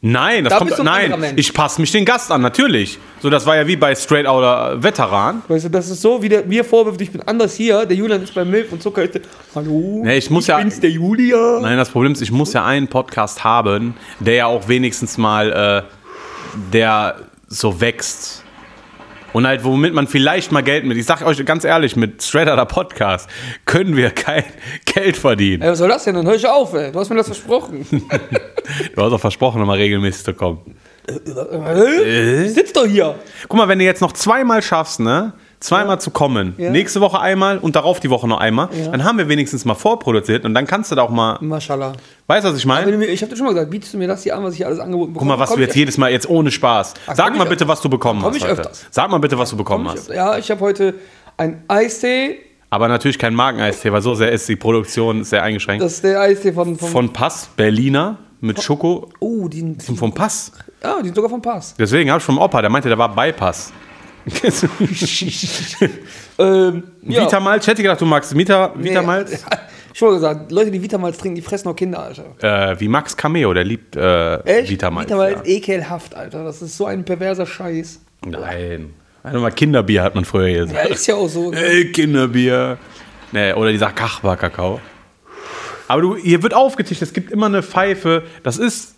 Nein, 0.00 0.44
das 0.44 0.52
Da 0.52 0.58
kommt. 0.60 0.78
Nein, 0.84 1.32
ich 1.34 1.52
passe 1.52 1.80
mich 1.80 1.90
den 1.90 2.04
Gast 2.04 2.30
an, 2.30 2.40
natürlich. 2.40 2.98
So, 3.20 3.30
das 3.30 3.46
war 3.46 3.56
ja 3.56 3.66
wie 3.66 3.74
bei 3.74 3.96
Straight 3.96 4.26
Outer 4.26 4.80
Veteran. 4.80 5.42
Weißt 5.48 5.64
du, 5.64 5.70
das 5.70 5.88
ist 5.90 6.02
so, 6.02 6.22
wie 6.22 6.28
der 6.28 6.44
mir 6.44 6.64
vorwirft, 6.64 7.00
ich 7.00 7.10
bin 7.10 7.20
anders 7.22 7.56
hier. 7.56 7.84
Der 7.84 7.96
Julian 7.96 8.22
ist 8.22 8.32
bei 8.32 8.44
Milch 8.44 8.70
und 8.70 8.80
Zucker. 8.80 9.08
Der, 9.08 9.22
Hallo? 9.56 10.02
Nee, 10.04 10.18
ich 10.18 10.30
muss 10.30 10.44
ich 10.44 10.48
ja- 10.50 10.58
bin's, 10.58 10.78
der 10.78 10.90
Julian. 10.90 11.62
Nein, 11.62 11.76
das 11.78 11.88
Problem 11.90 12.12
ist, 12.12 12.20
ich 12.22 12.30
muss 12.30 12.52
ja 12.52 12.64
einen 12.64 12.86
Podcast 12.86 13.42
haben, 13.42 13.96
der 14.20 14.34
ja 14.34 14.46
auch 14.46 14.68
wenigstens 14.68 15.18
mal, 15.18 15.84
äh, 15.84 16.62
der 16.72 17.16
so 17.48 17.80
wächst. 17.80 18.44
Und 19.34 19.46
halt, 19.46 19.62
womit 19.62 19.92
man 19.92 20.06
vielleicht 20.06 20.52
mal 20.52 20.62
Geld 20.62 20.86
mit. 20.86 20.96
Ich 20.96 21.04
sag 21.04 21.24
euch 21.24 21.44
ganz 21.44 21.64
ehrlich, 21.64 21.96
mit 21.96 22.22
Straight 22.22 22.48
Outta 22.48 22.64
Podcast 22.64 23.28
können 23.66 23.94
wir 23.94 24.10
kein 24.10 24.44
Geld 24.86 25.16
verdienen. 25.16 25.62
Ey, 25.62 25.70
was 25.70 25.78
soll 25.78 25.88
das 25.88 26.04
denn? 26.04 26.14
Dann 26.14 26.26
hör 26.26 26.34
ich 26.34 26.46
auf, 26.46 26.72
ey. 26.72 26.90
Du 26.90 26.98
hast 26.98 27.10
mir 27.10 27.16
das 27.16 27.26
versprochen. 27.26 27.86
Du 28.94 29.02
hast 29.02 29.12
auch 29.14 29.20
versprochen, 29.20 29.60
nochmal 29.60 29.78
regelmäßig 29.78 30.24
zu 30.24 30.34
kommen. 30.34 30.76
Hä? 31.08 32.44
Ich 32.44 32.52
sitz 32.52 32.74
doch 32.74 32.84
hier. 32.84 33.14
Guck 33.48 33.56
mal, 33.56 33.66
wenn 33.66 33.78
du 33.78 33.84
jetzt 33.86 34.02
noch 34.02 34.12
zweimal 34.12 34.60
schaffst, 34.60 35.00
ne? 35.00 35.32
Zweimal 35.60 36.00
zu 36.00 36.10
kommen. 36.12 36.54
Ja. 36.56 36.70
Nächste 36.70 37.00
Woche 37.00 37.18
einmal 37.20 37.58
und 37.58 37.74
darauf 37.74 37.98
die 37.98 38.10
Woche 38.10 38.28
noch 38.28 38.38
einmal. 38.38 38.68
Dann 38.92 39.02
haben 39.04 39.18
wir 39.18 39.28
wenigstens 39.28 39.64
mal 39.64 39.74
vorproduziert 39.74 40.44
und 40.44 40.54
dann 40.54 40.66
kannst 40.66 40.92
du 40.92 40.94
da 40.94 41.02
auch 41.02 41.10
mal. 41.10 41.36
Maschallah. 41.40 41.92
Weißt 42.28 42.44
du, 42.46 42.50
was 42.50 42.58
ich 42.58 42.66
meine? 42.66 42.96
mir, 42.96 43.06
ich 43.06 43.22
hab 43.22 43.28
dir 43.30 43.36
schon 43.36 43.46
mal 43.46 43.52
gesagt, 43.54 43.70
bietest 43.70 43.94
du 43.94 43.98
mir 43.98 44.06
das 44.06 44.22
hier 44.22 44.36
an, 44.36 44.44
was 44.44 44.52
ich 44.52 44.58
hier 44.58 44.66
alles 44.66 44.78
angeboten 44.78 45.12
Guck 45.12 45.14
bekomme? 45.14 45.32
mal, 45.32 45.38
was 45.40 45.48
du 45.48 45.54
Komm 45.56 45.62
jetzt 45.62 45.74
jedes 45.76 45.98
Mal, 45.98 46.10
jetzt 46.12 46.28
ohne 46.28 46.50
Spaß. 46.50 46.94
Sag 47.14 47.28
komm 47.30 47.38
mal 47.38 47.44
ich 47.44 47.50
bitte, 47.50 47.66
was 47.66 47.80
du 47.80 47.88
bekommen 47.88 48.20
komm 48.22 48.30
hast. 48.30 48.36
ich 48.36 48.42
heute. 48.44 48.52
öfters. 48.60 48.86
Sag 48.90 49.10
mal 49.10 49.18
bitte, 49.18 49.36
was 49.38 49.50
du 49.50 49.56
bekommen 49.56 49.86
Komm, 49.86 49.94
hast. 49.96 50.10
ich, 50.10 50.14
ja, 50.14 50.38
ich 50.38 50.50
habe 50.50 50.60
heute 50.60 50.94
ein 51.36 51.64
Eistee. 51.66 52.38
Aber 52.70 52.86
natürlich 52.88 53.18
kein 53.18 53.34
Markeneistee, 53.34 53.90
weil 53.90 54.02
so 54.02 54.14
sehr 54.14 54.30
ist 54.30 54.48
die 54.48 54.56
Produktion 54.56 55.24
sehr 55.24 55.42
eingeschränkt. 55.42 55.82
Das 55.82 55.94
ist 55.94 56.04
der 56.04 56.20
Eistee 56.20 56.52
von. 56.52 56.76
von 56.76 56.88
Von 56.88 57.12
Pass, 57.12 57.48
Berliner, 57.56 58.18
mit 58.40 58.62
Schoko. 58.62 59.08
oh, 59.20 59.48
die, 59.48 59.72
die, 59.74 59.96
Vom 59.96 60.12
Pass. 60.14 60.52
ah, 60.82 60.96
die 61.00 61.06
sind 61.06 61.14
sogar 61.16 61.30
vom 61.30 61.42
Pass. 61.42 61.74
Deswegen 61.78 62.10
habe 62.10 62.18
ich 62.18 62.24
vom 62.24 62.38
Opa, 62.38 62.60
der 62.60 62.70
meinte, 62.70 62.88
der 62.88 62.98
war 62.98 63.12
Bypass. 63.14 63.72
Ähm, 66.40 66.84
ja. 67.02 67.24
Vitamalz, 67.24 67.64
ich 67.64 67.68
hätte 67.68 67.82
gedacht, 67.82 68.00
du 68.00 68.04
magst 68.04 68.36
Vita, 68.36 68.72
Vitamalz. 68.76 69.32
Nee, 69.32 69.38
ich 69.94 70.00
habe 70.00 70.14
gesagt, 70.14 70.52
Leute, 70.52 70.70
die 70.70 70.80
Vitamalz 70.80 71.18
trinken, 71.18 71.34
die 71.34 71.42
fressen 71.42 71.66
auch 71.66 71.74
Kinder, 71.74 72.00
Alter. 72.00 72.70
Äh, 72.70 72.78
wie 72.78 72.86
Max 72.86 73.16
Cameo, 73.16 73.52
der 73.52 73.64
liebt 73.64 73.96
äh, 73.96 74.36
Echt? 74.44 74.70
Vitamalz. 74.70 75.08
Vitamalz, 75.08 75.40
ja. 75.44 75.56
ekelhaft, 75.56 76.14
Alter. 76.14 76.44
Das 76.44 76.62
ist 76.62 76.76
so 76.76 76.86
ein 76.86 77.04
perverser 77.04 77.44
Scheiß. 77.44 78.00
Nein. 78.24 78.94
Einfach 79.24 79.40
mal 79.40 79.50
Kinderbier 79.50 80.04
hat 80.04 80.14
man 80.14 80.24
früher 80.24 80.46
Ja, 80.46 80.64
gesagt. 80.64 80.90
ist 80.90 81.06
ja 81.08 81.16
auch 81.16 81.28
so. 81.28 81.52
Ey, 81.52 81.90
Kinderbier. 81.90 82.78
Nee, 83.32 83.52
oder 83.54 83.72
dieser 83.72 83.90
Kachbar-Kakao. 83.90 84.80
Aber 85.88 86.02
du, 86.02 86.16
hier 86.16 86.42
wird 86.42 86.54
aufgetischt, 86.54 87.02
es 87.02 87.12
gibt 87.12 87.32
immer 87.32 87.46
eine 87.46 87.62
Pfeife. 87.62 88.22
Das 88.42 88.58
ist. 88.58 88.94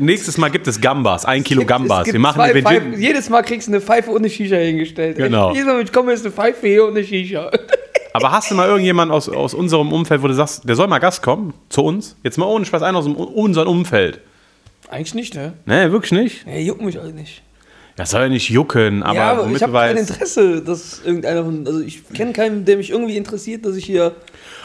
Nächstes 0.00 0.38
Mal 0.38 0.50
gibt 0.50 0.66
es 0.66 0.80
Gambas, 0.80 1.24
ein 1.24 1.42
Kilo 1.44 1.62
Es 1.62 1.66
Gambas. 1.66 2.04
gibt 2.04 2.14
Wir 2.14 2.20
machen 2.20 2.36
zwei 2.36 2.62
Pfeifen. 2.62 3.00
Jedes 3.00 3.28
Mal 3.30 3.42
kriegst 3.42 3.68
du 3.68 3.72
eine 3.72 3.80
Pfeife 3.80 4.10
und 4.10 4.18
eine 4.18 4.30
Shisha 4.30 4.56
hingestellt. 4.56 5.16
Genau. 5.16 5.52
Jedes 5.52 5.66
Mal, 5.66 5.78
wenn 5.78 5.84
ich 5.86 5.92
komme, 5.92 6.12
ist 6.12 6.24
eine 6.24 6.32
Pfeife 6.32 6.66
hier 6.66 6.84
und 6.84 6.96
eine 6.96 7.04
Shisha. 7.04 7.50
Aber 8.12 8.32
hast 8.32 8.50
du 8.50 8.54
mal 8.54 8.66
irgendjemanden 8.68 9.14
aus, 9.14 9.28
aus 9.28 9.52
unserem 9.52 9.92
Umfeld, 9.92 10.22
wo 10.22 10.28
du 10.28 10.34
sagst, 10.34 10.66
der 10.66 10.74
soll 10.74 10.86
mal 10.86 10.98
Gast 11.00 11.22
kommen 11.22 11.52
zu 11.68 11.82
uns? 11.84 12.16
Jetzt 12.22 12.38
mal 12.38 12.46
ohne 12.46 12.64
Spaß, 12.64 12.82
einer 12.82 12.98
aus 12.98 13.06
unserem 13.06 13.68
Umfeld. 13.68 14.20
Eigentlich 14.88 15.14
nicht, 15.14 15.34
ne? 15.34 15.52
Nee, 15.66 15.90
wirklich 15.90 16.12
nicht. 16.12 16.46
Nee, 16.46 16.62
juckt 16.62 16.80
mich 16.80 16.96
halt 16.96 17.14
nicht. 17.14 17.42
Das 17.96 18.10
soll 18.10 18.22
ja 18.22 18.28
nicht 18.28 18.50
jucken, 18.50 19.02
aber, 19.02 19.16
ja, 19.16 19.30
aber 19.32 19.44
womit 19.44 19.56
ich 19.56 19.62
habe 19.62 19.72
kein. 19.72 19.96
Interesse, 19.96 20.60
dass 20.60 21.00
irgendeiner 21.02 21.44
von. 21.44 21.66
Also 21.66 21.80
ich 21.80 22.06
kenne 22.12 22.34
keinen, 22.34 22.66
der 22.66 22.76
mich 22.76 22.90
irgendwie 22.90 23.16
interessiert, 23.16 23.64
dass 23.64 23.74
ich 23.74 23.86
hier. 23.86 24.14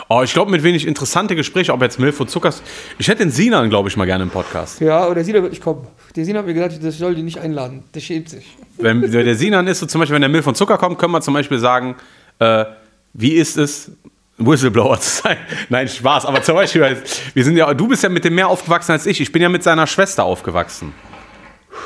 Oh, 0.09 0.21
ich 0.21 0.33
glaube, 0.33 0.51
mit 0.51 0.61
wenig 0.63 0.85
interessante 0.85 1.37
Gespräche, 1.37 1.71
ob 1.71 1.81
jetzt 1.81 1.97
Milf 1.97 2.19
und 2.19 2.29
Zuckers. 2.29 2.61
Ich 2.99 3.07
hätte 3.07 3.19
den 3.19 3.31
Sinan, 3.31 3.69
glaube 3.69 3.87
ich, 3.87 3.95
mal 3.95 4.03
gerne 4.03 4.25
im 4.25 4.29
Podcast. 4.29 4.81
Ja, 4.81 4.99
aber 5.05 5.15
der 5.15 5.23
Sina 5.23 5.41
wird 5.41 5.53
nicht 5.53 5.63
kommen. 5.63 5.87
Der 6.17 6.25
Sina 6.25 6.39
hat 6.39 6.45
mir 6.45 6.53
gesagt, 6.53 6.83
ich 6.83 6.97
soll 6.97 7.15
die 7.15 7.23
nicht 7.23 7.37
einladen. 7.37 7.83
Der 7.93 8.01
schämt 8.01 8.27
sich. 8.27 8.45
Wenn 8.77 9.01
wenn 9.01 9.25
der 9.25 9.35
Sinan 9.35 9.65
ist, 9.67 9.79
so 9.79 9.85
zum 9.85 9.99
Beispiel, 9.99 10.15
wenn 10.15 10.21
der 10.21 10.29
Milf 10.29 10.45
und 10.45 10.57
Zucker 10.57 10.77
kommt, 10.77 10.99
können 10.99 11.13
wir 11.13 11.21
zum 11.21 11.33
Beispiel 11.33 11.59
sagen, 11.59 11.95
äh, 12.39 12.65
wie 13.13 13.31
ist 13.31 13.57
es, 13.57 13.91
Whistleblower 14.37 14.99
zu 14.99 15.21
sein? 15.21 15.37
Nein, 15.69 15.87
Spaß, 15.87 16.25
aber 16.25 16.43
zum 16.43 16.55
Beispiel, 16.55 16.97
wir 17.33 17.43
sind 17.45 17.55
ja, 17.55 17.73
du 17.73 17.87
bist 17.87 18.03
ja 18.03 18.09
mit 18.09 18.25
dem 18.25 18.35
mehr 18.35 18.49
aufgewachsen 18.49 18.91
als 18.91 19.05
ich. 19.05 19.21
Ich 19.21 19.31
bin 19.31 19.41
ja 19.41 19.47
mit 19.47 19.63
seiner 19.63 19.87
Schwester 19.87 20.25
aufgewachsen. 20.25 20.93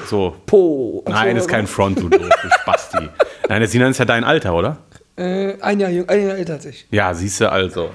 So. 0.07 0.35
Po. 0.45 1.03
Nein, 1.07 1.35
ist 1.37 1.47
kein 1.47 1.67
Front, 1.67 1.99
du 1.99 2.09
doof, 2.09 2.29
du 2.41 2.49
Spasti. 2.61 3.09
Nein, 3.49 3.59
der 3.59 3.67
Sinan 3.67 3.91
ist 3.91 3.97
ja 3.97 4.05
dein 4.05 4.23
Alter, 4.23 4.53
oder? 4.53 4.77
Äh, 5.15 5.59
ein 5.61 5.79
Jahr 5.79 5.89
jung, 5.89 6.09
ein 6.09 6.27
Jahr 6.27 6.37
älter 6.37 6.53
als 6.53 6.65
ich. 6.65 6.87
Ja, 6.91 7.13
siehst 7.13 7.39
du 7.41 7.51
also. 7.51 7.89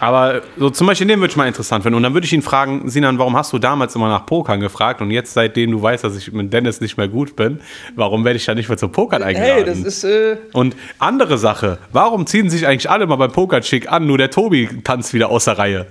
Aber 0.00 0.42
so 0.56 0.70
zum 0.70 0.86
Beispiel 0.86 1.06
den 1.06 1.18
würde 1.20 1.32
ich 1.32 1.36
mal 1.36 1.48
interessant 1.48 1.82
finden. 1.82 1.96
Und 1.96 2.02
dann 2.02 2.14
würde 2.14 2.24
ich 2.24 2.32
ihn 2.32 2.42
fragen, 2.42 2.88
Sinan, 2.88 3.18
warum 3.18 3.36
hast 3.36 3.52
du 3.52 3.58
damals 3.58 3.94
immer 3.96 4.08
nach 4.08 4.26
Pokern 4.26 4.60
gefragt 4.60 5.00
und 5.00 5.10
jetzt, 5.10 5.34
seitdem 5.34 5.72
du 5.72 5.82
weißt, 5.82 6.04
dass 6.04 6.16
ich 6.16 6.32
mit 6.32 6.52
Dennis 6.52 6.80
nicht 6.80 6.96
mehr 6.96 7.08
gut 7.08 7.36
bin, 7.36 7.60
warum 7.96 8.24
werde 8.24 8.36
ich 8.36 8.44
da 8.44 8.54
nicht 8.54 8.68
mehr 8.68 8.78
zum 8.78 8.92
Pokern 8.92 9.22
eingeladen? 9.22 9.54
Hey, 9.54 9.64
das 9.64 9.78
ist. 9.78 10.04
Äh, 10.04 10.36
und 10.52 10.76
andere 10.98 11.38
Sache, 11.38 11.78
warum 11.92 12.26
ziehen 12.26 12.48
sich 12.48 12.66
eigentlich 12.66 12.88
alle 12.88 13.06
mal 13.06 13.16
beim 13.16 13.32
Pokern 13.32 13.62
schick 13.62 13.90
an, 13.90 14.06
nur 14.06 14.18
der 14.18 14.30
Tobi 14.30 14.68
tanzt 14.84 15.14
wieder 15.14 15.30
aus 15.30 15.46
der 15.46 15.58
Reihe? 15.58 15.86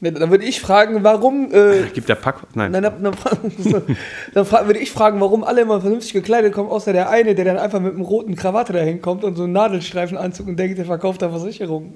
Ne, 0.00 0.12
dann 0.12 0.30
würde 0.30 0.44
ich 0.44 0.60
fragen, 0.60 1.02
warum. 1.04 1.50
Äh, 1.52 1.82
Gibt 1.94 2.08
der 2.08 2.14
Pack? 2.16 2.42
Nein. 2.54 2.72
Nein, 2.72 2.82
dann, 2.82 3.02
dann, 3.02 3.14
dann 4.34 4.44
fra- 4.44 4.66
würde 4.66 4.78
ich 4.80 4.90
fragen, 4.90 5.20
warum 5.20 5.44
alle 5.44 5.60
immer 5.62 5.80
vernünftig 5.80 6.12
gekleidet 6.12 6.52
kommen, 6.52 6.68
außer 6.70 6.92
der 6.92 7.10
eine, 7.10 7.34
der 7.34 7.44
dann 7.44 7.58
einfach 7.58 7.80
mit 7.80 7.92
einem 7.94 8.02
roten 8.02 8.34
Krawatte 8.36 8.72
dahin 8.72 9.00
kommt 9.02 9.24
und 9.24 9.36
so 9.36 9.44
einen 9.44 9.52
Nadelstreifenanzug 9.52 10.48
und 10.48 10.56
denkt, 10.56 10.78
der 10.78 10.84
verkauft 10.84 11.22
da 11.22 11.30
Versicherung. 11.30 11.94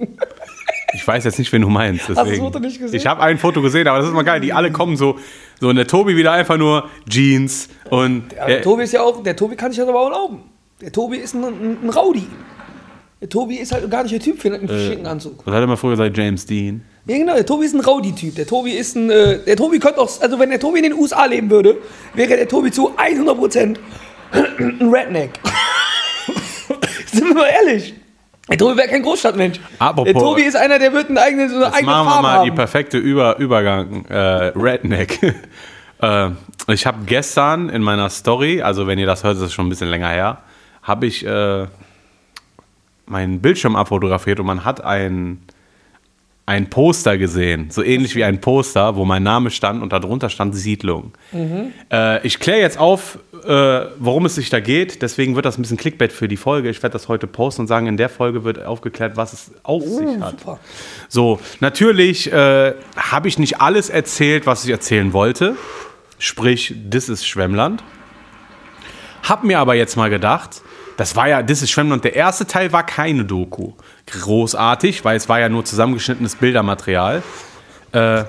Ich 0.95 1.07
weiß 1.07 1.25
jetzt 1.25 1.39
nicht, 1.41 1.51
wen 1.53 1.63
du 1.63 1.69
meinst. 1.69 2.09
du 2.09 2.15
das 2.15 2.23
Deswegen. 2.25 2.45
Foto 2.45 2.61
nicht 2.61 2.79
gesehen? 2.81 2.97
Ich 2.97 3.07
habe 3.07 3.21
ein 3.21 3.37
Foto 3.39 3.61
gesehen, 3.61 3.89
aber 3.89 3.99
das 3.99 4.07
ist 4.07 4.15
mal 4.15 4.23
geil. 4.23 4.41
Die 4.41 4.53
alle 4.53 4.71
kommen 4.71 4.97
so, 4.97 5.19
so 5.61 5.69
und 5.69 5.77
der 5.77 5.87
Tobi 5.89 6.17
wieder 6.17 6.31
einfach 6.33 6.57
nur 6.57 6.89
Jeans 7.09 7.69
und 7.91 8.33
Ja, 8.33 8.47
der, 8.47 8.57
der 8.57 8.63
Tobi 8.63 8.85
ist 8.85 8.93
ja 8.93 9.03
auch, 9.03 9.21
der 9.23 9.35
Tobi 9.35 9.57
kann 9.57 9.73
sich 9.73 9.81
das 9.81 9.89
aber 9.89 9.99
auch 10.01 10.07
erlauben. 10.11 10.43
Der 10.81 10.93
Tobi 10.93 11.17
ist 11.17 11.35
ein, 11.35 11.43
ein, 11.45 11.79
ein 11.83 11.91
Rowdy. 11.91 12.27
Der 13.21 13.29
Tobi 13.29 13.57
ist 13.57 13.73
halt 13.73 13.91
gar 13.91 14.03
nicht 14.03 14.13
der 14.13 14.21
Typ 14.21 14.41
für 14.41 14.53
einen 14.55 14.69
Äh. 14.69 14.87
schicken 14.89 15.07
Anzug. 15.07 15.45
was 15.45 15.55
hat 15.55 15.63
er 15.63 15.67
mal 15.67 15.77
früher 15.77 15.93
gesagt? 15.93 16.17
James 16.17 16.47
Dean. 16.47 16.83
Ja, 17.07 17.19
genau, 17.19 17.35
der 17.35 17.45
Tobi 17.45 17.67
ist 17.67 17.75
ein 17.75 17.81
Rowdy-Typ. 17.81 18.35
Der 18.37 18.47
Tobi 18.47 18.73
ist 18.73 18.97
ein, 18.97 19.11
äh, 19.11 19.39
der 19.45 19.57
Tobi 19.57 19.79
könnte 19.79 20.01
auch, 20.01 20.11
also 20.21 20.39
wenn 20.39 20.49
der 20.51 20.59
Tobi 20.61 20.79
in 20.79 20.85
den 20.85 20.95
USA 20.95 21.27
leben 21.27 21.51
würde, 21.51 21.77
wäre 22.15 22.37
der 22.37 22.49
Tobi 22.49 22.71
zu 22.71 22.93
100% 22.97 23.77
ein 24.33 24.89
Redneck. 24.91 25.31
Sind 27.13 27.29
wir 27.29 27.35
mal 27.35 27.47
ehrlich. 27.49 27.95
Der 28.49 28.59
Tobi 28.59 28.77
wäre 28.79 28.89
kein 28.89 29.03
Großstadtmensch. 29.03 29.61
Apropos- 29.79 30.05
der 30.05 30.15
Tobi 30.15 30.43
ist 30.43 30.57
einer, 30.57 30.79
der 30.79 30.93
wird 30.93 31.11
eine 31.11 31.21
eigene, 31.21 31.49
so 31.49 31.57
eine 31.57 31.73
eigene 31.75 31.93
machen 31.93 32.07
wir 32.07 32.11
Farbe 32.11 32.23
mal 32.23 32.43
die 32.45 32.51
haben. 32.51 32.57
perfekte 32.57 32.99
Über 32.99 33.37
Übergang. 33.39 34.05
Äh, 34.07 34.17
Redneck. 34.57 35.23
äh, 36.03 36.31
ich 36.69 36.87
habe 36.87 36.99
gestern 37.07 37.69
in 37.69 37.83
meiner 37.83 38.09
Story, 38.11 38.63
also 38.63 38.87
wenn 38.87 38.99
ihr 38.99 39.07
das 39.07 39.25
hört, 39.25 39.37
ist 39.37 39.43
es 39.43 39.53
schon 39.53 39.67
ein 39.67 39.71
bisschen 39.71 39.89
länger 39.89 40.09
her, 40.09 40.39
habe 40.83 41.07
ich 41.07 41.25
äh, 41.27 41.67
meinen 43.07 43.41
Bildschirm 43.41 43.77
abfotografiert 43.77 44.41
und 44.41 44.47
man 44.47 44.65
hat 44.65 44.83
ein, 44.85 45.41
ein 46.47 46.69
Poster 46.69 47.17
gesehen, 47.17 47.71
so 47.71 47.83
ähnlich 47.83 48.15
wie 48.17 48.25
ein 48.25 48.41
Poster, 48.41 48.97
wo 48.97 49.07
mein 49.07 49.23
Name 49.23 49.51
stand 49.51 49.83
und 49.83 49.93
darunter 49.95 50.29
stand 50.29 50.55
Siedlung. 50.55 51.13
Äh, 51.91 52.27
ich 52.27 52.39
kläre 52.39 52.61
jetzt 52.61 52.79
auf, 52.79 53.19
äh, 53.47 53.49
worum 53.99 54.27
es 54.27 54.35
sich 54.35 54.51
da 54.51 54.61
geht. 54.61 55.01
Deswegen 55.01 55.37
wird 55.37 55.47
das 55.47 55.59
ein 55.59 55.63
bisschen 55.63 55.79
Clickbait 55.79 56.13
für 56.13 56.29
die 56.29 56.37
Folge. 56.37 56.69
Ich 56.69 56.83
werde 56.83 56.93
das 56.93 57.09
heute 57.09 57.27
posten 57.27 57.63
und 57.63 57.67
sagen, 57.67 57.87
in 57.87 57.97
der 57.97 58.11
Folge 58.11 58.45
wird 58.45 58.63
aufgeklärt, 58.63 59.17
was 59.17 59.33
es 59.33 59.53
auf 59.63 59.85
sich 59.85 60.21
hat. 60.21 60.41
Super. 60.41 60.61
So, 61.09 61.41
natürlich 61.61 62.31
äh, 62.31 62.75
habe 62.95 63.29
ich 63.29 63.39
nicht 63.39 63.63
alles 63.63 63.89
erzählt, 63.89 64.45
was 64.47 64.65
ich 64.65 64.71
erzählen 64.71 65.15
wollte. 65.15 65.57
Sprich, 66.19 66.75
das 66.91 67.09
ist 67.09 67.27
Schwemmland. 67.27 67.83
Hab 69.23 69.45
mir 69.45 69.59
aber 69.61 69.75
jetzt 69.75 69.97
mal 69.97 70.11
gedacht, 70.11 70.61
das 70.97 71.17
war 71.17 71.29
ja, 71.29 71.43
das 71.43 71.63
ist 71.63 71.71
Schwemmland, 71.71 72.05
der 72.05 72.15
erste 72.15 72.47
Teil 72.47 72.73
war 72.73 72.85
keine 72.85 73.25
Doku. 73.25 73.73
Großartig, 74.07 75.05
weil 75.05 75.17
es 75.17 75.29
war 75.29 75.41
ja 75.41 75.49
nur 75.49 75.65
zusammengeschnittenes 75.65 76.37
Bildermaterial. 76.37 77.23
Äh, 77.93 78.25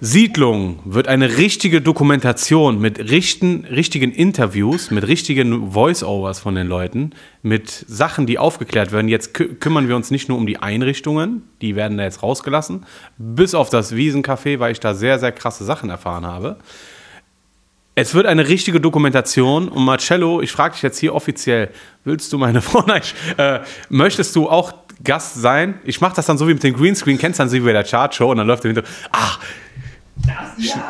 Siedlung 0.00 0.78
wird 0.84 1.08
eine 1.08 1.38
richtige 1.38 1.80
Dokumentation 1.80 2.80
mit 2.80 3.10
richten, 3.10 3.64
richtigen 3.64 4.12
Interviews, 4.12 4.92
mit 4.92 5.08
richtigen 5.08 5.72
Voice-Overs 5.72 6.38
von 6.38 6.54
den 6.54 6.68
Leuten, 6.68 7.10
mit 7.42 7.84
Sachen, 7.88 8.24
die 8.24 8.38
aufgeklärt 8.38 8.92
werden. 8.92 9.08
Jetzt 9.08 9.34
kü 9.34 9.56
kümmern 9.56 9.88
wir 9.88 9.96
uns 9.96 10.12
nicht 10.12 10.28
nur 10.28 10.38
um 10.38 10.46
die 10.46 10.58
Einrichtungen, 10.58 11.42
die 11.60 11.74
werden 11.74 11.98
da 11.98 12.04
jetzt 12.04 12.22
rausgelassen, 12.22 12.86
bis 13.16 13.56
auf 13.56 13.70
das 13.70 13.92
Wiesencafé, 13.92 14.60
weil 14.60 14.70
ich 14.70 14.78
da 14.78 14.94
sehr, 14.94 15.18
sehr 15.18 15.32
krasse 15.32 15.64
Sachen 15.64 15.90
erfahren 15.90 16.26
habe. 16.26 16.58
Es 18.00 18.14
wird 18.14 18.26
eine 18.26 18.46
richtige 18.46 18.80
Dokumentation 18.80 19.68
und 19.68 19.84
Marcello, 19.84 20.40
ich 20.40 20.52
frage 20.52 20.74
dich 20.74 20.82
jetzt 20.82 20.98
hier 20.98 21.16
offiziell, 21.16 21.70
willst 22.04 22.32
du 22.32 22.38
meine 22.38 22.62
Frau, 22.62 22.84
nein, 22.86 23.02
äh, 23.36 23.58
möchtest 23.88 24.36
du 24.36 24.48
auch 24.48 24.72
Gast 25.02 25.34
sein? 25.34 25.80
Ich 25.82 26.00
mache 26.00 26.14
das 26.14 26.26
dann 26.26 26.38
so 26.38 26.46
wie 26.46 26.54
mit 26.54 26.62
dem 26.62 26.74
Greenscreen, 26.74 27.18
kennst 27.18 27.40
du 27.40 27.42
dann 27.42 27.48
so 27.50 27.56
wie 27.56 27.60
bei 27.60 27.72
der 27.72 27.82
Chartshow 27.82 28.30
und 28.30 28.36
dann 28.36 28.46
läuft 28.46 28.64
im 28.64 28.68
Hintergrund, 28.68 28.96
ach, 29.10 29.40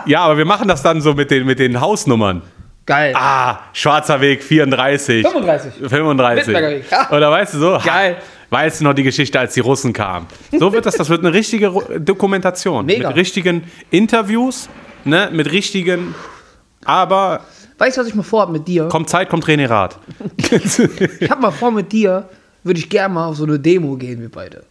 ja, 0.05 0.21
aber 0.21 0.37
wir 0.37 0.45
machen 0.45 0.69
das 0.69 0.83
dann 0.83 1.01
so 1.01 1.15
mit 1.15 1.31
den, 1.31 1.47
mit 1.47 1.59
den 1.59 1.81
Hausnummern. 1.81 2.43
Geil. 2.85 3.15
Ah, 3.17 3.61
Schwarzer 3.73 4.21
Weg 4.21 4.43
34. 4.43 5.23
35. 5.23 5.89
35. 5.89 6.47
Wittenberger 6.47 6.77
Weg. 6.77 6.91
Ja. 6.91 7.11
Oder 7.11 7.31
weißt 7.31 7.55
du 7.55 7.59
so? 7.59 7.79
Geil. 7.85 8.19
Weißt 8.51 8.81
du 8.81 8.85
noch 8.85 8.93
die 8.93 9.03
Geschichte, 9.03 9.41
als 9.41 9.55
die 9.55 9.61
Russen 9.61 9.95
kamen? 9.95 10.27
So 10.53 10.75
wird 10.75 10.85
das, 10.85 10.97
das 10.97 11.09
wird 11.09 11.25
eine 11.25 11.33
richtige 11.33 11.73
Dokumentation. 11.99 12.85
Mega. 12.85 13.09
Mit 13.09 13.17
richtigen 13.17 13.65
Interviews, 13.91 14.69
ne, 15.05 15.31
mit 15.33 15.51
richtigen, 15.53 16.15
aber 16.89 17.41
Weißt 17.79 17.97
du, 17.97 18.01
was 18.01 18.09
ich 18.09 18.15
mal 18.17 18.25
vorhab 18.25 18.49
mit 18.51 18.67
dir? 18.67 18.89
kommt 18.89 19.09
Zeit, 19.09 19.29
kommt 19.29 19.45
René 19.47 19.69
Rath. 19.71 19.99
Ich 21.21 21.31
hab 21.31 21.41
mal 21.41 21.53
vor 21.53 21.71
mit 21.71 21.93
dir, 21.93 22.29
würde 22.65 22.81
ich 22.81 22.89
gerne 22.89 23.15
mal 23.15 23.27
auf 23.27 23.37
so 23.37 23.45
eine 23.45 23.59
Demo 23.59 23.95
gehen, 23.97 24.21
wir 24.21 24.31
beide. 24.31 24.65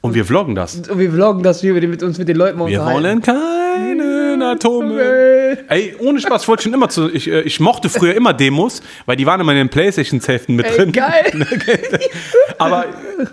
Und 0.00 0.14
wir 0.14 0.24
vloggen 0.24 0.54
das. 0.54 0.76
Und 0.88 0.98
wir 0.98 1.10
vloggen 1.10 1.42
das, 1.42 1.62
wie 1.62 1.74
wir 1.74 1.86
mit 1.88 2.02
uns 2.02 2.16
mit 2.18 2.28
den 2.28 2.36
Leuten 2.36 2.58
mal 2.58 2.68
Wir 2.68 2.84
wollen 2.84 3.20
keinen 3.20 4.40
Atommüll. 4.40 5.58
Ey, 5.68 5.96
ohne 5.98 6.20
Spaß, 6.20 6.42
ich 6.42 6.48
wollte 6.48 6.62
schon 6.62 6.74
immer 6.74 6.88
zu. 6.88 7.10
Ich, 7.12 7.28
äh, 7.28 7.40
ich 7.42 7.58
mochte 7.60 7.88
früher 7.88 8.14
immer 8.14 8.32
Demos, 8.32 8.82
weil 9.06 9.16
die 9.16 9.26
waren 9.26 9.40
immer 9.40 9.52
in 9.52 9.58
den 9.58 9.68
Playstation-Hälften 9.68 10.54
mit 10.54 10.66
Ey, 10.66 10.76
drin. 10.76 10.92
geil. 10.92 11.32
Aber, 12.58 12.84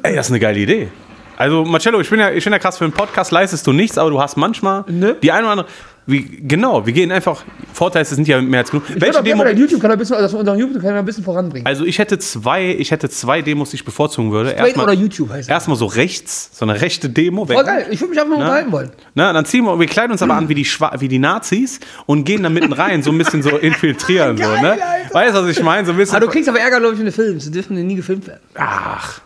ey, 0.01 0.15
das 0.15 0.27
ist 0.27 0.31
eine 0.31 0.39
geile 0.39 0.59
Idee. 0.59 0.89
Also, 1.37 1.63
Marcello, 1.65 1.99
ich 1.99 2.09
bin 2.09 2.19
ja, 2.19 2.31
ich 2.31 2.43
bin 2.43 2.53
ja 2.53 2.59
krass 2.59 2.77
für 2.77 2.83
einen 2.85 2.93
Podcast, 2.93 3.31
leistest 3.31 3.65
du 3.67 3.71
nichts, 3.73 3.97
aber 3.97 4.09
du 4.11 4.21
hast 4.21 4.37
manchmal 4.37 4.83
Ne? 4.87 5.15
die 5.21 5.31
eine 5.31 5.43
oder 5.43 5.51
andere. 5.51 5.67
Wie, 6.05 6.21
genau, 6.41 6.85
wir 6.85 6.91
gehen 6.91 7.11
einfach. 7.11 7.43
Vorteile 7.71 8.03
sind 8.05 8.27
ja 8.27 8.41
mehr 8.41 8.59
als 8.61 8.71
genug. 8.71 8.83
Ich 8.89 8.99
Welche 8.99 9.23
Demo? 9.23 9.43
deinen 9.43 9.57
YouTube-Kanal 9.57 9.95
ein 9.95 9.99
bisschen, 9.99 10.15
also 10.17 10.37
unseren 10.37 10.59
YouTube-Kanal 10.59 10.99
ein 10.99 11.05
bisschen 11.05 11.23
voranbringen. 11.23 11.65
Also 11.65 11.85
ich 11.85 11.97
hätte 11.97 12.19
zwei, 12.19 12.75
ich 12.77 12.91
hätte 12.91 13.09
zwei 13.09 13.41
Demos, 13.41 13.69
die 13.69 13.77
ich 13.77 13.85
bevorzugen 13.85 14.31
würde. 14.31 14.49
Straight 14.49 14.65
Erstmal, 14.67 14.85
oder 14.85 14.93
YouTube 14.93 15.29
heißt 15.29 15.49
das. 15.49 15.53
erstmal 15.53 15.77
so 15.77 15.85
rechts, 15.85 16.49
so 16.53 16.65
eine 16.65 16.81
rechte 16.81 17.09
Demo. 17.09 17.45
Voll 17.45 17.63
geil. 17.63 17.87
Ich 17.89 18.01
würde 18.01 18.11
mich 18.11 18.19
einfach 18.19 18.35
mal 18.35 18.41
unterhalten 18.41 18.71
wollen. 18.71 18.91
Na, 19.15 19.31
dann 19.31 19.45
ziehen 19.45 19.63
wir, 19.63 19.79
wir 19.79 19.87
kleiden 19.87 20.11
uns 20.11 20.21
aber 20.21 20.33
an 20.35 20.49
wie 20.49 20.55
die, 20.55 20.65
Schwa 20.65 20.93
wie 20.99 21.07
die 21.07 21.19
Nazis 21.19 21.79
und 22.05 22.25
gehen 22.25 22.43
dann 22.43 22.53
mitten 22.53 22.73
rein, 22.73 23.01
so 23.01 23.11
ein 23.11 23.17
bisschen 23.17 23.41
so 23.41 23.57
infiltrieren. 23.57 24.37
so, 24.37 24.43
Geil, 24.43 24.61
ne? 24.61 24.71
Alter. 24.71 25.13
Weißt 25.13 25.35
du, 25.35 25.43
was 25.43 25.57
ich 25.57 25.63
meine? 25.63 25.85
So 25.85 25.93
ein 25.93 25.97
bisschen. 25.97 26.17
Aber 26.17 26.25
du 26.25 26.31
kriegst 26.31 26.49
aber 26.49 26.59
Ärger, 26.59 26.79
glaube 26.79 26.95
ich, 26.95 26.99
in 26.99 27.05
den 27.05 27.13
Filmen. 27.13 27.39
Sie 27.39 27.51
dürfen 27.51 27.75
nie 27.87 27.95
gefilmt 27.95 28.27
werden. 28.27 28.41
Ach. 28.55 29.21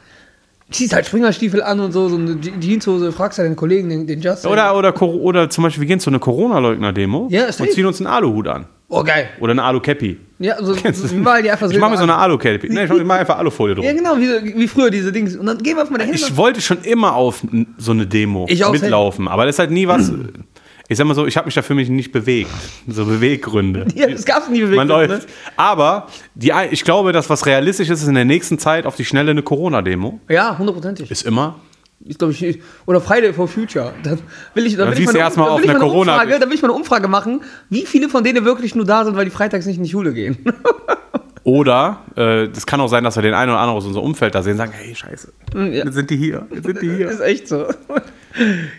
Ziehst 0.69 0.93
halt 0.93 1.05
Springerstiefel 1.05 1.63
an 1.63 1.79
und 1.79 1.93
so, 1.93 2.09
so 2.09 2.17
eine 2.17 2.37
Je- 2.41 2.51
Jeanshose, 2.59 3.11
fragst 3.13 3.37
ja 3.37 3.45
deinen 3.45 3.55
Kollegen, 3.55 3.87
den, 3.89 4.05
den 4.05 4.19
Justin. 4.21 4.51
Oder, 4.51 4.75
oder, 4.77 5.01
oder 5.01 5.49
zum 5.49 5.63
Beispiel, 5.63 5.81
wir 5.81 5.87
gehen 5.87 5.99
zu 6.01 6.09
einer 6.09 6.19
Corona-Leugner-Demo 6.19 7.29
Ja, 7.31 7.45
und 7.47 7.71
ziehen 7.71 7.85
uns 7.85 7.99
einen 8.01 8.07
Aluhut 8.07 8.47
an. 8.49 8.65
Oh, 8.89 9.03
geil. 9.03 9.29
Oder 9.39 9.51
eine 9.51 9.63
Alu-Cappy. 9.63 10.17
Ja, 10.39 10.63
so, 10.63 10.73
Kennst 10.73 11.03
du 11.03 11.07
so, 11.07 11.15
wir 11.15 11.21
malen 11.21 11.43
die 11.43 11.51
einfach 11.51 11.69
Ich 11.69 11.77
mache 11.79 11.91
mir 11.91 11.97
so 11.97 12.03
eine 12.03 12.15
Alu-Cappy. 12.15 12.69
Nee, 12.69 12.83
ich 12.83 13.03
mache 13.03 13.19
einfach 13.19 13.37
Alufolie 13.37 13.75
drum. 13.75 13.83
Ja, 13.85 13.93
genau, 13.93 14.17
wie, 14.17 14.55
wie 14.57 14.67
früher 14.67 14.89
diese 14.89 15.11
Dings. 15.11 15.35
Und 15.35 15.45
dann 15.45 15.57
gehen 15.57 15.75
wir 15.75 15.81
einfach 15.81 15.91
mal 15.91 15.97
dahin. 15.97 16.13
Ich 16.13 16.35
wollte 16.37 16.61
schon 16.61 16.81
immer 16.83 17.13
auf 17.15 17.41
so 17.77 17.91
eine 17.91 18.05
Demo 18.05 18.45
Ich 18.49 18.65
mitlaufen, 18.69 19.27
aber 19.27 19.45
das 19.45 19.55
ist 19.55 19.59
halt 19.59 19.71
nie 19.71 19.87
was. 19.87 20.11
Ich 20.89 20.97
sag 20.97 21.05
mal 21.05 21.13
so, 21.15 21.25
ich 21.27 21.35
habe 21.35 21.45
mich 21.45 21.55
dafür 21.55 21.75
mich 21.75 21.89
nicht 21.89 22.11
bewegt. 22.13 22.49
So 22.87 23.05
Beweggründe. 23.05 23.87
ja, 23.95 24.07
das 24.07 24.23
gab's 24.25 24.47
nie 24.49 24.61
bewegt. 24.61 24.77
Man 24.77 24.87
läuft. 24.87 25.27
Aber 25.57 26.07
die, 26.35 26.53
ich 26.71 26.83
glaube, 26.85 27.11
dass 27.11 27.29
was 27.29 27.45
realistisch 27.45 27.89
ist, 27.89 28.01
ist 28.01 28.07
in 28.07 28.15
der 28.15 28.25
nächsten 28.25 28.57
Zeit 28.57 28.85
auf 28.85 28.95
die 28.95 29.03
Schnelle 29.05 29.31
eine 29.31 29.43
Corona-Demo. 29.43 30.19
Ja, 30.29 30.57
hundertprozentig. 30.57 31.11
Ist 31.11 31.23
immer. 31.25 31.55
Ich 32.05 32.17
glaube, 32.17 32.31
ich, 32.31 32.59
oder 32.85 33.01
Friday 33.01 33.33
for 33.33 33.47
Future. 33.47 33.91
Dann 34.03 34.19
will 34.53 34.65
ich, 34.67 34.77
Dann 34.77 34.91
will 34.91 34.99
ich 34.99 35.05
mal 35.07 35.15
erst 35.15 35.35
mal 35.35 35.49
auf 35.49 35.61
eine 35.61 35.77
Corona- 35.79 36.13
Umfrage, 36.13 36.39
dann 36.39 36.47
will 36.49 36.55
ich 36.55 36.61
mal 36.61 36.69
eine 36.69 36.77
Umfrage 36.77 37.07
machen, 37.07 37.41
wie 37.69 37.85
viele 37.85 38.07
von 38.07 38.23
denen 38.23 38.45
wirklich 38.45 38.75
nur 38.75 38.85
da 38.85 39.03
sind, 39.03 39.17
weil 39.17 39.25
die 39.25 39.31
freitags 39.31 39.65
nicht 39.65 39.77
in 39.77 39.83
die 39.83 39.89
Schule 39.89 40.13
gehen. 40.13 40.37
Oder 41.43 42.01
äh, 42.15 42.49
das 42.49 42.65
kann 42.65 42.81
auch 42.81 42.87
sein, 42.89 43.03
dass 43.05 43.15
wir 43.15 43.23
den 43.23 43.33
einen 43.33 43.51
oder 43.51 43.59
anderen 43.59 43.77
aus 43.77 43.85
unserem 43.85 44.05
Umfeld 44.05 44.35
da 44.35 44.43
sehen 44.43 44.53
und 44.53 44.57
sagen, 44.57 44.73
hey, 44.75 44.93
scheiße, 44.93 45.31
Ja. 45.55 45.61
jetzt 45.63 45.93
sind 45.93 46.09
die 46.09 46.17
hier, 46.17 46.45
jetzt 46.53 46.65
sind 46.65 46.81
die 46.81 46.87
Das 46.89 46.97
hier. 46.97 47.09
ist 47.09 47.19
echt 47.21 47.47
so. 47.47 47.65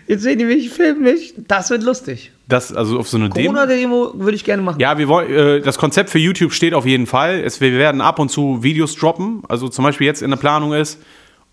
Jetzt 0.07 0.23
sehen 0.23 0.39
die 0.39 0.45
mich, 0.45 0.69
filmen 0.69 1.01
mich. 1.03 1.33
Das 1.47 1.69
wird 1.69 1.83
lustig. 1.83 2.31
Das, 2.47 2.73
also 2.73 2.99
auf 2.99 3.07
so 3.09 3.17
eine 3.17 3.29
Demo. 3.29 3.51
Corona-Demo 3.53 4.11
würde 4.15 4.35
ich 4.35 4.43
gerne 4.43 4.61
machen. 4.63 4.79
Ja, 4.79 4.97
wir 4.97 5.07
wollen, 5.07 5.31
äh, 5.31 5.61
das 5.61 5.77
Konzept 5.77 6.09
für 6.09 6.19
YouTube 6.19 6.53
steht 6.53 6.73
auf 6.73 6.85
jeden 6.85 7.05
Fall. 7.07 7.39
Es, 7.39 7.61
wir 7.61 7.73
werden 7.73 8.01
ab 8.01 8.19
und 8.19 8.29
zu 8.29 8.63
Videos 8.63 8.95
droppen. 8.95 9.43
Also 9.47 9.69
zum 9.69 9.83
Beispiel 9.83 10.07
jetzt 10.07 10.21
in 10.21 10.29
der 10.31 10.37
Planung 10.37 10.73
ist 10.73 10.99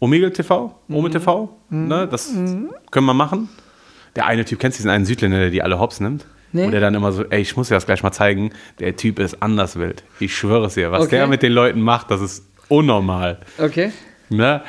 Omegle 0.01 0.33
TV, 0.33 0.79
Ome 0.89 1.11
TV. 1.11 1.49
Ne, 1.71 2.07
das 2.11 2.33
können 2.91 3.07
wir 3.07 3.15
machen. 3.15 3.49
Der 4.15 4.27
eine 4.27 4.45
Typ, 4.45 4.59
kennst 4.59 4.79
du 4.79 4.81
diesen 4.81 4.91
einen 4.91 5.05
Südländer, 5.05 5.39
der 5.39 5.51
die 5.51 5.63
alle 5.63 5.79
hops 5.79 6.01
nimmt? 6.01 6.27
Nee. 6.53 6.65
Und 6.65 6.71
der 6.73 6.81
dann 6.81 6.95
immer 6.95 7.13
so, 7.13 7.25
ey, 7.25 7.41
ich 7.43 7.57
muss 7.57 7.69
dir 7.69 7.75
das 7.75 7.85
gleich 7.87 8.03
mal 8.03 8.13
zeigen. 8.13 8.51
Der 8.79 8.97
Typ 8.97 9.19
ist 9.19 9.43
anders 9.43 9.79
wild. 9.79 10.05
Ich 10.21 10.35
schwöre 10.35 10.67
es 10.67 10.75
dir. 10.75 10.91
Was 10.93 11.03
Okay. 11.05 11.17
der 11.17 11.27
mit 11.27 11.43
den 11.43 11.53
Leuten 11.53 11.81
macht, 11.83 12.11
das 12.11 12.21
ist 12.23 12.47
unnormal. 12.69 13.41
Okay. 13.59 13.91
Ne? 14.31 14.63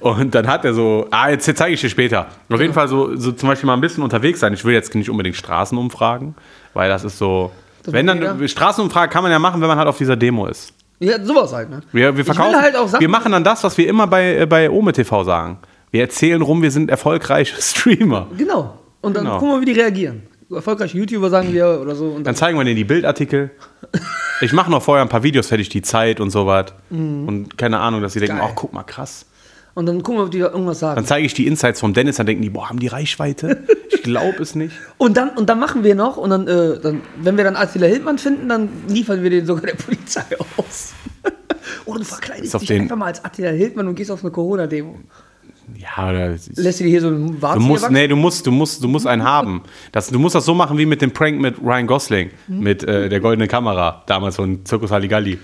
Und 0.00 0.34
dann 0.34 0.46
hat 0.46 0.64
er 0.64 0.74
so, 0.74 1.06
ah, 1.10 1.28
jetzt 1.30 1.44
zeige 1.56 1.74
ich 1.74 1.80
dir 1.80 1.88
später. 1.90 2.26
Auf 2.48 2.60
jeden 2.60 2.72
Fall 2.74 2.88
so, 2.88 3.16
so 3.16 3.32
zum 3.32 3.48
Beispiel 3.48 3.66
mal 3.66 3.74
ein 3.74 3.80
bisschen 3.80 4.02
unterwegs 4.04 4.40
sein. 4.40 4.52
Ich 4.52 4.64
will 4.64 4.74
jetzt 4.74 4.94
nicht 4.94 5.10
unbedingt 5.10 5.36
Straßen 5.36 5.76
umfragen, 5.76 6.34
weil 6.74 6.88
das 6.88 7.04
ist 7.04 7.18
so. 7.18 7.50
wenn 7.84 8.06
dann. 8.06 8.46
Straßenumfrage 8.48 9.12
kann 9.12 9.22
man 9.22 9.32
ja 9.32 9.38
machen, 9.38 9.60
wenn 9.60 9.68
man 9.68 9.78
halt 9.78 9.88
auf 9.88 9.98
dieser 9.98 10.16
Demo 10.16 10.46
ist. 10.46 10.72
Ja, 11.00 11.22
sowas 11.24 11.52
halt, 11.52 11.70
ne? 11.70 11.80
Wir, 11.92 12.16
wir 12.16 12.24
verkaufen, 12.24 12.60
halt 12.60 12.76
auch 12.76 12.88
Sachen- 12.88 13.00
wir 13.00 13.08
machen 13.08 13.30
dann 13.32 13.44
das, 13.44 13.62
was 13.62 13.78
wir 13.78 13.86
immer 13.88 14.06
bei, 14.08 14.36
äh, 14.38 14.46
bei 14.46 14.68
Ome 14.68 14.92
TV 14.92 15.22
sagen. 15.24 15.58
Wir 15.92 16.00
erzählen 16.02 16.42
rum, 16.42 16.60
wir 16.60 16.70
sind 16.72 16.90
erfolgreiche 16.90 17.54
Streamer. 17.62 18.26
Genau. 18.36 18.78
Und 19.00 19.16
dann 19.16 19.24
Genau. 19.24 19.38
gucken 19.38 19.54
wir, 19.54 19.60
wie 19.60 19.72
die 19.72 19.80
reagieren. 19.80 20.22
Erfolgreiche 20.50 20.96
YouTuber 20.98 21.28
sagen 21.30 21.52
wir 21.52 21.78
oder 21.80 21.94
so. 21.94 22.06
Und 22.06 22.14
Dann 22.16 22.24
dann, 22.24 22.34
zeigen 22.36 22.58
wir 22.58 22.64
denen 22.64 22.76
die 22.76 22.84
Bildartikel. 22.84 23.50
Ich 24.40 24.52
mache 24.52 24.70
noch 24.70 24.80
vorher 24.80 25.02
ein 25.04 25.08
paar 25.08 25.24
Videos 25.24 25.48
fertig, 25.48 25.68
die 25.68 25.82
Zeit 25.82 26.20
und 26.20 26.30
sowas. 26.30 26.66
Und 26.90 27.58
keine 27.58 27.80
Ahnung, 27.80 28.02
dass 28.02 28.12
sie 28.12 28.20
denken, 28.20 28.36
Mhm. 28.36 28.42
Ach, 28.44 28.52
guck 28.54 28.72
mal, 28.72 28.84
krass. 28.84 29.26
Und 29.78 29.86
dann 29.86 30.02
gucken 30.02 30.18
wir, 30.20 30.24
ob 30.24 30.30
die 30.32 30.38
irgendwas 30.38 30.80
sagen. 30.80 30.96
Dann 30.96 31.06
zeige 31.06 31.24
ich 31.24 31.34
die 31.34 31.46
Insights 31.46 31.78
vom 31.80 31.94
Dennis, 31.94 32.16
dann 32.16 32.26
denken 32.26 32.42
die, 32.42 32.50
boah, 32.50 32.68
haben 32.68 32.80
die 32.80 32.88
Reichweite? 32.88 33.62
Ich 33.90 34.02
glaube 34.04 34.42
es 34.42 34.54
nicht. 34.54 34.74
Und 34.96 35.16
dann, 35.16 35.30
und 35.30 35.48
dann 35.50 35.58
machen 35.58 35.82
wir 35.84 35.94
noch, 35.94 36.16
und 36.18 36.30
dann, 36.30 36.46
äh, 36.46 36.78
dann, 36.80 37.02
wenn 37.20 37.36
wir 37.36 37.44
dann 37.44 37.56
Attila 37.56 37.86
Hildmann 37.86 38.16
finden, 38.18 38.48
dann 38.48 38.68
liefern 38.88 39.22
wir 39.22 39.28
den 39.28 39.44
sogar 39.44 39.66
der 39.66 39.74
Polizei 39.74 40.22
aus. 40.56 40.92
Oder 41.84 41.98
du 41.98 42.04
verkleidest 42.04 42.60
dich 42.60 42.72
einfach 42.72 42.96
mal 42.96 43.06
als 43.06 43.22
Attila 43.24 43.50
Hildmann 43.50 43.88
und 43.88 43.96
gehst 43.96 44.10
auf 44.10 44.22
eine 44.22 44.30
Corona-Demo. 44.30 44.96
Ja, 45.76 46.08
oder 46.08 46.28
Lässt 46.30 46.80
du 46.80 46.84
dir 46.84 46.90
hier 46.90 47.00
so 47.02 47.08
einen 47.08 47.32
Du 47.32 47.42
Warzen 47.42 47.62
musst, 47.62 47.90
nee, 47.90 48.08
du 48.08 48.16
musst, 48.16 48.46
du 48.46 48.50
musst, 48.50 48.82
du 48.82 48.88
musst 48.88 49.06
einen 49.06 49.24
haben. 49.36 49.62
Das, 49.92 50.08
du 50.08 50.18
musst 50.18 50.34
das 50.34 50.44
so 50.46 50.54
machen 50.54 50.78
wie 50.78 50.86
mit 50.86 51.02
dem 51.02 51.10
Prank 51.10 51.38
mit 51.40 51.56
Ryan 51.62 51.86
Gosling, 51.86 52.30
Mhm. 52.46 52.60
mit 52.60 52.84
äh, 52.84 53.08
der 53.10 53.20
goldenen 53.20 53.48
Kamera, 53.48 54.02
damals 54.06 54.36
von 54.36 54.64
Zirkus 54.64 54.90
Halligalli. 54.90 55.38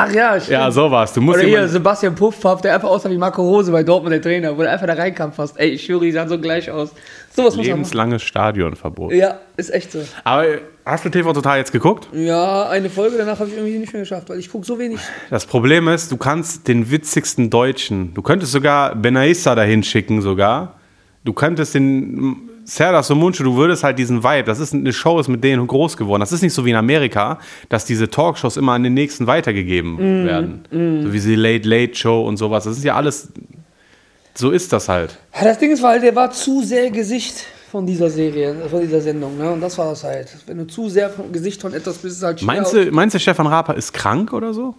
Ach 0.00 0.12
ja, 0.12 0.38
stimmt. 0.38 0.52
Ja, 0.52 0.70
sowas. 0.70 1.12
Du 1.12 1.20
musst 1.20 1.40
Oder 1.40 1.48
hier 1.48 1.68
Sebastian 1.68 2.14
Puffpaff, 2.14 2.60
der 2.60 2.74
einfach 2.74 2.88
aussah 2.88 3.10
wie 3.10 3.18
Marco 3.18 3.42
Rose 3.42 3.72
bei 3.72 3.82
Dortmund, 3.82 4.12
der 4.12 4.22
Trainer, 4.22 4.56
wo 4.56 4.62
er 4.62 4.70
einfach 4.70 4.86
da 4.86 4.92
reinkam 4.92 5.32
fast. 5.32 5.58
Ey, 5.58 5.70
ich 5.70 5.84
schwöre, 5.84 6.04
die 6.04 6.12
sahen 6.12 6.28
so 6.28 6.38
gleich 6.38 6.70
aus. 6.70 6.90
Sowas 7.34 7.56
muss 7.56 7.66
man 7.66 7.66
machen. 7.66 7.68
lebenslanges 7.78 8.22
Stadionverbot. 8.22 9.12
Ja, 9.12 9.40
ist 9.56 9.70
echt 9.70 9.90
so. 9.90 9.98
Aber 10.22 10.44
hast 10.84 11.04
du 11.04 11.08
TV 11.08 11.32
Total 11.32 11.58
jetzt 11.58 11.72
geguckt? 11.72 12.08
Ja, 12.12 12.68
eine 12.68 12.90
Folge 12.90 13.18
danach 13.18 13.40
habe 13.40 13.50
ich 13.50 13.56
irgendwie 13.56 13.78
nicht 13.78 13.92
mehr 13.92 14.02
geschafft, 14.02 14.30
weil 14.30 14.38
ich 14.38 14.52
gucke 14.52 14.64
so 14.64 14.78
wenig. 14.78 15.00
Das 15.30 15.46
Problem 15.46 15.88
ist, 15.88 16.12
du 16.12 16.16
kannst 16.16 16.68
den 16.68 16.92
witzigsten 16.92 17.50
Deutschen, 17.50 18.14
du 18.14 18.22
könntest 18.22 18.52
sogar 18.52 18.94
Benaissa 18.94 19.56
dahin 19.56 19.82
schicken 19.82 20.22
sogar. 20.22 20.74
Du 21.24 21.32
könntest 21.32 21.74
den 21.74 22.48
Serdar 22.68 23.02
Somuncu, 23.02 23.42
du 23.42 23.56
würdest 23.56 23.82
halt 23.82 23.98
diesen 23.98 24.22
Vibe, 24.22 24.44
das 24.44 24.60
ist 24.60 24.74
eine 24.74 24.92
Show, 24.92 25.18
ist 25.18 25.28
mit 25.28 25.42
denen 25.42 25.66
groß 25.66 25.96
geworden. 25.96 26.20
Das 26.20 26.32
ist 26.32 26.42
nicht 26.42 26.52
so 26.52 26.66
wie 26.66 26.70
in 26.70 26.76
Amerika, 26.76 27.38
dass 27.70 27.86
diese 27.86 28.10
Talkshows 28.10 28.58
immer 28.58 28.72
an 28.72 28.82
den 28.82 28.92
nächsten 28.92 29.26
weitergegeben 29.26 30.26
werden. 30.26 30.64
So 30.70 31.12
wie 31.12 31.18
die 31.18 31.34
Late 31.34 31.66
Late 31.66 31.94
Show 31.94 32.26
und 32.26 32.36
sowas. 32.36 32.64
Das 32.64 32.76
ist 32.76 32.84
ja 32.84 32.94
alles, 32.94 33.28
so 34.34 34.50
ist 34.50 34.70
das 34.74 34.90
halt. 34.90 35.18
Das 35.42 35.58
Ding 35.58 35.70
ist, 35.70 35.82
weil 35.82 36.00
der 36.00 36.14
war 36.14 36.30
zu 36.30 36.62
sehr 36.62 36.90
Gesicht 36.90 37.46
von 37.70 37.86
dieser 37.86 38.10
Serie, 38.10 38.54
von 38.70 38.82
dieser 38.82 39.00
Sendung, 39.00 39.38
ne? 39.38 39.50
Und 39.50 39.62
das 39.62 39.78
war 39.78 39.88
das 39.88 40.04
halt. 40.04 40.28
Wenn 40.46 40.58
du 40.58 40.66
zu 40.66 40.90
sehr 40.90 41.08
vom 41.08 41.32
Gesicht 41.32 41.62
von 41.62 41.72
etwas 41.72 41.96
bist, 41.96 42.12
ist 42.12 42.18
es 42.18 42.22
halt 42.22 42.40
schwer. 42.40 42.46
Meinst 42.46 42.74
du, 42.74 42.90
meinst 42.90 43.14
du, 43.14 43.18
Stefan 43.18 43.46
Raper 43.46 43.74
ist 43.76 43.94
krank 43.94 44.34
oder 44.34 44.52
so? 44.52 44.74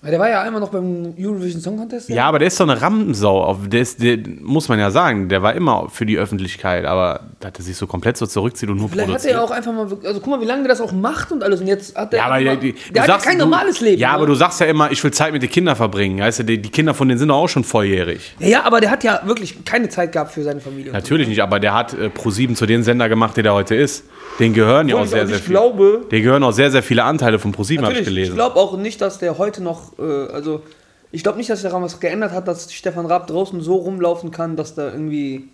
Ja, 0.00 0.10
Der 0.12 0.20
war 0.20 0.28
ja 0.30 0.42
einmal 0.42 0.60
noch 0.60 0.68
beim 0.68 1.12
Eurovision 1.18 1.60
Song 1.60 1.76
Contest. 1.76 2.08
Ja, 2.08 2.26
aber 2.26 2.38
der 2.38 2.46
ist 2.46 2.60
doch 2.60 2.68
eine 2.68 2.80
Rampensau. 2.80 3.52
Der, 3.66 3.80
ist, 3.80 4.00
der 4.00 4.18
muss 4.42 4.68
man 4.68 4.78
ja 4.78 4.92
sagen, 4.92 5.28
der 5.28 5.42
war 5.42 5.54
immer 5.54 5.88
für 5.90 6.06
die 6.06 6.16
Öffentlichkeit, 6.16 6.84
aber 6.84 7.22
dass 7.40 7.52
er 7.58 7.64
sich 7.64 7.76
so 7.76 7.88
komplett 7.88 8.16
so 8.16 8.24
zurückzieht 8.24 8.68
und 8.68 8.76
nur 8.76 8.88
Vielleicht 8.88 9.08
hat 9.08 9.14
produziert. 9.14 9.34
er 9.34 9.38
ja 9.40 9.44
auch 9.44 9.50
einfach 9.50 9.72
mal, 9.72 9.88
also 10.04 10.20
guck 10.20 10.26
mal, 10.28 10.40
wie 10.40 10.44
lange 10.44 10.62
der 10.62 10.68
das 10.68 10.80
auch 10.80 10.92
macht 10.92 11.32
und 11.32 11.42
alles. 11.42 11.60
Und 11.60 11.66
jetzt 11.66 11.96
hat 11.96 12.12
der, 12.12 12.20
Ja, 12.20 12.26
aber 12.26 12.38
immer, 12.38 12.54
die, 12.54 12.74
der 12.74 12.92
du 12.92 13.00
hat 13.00 13.06
sagst, 13.08 13.24
ja 13.26 13.30
kein 13.32 13.38
normales 13.38 13.80
Leben. 13.80 14.00
Ja, 14.00 14.10
ne? 14.10 14.14
aber 14.14 14.26
du 14.26 14.34
sagst 14.34 14.60
ja 14.60 14.66
immer, 14.66 14.92
ich 14.92 15.02
will 15.02 15.10
Zeit 15.10 15.32
mit 15.32 15.42
den 15.42 15.50
Kindern 15.50 15.74
verbringen. 15.74 16.20
Weißt 16.20 16.38
du, 16.38 16.42
die, 16.44 16.62
die 16.62 16.70
Kinder 16.70 16.94
von 16.94 17.08
denen 17.08 17.18
sind 17.18 17.28
doch 17.28 17.36
auch 17.36 17.48
schon 17.48 17.64
volljährig. 17.64 18.36
Ja, 18.38 18.46
ja, 18.46 18.64
aber 18.64 18.80
der 18.80 18.92
hat 18.92 19.02
ja 19.02 19.20
wirklich 19.24 19.64
keine 19.64 19.88
Zeit 19.88 20.12
gehabt 20.12 20.30
für 20.30 20.44
seine 20.44 20.60
Familie. 20.60 20.92
Natürlich 20.92 21.26
nicht, 21.26 21.42
aber 21.42 21.58
der 21.58 21.74
hat 21.74 21.94
äh, 21.94 22.06
Pro7 22.06 22.54
zu 22.54 22.66
den 22.66 22.84
Sender 22.84 23.08
gemacht, 23.08 23.36
der 23.36 23.42
der 23.42 23.54
heute 23.54 23.74
ist. 23.74 24.04
Den 24.38 24.54
gehören 24.54 24.88
ja 24.88 24.96
auch 24.96 25.06
sehr, 25.06 25.24
ich 25.24 25.30
sehr 25.30 25.38
viel. 25.38 25.50
glaube, 25.50 26.06
Den 26.10 26.22
gehören 26.22 26.42
auch 26.44 26.52
sehr, 26.52 26.70
sehr 26.70 26.82
viele 26.82 27.04
Anteile 27.04 27.38
von 27.38 27.52
Pro7, 27.52 27.58
habe 27.82 27.92
ich 27.92 27.98
natürlich, 27.98 27.98
ich 27.98 28.04
gelesen. 28.06 28.34
glaube 28.34 28.56
auch 28.56 28.76
nicht, 28.76 29.00
dass 29.00 29.18
der 29.18 29.36
heute 29.38 29.62
noch, 29.62 29.98
äh, 29.98 30.02
also 30.32 30.62
ich 31.10 31.22
glaube 31.22 31.38
nicht, 31.38 31.50
dass 31.50 31.62
daran 31.62 31.82
was 31.82 31.98
geändert 32.00 32.32
hat, 32.32 32.46
dass 32.46 32.72
Stefan 32.72 33.06
Raab 33.06 33.26
draußen 33.26 33.60
so 33.62 33.76
rumlaufen 33.76 34.30
kann, 34.30 34.56
dass 34.56 34.74
da 34.74 34.92
irgendwie 34.92 35.48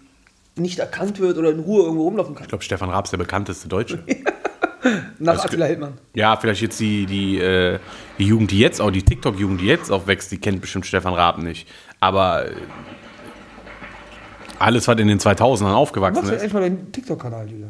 nicht 0.57 0.79
erkannt 0.79 1.19
wird 1.21 1.39
oder 1.39 1.51
in 1.51 1.61
Ruhe 1.61 1.85
irgendwo 1.85 2.05
rumlaufen 2.05 2.35
kann. 2.35 2.45
Ich 2.45 2.49
glaube, 2.49 2.63
Stefan 2.65 2.91
Raab 2.91 3.05
ist 3.07 3.11
der 3.11 3.19
bekannteste 3.19 3.69
Deutsche. 3.69 4.03
Nach 5.19 5.33
Also, 5.35 5.45
Attila 5.45 5.65
Hildmann. 5.67 5.95
Ja, 6.13 6.37
vielleicht 6.37 6.61
jetzt 6.61 6.79
die, 6.79 7.07
die, 7.07 7.39
äh, 7.39 7.79
die 8.19 8.27
Jugend, 8.27 8.51
die 8.51 8.59
jetzt 8.59 8.81
auch, 8.81 8.91
die 8.91 9.03
TikTok-Jugend, 9.03 9.61
die 9.61 9.67
jetzt 9.67 9.91
aufwächst, 9.91 10.31
die 10.31 10.37
kennt 10.39 10.61
bestimmt 10.61 10.85
Stefan 10.85 11.15
Raab 11.15 11.39
nicht. 11.39 11.67
Aber 12.01 12.47
äh, 12.47 12.51
alles, 14.59 14.87
was 14.87 14.99
in 14.99 15.09
den 15.09 15.19
2000ern 15.19 15.63
Machst 15.63 15.75
aufgewachsen 15.75 16.23
du 16.23 16.29
ist, 16.29 16.33
endlich 16.43 16.53
mal 16.53 16.61
deinen 16.61 16.93
TikTok-Kanal, 16.93 17.49
Julia? 17.51 17.69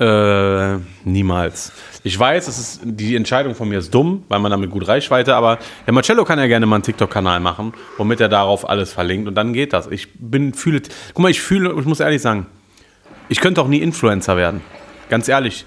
Äh, 0.00 0.78
niemals. 1.04 1.72
Ich 2.02 2.18
weiß, 2.18 2.48
es 2.48 2.58
ist, 2.58 2.80
die 2.84 3.14
Entscheidung 3.16 3.54
von 3.54 3.68
mir 3.68 3.78
ist 3.78 3.92
dumm, 3.92 4.24
weil 4.28 4.40
man 4.40 4.50
damit 4.50 4.70
gut 4.70 4.88
Reichweite, 4.88 5.34
aber 5.36 5.58
der 5.86 5.92
Marcello 5.92 6.24
kann 6.24 6.38
ja 6.38 6.46
gerne 6.46 6.64
mal 6.64 6.76
einen 6.76 6.82
TikTok-Kanal 6.82 7.40
machen, 7.40 7.74
womit 7.98 8.20
er 8.20 8.30
darauf 8.30 8.68
alles 8.68 8.92
verlinkt 8.94 9.28
und 9.28 9.34
dann 9.34 9.52
geht 9.52 9.74
das. 9.74 9.88
Ich 9.88 10.08
bin, 10.14 10.54
fühle, 10.54 10.80
guck 11.12 11.18
mal, 11.22 11.30
ich 11.30 11.42
fühle, 11.42 11.74
ich 11.78 11.84
muss 11.84 12.00
ehrlich 12.00 12.22
sagen, 12.22 12.46
ich 13.28 13.40
könnte 13.40 13.60
auch 13.60 13.68
nie 13.68 13.78
Influencer 13.78 14.36
werden. 14.38 14.62
Ganz 15.10 15.28
ehrlich. 15.28 15.66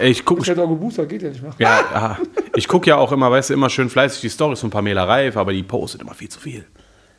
Ich 0.00 0.24
gucke 0.24 0.42
Ich 0.42 0.48
hätte 0.48 0.62
auch 0.62 0.68
geboostert, 0.68 1.08
geht 1.08 1.22
ja 1.22 1.28
nicht 1.28 1.42
mehr. 1.42 1.52
Ja, 1.58 1.80
ja. 1.94 2.18
ich 2.56 2.66
gucke 2.66 2.88
ja 2.88 2.96
auch 2.96 3.12
immer, 3.12 3.30
weißt 3.30 3.50
du, 3.50 3.54
immer 3.54 3.68
schön 3.70 3.90
fleißig 3.90 4.22
die 4.22 4.30
Stories 4.30 4.60
von 4.60 4.70
Pamela 4.70 5.04
Reif, 5.04 5.36
aber 5.36 5.52
die 5.52 5.62
postet 5.62 6.00
immer 6.00 6.14
viel 6.14 6.28
zu 6.30 6.40
viel. 6.40 6.64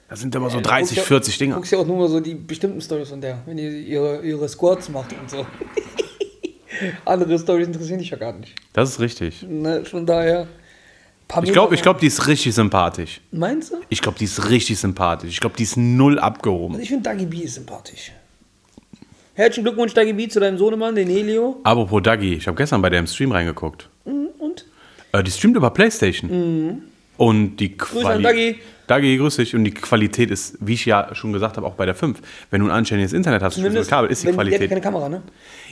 Da 0.10 0.16
sind 0.16 0.36
immer 0.36 0.50
so 0.50 0.60
30, 0.62 1.00
40 1.00 1.38
Du 1.38 1.44
Dinger. 1.44 1.56
guckst 1.56 1.72
ja 1.72 1.78
auch 1.80 1.86
nur 1.86 2.08
so 2.10 2.20
die 2.20 2.36
bestimmten 2.36 2.82
Stories 2.82 3.10
von 3.10 3.22
der, 3.22 3.40
wenn 3.46 3.58
die 3.58 3.84
ihre, 3.84 4.22
ihre 4.22 4.50
Squats 4.50 4.90
macht 4.90 5.14
und 5.14 5.30
so. 5.30 5.46
Andere 7.06 7.40
Stories 7.40 7.68
interessieren 7.68 8.00
dich 8.00 8.10
ja 8.10 8.18
gar 8.18 8.34
nicht. 8.34 8.54
Das 8.74 8.90
ist 8.90 9.00
richtig. 9.00 9.44
Ne, 9.48 9.86
von 9.86 10.06
daher. 10.06 10.48
Ich 11.44 11.52
glaube, 11.52 11.74
ich 11.74 11.82
glaub, 11.82 12.00
die 12.00 12.08
ist 12.08 12.28
richtig 12.28 12.54
sympathisch. 12.54 13.20
Meinst 13.32 13.72
du? 13.72 13.78
Ich 13.90 14.02
glaube, 14.02 14.18
die 14.20 14.26
ist 14.26 14.50
richtig 14.50 14.78
sympathisch. 14.78 15.32
Ich 15.32 15.40
glaube, 15.40 15.58
die 15.58 15.64
ist 15.64 15.76
null 15.76 16.20
abgehoben. 16.20 16.76
Also 16.76 16.84
ich 16.84 16.90
finde 16.90 17.10
Dagi 17.10 17.26
B 17.26 17.38
ist 17.38 17.56
sympathisch. 17.56 18.12
Herzlichen 19.34 19.66
Glückwunsch, 19.66 19.94
Dagi 19.94 20.14
B, 20.14 20.28
zu 20.28 20.40
deinem 20.40 20.58
Sohnemann, 20.58 20.96
den 20.96 21.10
Helio. 21.10 21.60
Apropos 21.64 22.02
Dagi, 22.04 22.36
ich 22.36 22.48
habe 22.48 22.56
gestern 22.56 22.82
bei 22.82 22.90
der 22.90 23.00
im 23.00 23.08
Stream 23.08 23.32
reingeguckt. 23.32 23.90
Und? 24.06 24.66
Äh, 25.12 25.24
die 25.24 25.32
streamt 25.32 25.58
über 25.58 25.72
Playstation. 25.72 26.84
Und 27.18 27.58
die 27.58 27.76
an. 28.04 28.24
Dagi. 28.24 28.60
Dagi, 28.88 29.18
grüß 29.18 29.38
dich. 29.38 29.56
Und 29.56 29.64
die 29.64 29.72
Qualität 29.74 30.32
ist, 30.32 30.58
wie 30.60 30.74
ich 30.74 30.86
ja 30.86 31.14
schon 31.14 31.34
gesagt 31.34 31.58
habe, 31.58 31.66
auch 31.66 31.74
bei 31.74 31.86
der 31.86 31.96
5. 31.96 32.20
Wenn 32.52 32.62
du 32.62 32.68
ein 32.68 32.72
anständiges 32.72 33.14
Internet 33.14 33.42
hast, 33.42 33.58
mit 33.58 33.88
Kabel, 33.88 34.10
ist 34.12 34.22
die 34.24 34.28
wenn, 34.28 34.32
Die 34.34 34.36
Qualität. 34.38 34.62
hat 34.62 34.70
keine 34.70 34.82
Kamera, 34.82 35.10
ne? 35.10 35.22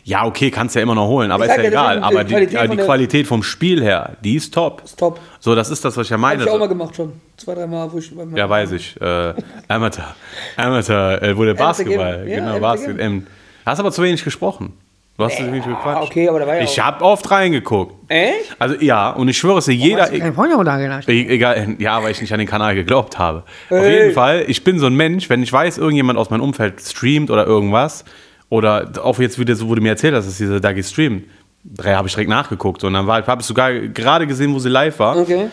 Ja, 0.05 0.26
okay, 0.26 0.51
kannst 0.51 0.76
du 0.76 0.80
ja 0.80 0.84
immer 0.84 0.95
noch 0.95 1.07
holen, 1.07 1.32
aber 1.32 1.45
Ich 1.45 1.51
ist 1.51 1.57
ja 1.57 1.64
egal. 1.64 2.03
Aber 2.03 2.24
die 2.24 2.28
die, 2.30 2.34
Qualität 2.34 2.72
die 2.72 2.76
der- 2.76 2.86
Qualität 2.86 3.28
vom 3.28 3.43
Spiel 3.43 3.82
her, 3.82 4.18
die 4.24 4.36
ist 4.36 4.53
top. 4.53 4.82
Ist 4.84 4.99
top. 4.99 5.20
So, 5.39 5.55
das 5.55 5.70
ist 5.70 5.86
das, 5.86 5.95
was 5.95 6.05
ich 6.07 6.09
ja 6.09 6.16
Hab 6.16 6.22
meine. 6.22 6.43
ich 6.43 6.49
auch 6.49 6.59
mal 6.59 6.68
gemacht 6.68 6.95
schon. 6.95 7.14
Zwei, 7.38 7.55
drei 7.55 7.68
Mal, 7.68 7.91
wo 7.91 7.97
ich 7.97 8.14
beim 8.16 8.36
ja, 8.36 8.49
weiß 8.49 8.72
ich. 8.74 8.99
Äh, 9.01 9.34
Amateur. 9.68 10.16
Amateur, 10.57 11.22
äh, 11.22 11.38
wo 11.38 11.45
der 11.45 11.53
Basketball. 11.53 12.20
Game. 12.20 12.28
Ja, 12.28 12.36
genau, 12.36 12.47
Amateur 12.49 12.59
Basket. 12.61 12.97
Game. 12.97 12.99
Ähm, 12.99 13.28
hast 13.66 13.80
aber 13.80 13.91
zu 13.91 14.03
wenig 14.03 14.24
gesprochen. 14.24 14.74
Du 15.16 15.24
hast 15.26 15.38
zu 15.38 15.45
wenig 15.45 15.64
gequatscht. 15.64 16.09
okay, 16.09 16.28
aber 16.28 16.39
da 16.39 16.47
war 16.47 16.55
ja 16.55 16.64
Ich 16.64 16.82
auch- 16.82 16.86
habe 16.86 17.03
oft 17.05 17.30
reingeguckt. 17.30 17.93
Echt? 18.09 18.55
Also 18.57 18.76
ja, 18.80 19.11
und 19.11 19.28
ich 19.28 19.38
schwöre 19.38 19.59
es 19.59 19.66
dir, 19.66 19.74
jeder. 19.74 20.07
Freunde 20.34 20.64
da 20.64 20.78
gelassen. 20.80 21.11
E- 21.11 21.28
Egal, 21.28 21.76
ja, 21.78 22.01
weil 22.01 22.11
ich 22.11 22.20
nicht 22.22 22.34
an 22.34 22.39
den 22.39 22.47
Kanal 22.47 22.74
geglaubt 22.74 23.20
habe. 23.20 23.43
Auf 23.70 23.84
jeden 23.86 24.14
Fall, 24.14 24.43
ich 24.47 24.64
bin 24.64 24.80
so 24.80 24.88
ein 24.88 24.95
Mensch, 24.95 25.30
wenn 25.30 25.43
ich 25.43 25.53
weiß, 25.53 25.78
irgendjemand 25.78 26.18
aus 26.18 26.32
meinem 26.32 26.41
Umfeld 26.41 26.82
streamt 26.82 27.30
oder 27.30 27.45
irgendwas, 27.45 28.05
oder 28.49 28.89
auch 29.03 29.20
jetzt 29.20 29.38
wieder 29.38 29.55
so, 29.55 29.70
wo 29.70 29.76
du 29.76 29.82
mir 29.82 29.89
erzählt 29.89 30.16
hast, 30.16 30.26
dass 30.28 30.38
dieser 30.38 30.59
Dagi 30.59 30.82
streamt, 30.84 31.26
drei 31.64 31.93
habe 31.93 32.07
ich 32.07 32.14
direkt 32.16 32.30
nachgeguckt 32.32 32.84
und 32.84 32.93
dann 32.93 33.05
war, 33.05 33.26
habe 33.26 33.41
ich 33.41 33.47
sogar 33.47 33.72
gerade 33.72 34.26
gesehen, 34.26 34.51
wo 34.53 34.57
sie 34.59 34.70
live 34.70 34.97
war. 34.97 35.16
Okay. 35.18 35.47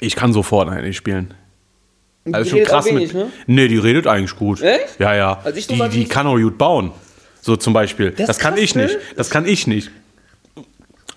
Ich 0.00 0.14
kann 0.14 0.32
so 0.32 0.42
Fortnite 0.42 0.82
nicht 0.82 0.96
spielen. 0.96 1.34
Also 2.30 2.44
Die 2.44 2.50
schon 2.50 2.58
redet 2.58 2.70
auch 2.72 2.74
krass 2.76 2.86
wenig, 2.86 3.14
mit. 3.14 3.22
ne? 3.24 3.30
Nee, 3.46 3.68
die 3.68 3.78
redet 3.78 4.06
eigentlich 4.06 4.36
gut. 4.36 4.60
Echt? 4.60 5.00
Ja, 5.00 5.14
ja. 5.14 5.40
Also 5.42 5.58
ich 5.58 5.66
die, 5.66 5.88
die 5.88 6.04
kann 6.04 6.26
auch 6.26 6.36
gut 6.36 6.58
bauen. 6.58 6.92
So 7.40 7.56
zum 7.56 7.72
Beispiel. 7.72 8.10
Das 8.12 8.26
Das, 8.26 8.38
kann 8.38 8.56
ich 8.56 8.74
ne? 8.74 8.84
nicht. 8.84 8.98
Das 9.16 9.30
kann 9.30 9.46
ich 9.46 9.66
nicht. 9.66 9.90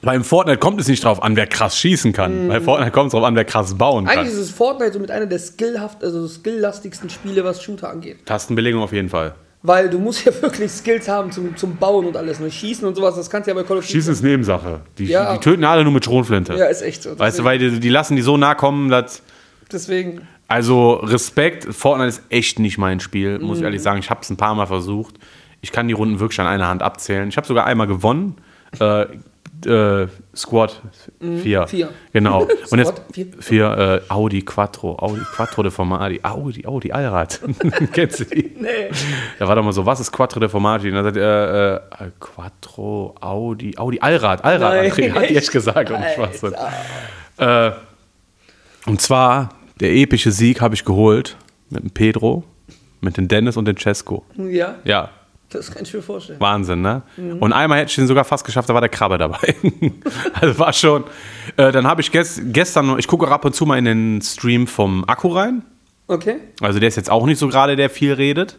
Beim 0.04 0.24
Fortnite 0.24 0.58
kommt 0.58 0.82
es 0.82 0.88
nicht 0.88 1.04
drauf 1.04 1.22
an, 1.22 1.36
wer 1.36 1.46
krass 1.46 1.78
schießen 1.78 2.12
kann. 2.12 2.48
Bei 2.48 2.60
Fortnite 2.60 2.92
kommt 2.92 3.08
es 3.08 3.12
drauf 3.12 3.24
an, 3.24 3.36
wer 3.36 3.46
krass 3.46 3.76
bauen 3.78 4.06
kann. 4.06 4.16
Mhm. 4.16 4.20
Eigentlich 4.22 4.34
ist 4.34 4.40
es 4.40 4.50
Fortnite 4.52 4.94
so 4.94 5.00
mit 5.00 5.12
einer 5.12 5.28
der 5.28 5.38
skillhaft, 5.38 6.04
also 6.04 6.28
skilllastigsten 6.28 7.10
Spiele, 7.12 7.44
was 7.44 7.62
Shooter 7.62 7.90
angeht. 7.90 8.26
Tastenbelegung 8.26 8.82
auf 8.82 8.94
jeden 8.94 9.10
Fall. 9.10 9.36
Weil 9.62 9.92
du 9.92 10.00
musst 10.00 10.26
ja 10.26 10.32
wirklich 10.42 10.72
Skills 10.72 11.08
haben 11.08 11.32
zum, 11.32 11.56
zum 11.56 11.76
Bauen 11.76 12.08
und 12.08 12.18
alles. 12.18 12.40
Ne? 12.40 12.50
Schießen 12.50 12.88
und 12.88 12.96
sowas, 12.96 13.14
das 13.16 13.30
kannst 13.30 13.46
du 13.46 13.52
ja 13.52 13.56
bei 13.56 13.62
Call 13.62 13.78
of 13.78 13.84
Duty. 13.86 13.94
Schießen 13.94 14.14
ist 14.14 14.24
Nebensache. 14.24 14.80
Die, 14.98 15.06
Ja. 15.06 15.34
die 15.34 15.40
töten 15.40 15.64
alle 15.64 15.84
nur 15.84 15.94
mit 15.94 16.04
Schronflinte. 16.04 16.56
Ja, 16.56 16.66
ist 16.66 16.82
echt 16.82 17.04
so. 17.04 17.20
Weißt 17.20 17.38
du, 17.38 17.44
weil 17.44 17.60
die, 17.60 17.80
die 17.80 17.90
lassen 17.90 18.16
die 18.16 18.24
so 18.24 18.38
nah 18.38 18.56
kommen, 18.56 18.90
dass. 18.90 19.22
Deswegen. 19.72 20.28
Also 20.48 20.94
Respekt, 20.96 21.66
Fortnite 21.74 22.10
ist 22.10 22.22
echt 22.30 22.58
nicht 22.58 22.80
mein 22.80 23.00
Spiel, 23.00 23.38
muss 23.38 23.58
Mhm. 23.58 23.62
ich 23.62 23.64
ehrlich 23.66 23.82
sagen. 23.84 24.00
Ich 24.00 24.10
habe 24.10 24.22
es 24.22 24.30
ein 24.32 24.36
paar 24.38 24.56
Mal 24.56 24.66
versucht. 24.66 25.16
Ich 25.62 25.72
kann 25.72 25.88
die 25.88 25.94
Runden 25.94 26.20
wirklich 26.20 26.40
an 26.40 26.48
einer 26.48 26.68
Hand 26.68 26.82
abzählen. 26.82 27.30
Ich 27.30 27.38
habe 27.38 27.48
sogar 27.48 27.66
einmal 27.66 27.88
gewonnen. 27.88 28.36
Äh, 28.80 29.06
äh, 29.66 30.08
Squad 30.36 30.82
4. 31.20 31.62
Mhm. 31.62 31.68
vier. 31.68 31.90
Genau. 32.14 32.44
Und 32.72 32.80
jetzt 32.80 32.88
Squad 32.98 33.04
vier? 33.14 33.28
vier, 33.40 34.02
äh, 34.08 34.12
Audi 34.12 34.42
Quattro. 34.42 34.98
Audi 34.98 35.22
Quattro 35.36 35.64
de 35.64 35.72
Formati. 35.72 36.20
Audi, 36.24 36.66
Audi 36.66 36.92
Allrad. 36.92 37.40
Kennst 37.94 38.22
du 38.22 38.26
die? 38.26 38.56
Nee. 38.58 38.90
Da 39.38 39.48
war 39.48 39.56
doch 39.56 39.64
mal 39.64 39.74
so, 39.74 39.86
was 39.86 40.00
ist 40.00 40.12
Quattro 40.12 40.40
de 40.40 40.50
Formaggi? 40.50 40.90
Und 40.90 40.96
dann 40.96 41.04
sagt 41.04 41.18
er, 41.18 41.84
äh, 42.00 42.06
äh, 42.06 42.12
Quattro, 42.20 43.16
Audi, 43.20 43.78
Audi, 43.78 44.00
Allrad, 44.00 44.44
Allrad, 44.44 44.74
Nein, 44.74 44.92
André, 44.92 45.12
hat 45.14 45.30
die 45.30 45.36
echt 45.36 45.52
gesagt. 45.52 45.92
Und, 45.92 46.04
Schwachsinn. 46.16 46.56
Äh, 47.38 47.72
und 48.88 49.02
zwar, 49.02 49.50
der 49.80 49.92
epische 49.94 50.32
Sieg 50.32 50.62
habe 50.62 50.74
ich 50.74 50.86
geholt 50.86 51.38
mit 51.70 51.84
dem 51.84 51.92
Pedro, 51.92 52.44
mit 53.00 53.18
dem 53.18 53.28
Dennis 53.28 53.58
und 53.58 53.66
dem 53.66 53.78
Cesco. 53.78 54.26
Ja, 54.38 54.76
Ja, 54.84 55.10
das 55.52 55.72
kann 55.72 55.84
ich 55.84 55.94
mir 55.94 56.02
vorstellen. 56.02 56.40
Wahnsinn, 56.40 56.82
ne? 56.82 57.02
Und 57.40 57.54
einmal 57.54 57.80
hätte 57.80 57.90
ich 57.90 57.96
den 57.96 58.08
sogar 58.08 58.24
fast 58.24 58.46
geschafft, 58.46 58.70
da 58.70 58.74
war 58.74 58.82
der 58.82 58.90
Krabbe 58.90 59.18
dabei. 59.18 59.56
also 60.34 60.58
war 60.60 60.74
schon. 60.74 61.04
Äh, 61.58 61.72
dann 61.72 61.86
habe 61.88 62.02
ich 62.02 62.12
gest, 62.12 62.42
gestern, 62.46 62.88
noch- 62.88 62.98
ich 62.98 63.08
gucke 63.08 63.28
ab 63.28 63.46
und 63.46 63.56
zu 63.56 63.66
mal 63.66 63.78
in 63.78 63.86
den 63.86 64.22
Stream 64.22 64.68
vom 64.68 65.04
Akku 65.08 65.30
rein. 65.30 65.64
Okay. 66.08 66.38
Also 66.62 66.80
der 66.80 66.88
ist 66.90 66.96
jetzt 66.96 67.10
auch 67.10 67.26
nicht 67.26 67.40
so 67.40 67.48
gerade, 67.48 67.76
der 67.76 67.90
viel 67.90 68.14
redet. 68.14 68.58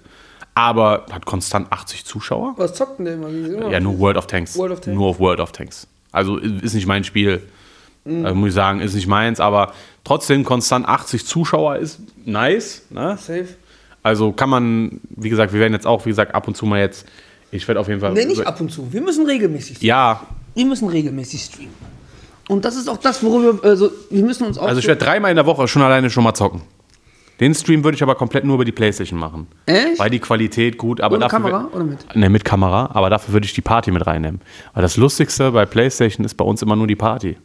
Aber 0.55 1.07
hat 1.11 1.25
konstant 1.25 1.73
80 1.73 2.05
Zuschauer. 2.05 2.55
Was 2.59 2.75
zockt 2.75 2.99
denn 2.99 3.07
der 3.07 3.15
immer? 3.15 3.29
Immer? 3.29 3.71
Ja, 3.71 3.81
nur 3.81 3.99
World 3.99 4.19
of 4.19 4.27
Tanks. 4.27 4.57
World 4.59 4.73
of 4.73 4.81
Tanks. 4.81 4.95
Nur 4.97 5.09
auf 5.09 5.19
World 5.19 5.41
of 5.41 5.53
Tanks. 5.53 5.87
Also 6.13 6.37
ist 6.37 6.75
nicht 6.75 6.87
mein 6.87 7.05
Spiel. 7.05 7.41
Also 8.05 8.35
muss 8.35 8.49
ich 8.49 8.55
sagen, 8.55 8.81
ist 8.81 8.95
nicht 8.95 9.07
meins, 9.07 9.39
aber 9.39 9.73
trotzdem 10.03 10.45
konstant 10.45 10.87
80 10.89 11.25
Zuschauer 11.25 11.77
ist 11.77 12.01
nice. 12.27 12.83
Ne? 12.91 13.17
Safe. 13.19 13.47
Also 14.03 14.33
kann 14.33 14.51
man, 14.51 15.01
wie 15.11 15.31
gesagt, 15.31 15.53
wir 15.53 15.61
werden 15.61 15.73
jetzt 15.73 15.87
auch, 15.87 16.05
wie 16.07 16.11
gesagt, 16.11 16.35
ab 16.35 16.49
und 16.49 16.57
zu 16.57 16.67
mal 16.67 16.81
jetzt. 16.81 17.07
Ich 17.51 17.67
werde 17.69 17.81
auf 17.81 17.89
jeden 17.89 18.01
Fall. 18.01 18.13
Nee, 18.13 18.25
nicht 18.25 18.47
ab 18.47 18.61
und 18.61 18.71
zu. 18.71 18.93
Wir 18.93 19.01
müssen 19.03 19.27
regelmäßig 19.27 19.77
streamen. 19.77 19.87
Ja, 19.89 20.23
Wir 20.55 20.65
müssen 20.67 20.89
regelmäßig 20.89 21.43
streamen. 21.43 21.75
Und 22.49 22.65
das 22.65 22.77
ist 22.77 22.89
auch 22.89 22.97
das, 22.97 23.23
worüber 23.23 23.63
wir, 23.63 23.71
also, 23.71 23.91
wir 24.11 24.23
müssen 24.25 24.47
uns 24.47 24.59
auch. 24.59 24.67
also 24.67 24.81
ich 24.81 24.87
werde 24.87 25.05
dreimal 25.05 25.31
in 25.31 25.37
der 25.37 25.47
Woche 25.47 25.69
schon 25.69 25.83
alleine 25.83 26.11
schon 26.11 26.25
mal 26.25 26.35
zocken. 26.35 26.63
Den 27.41 27.55
Stream 27.55 27.83
würde 27.83 27.97
ich 27.97 28.03
aber 28.03 28.15
komplett 28.15 28.45
nur 28.45 28.55
über 28.57 28.65
die 28.65 28.73
Playstation 28.73 29.19
machen. 29.19 29.47
Echt? 29.67 29.99
Weil 29.99 30.11
die 30.11 30.19
Qualität 30.19 30.77
gut, 30.79 31.01
aber 31.01 31.17
Ohne 31.17 31.25
dafür. 31.25 31.39
Kamera 31.41 31.69
oder 31.73 31.85
mit? 31.85 32.15
Ne, 32.15 32.29
mit 32.29 32.45
Kamera, 32.45 32.91
aber 32.93 33.11
dafür 33.11 33.33
würde 33.33 33.47
ich 33.47 33.53
die 33.53 33.63
Party 33.63 33.91
mit 33.91 34.07
reinnehmen. 34.07 34.41
Weil 34.75 34.83
das 34.83 34.97
Lustigste 34.97 35.51
bei 35.53 35.65
Playstation 35.67 36.25
ist 36.25 36.35
bei 36.35 36.45
uns 36.45 36.63
immer 36.63 36.77
nur 36.77 36.87
die 36.87 36.97
Party. 36.97 37.37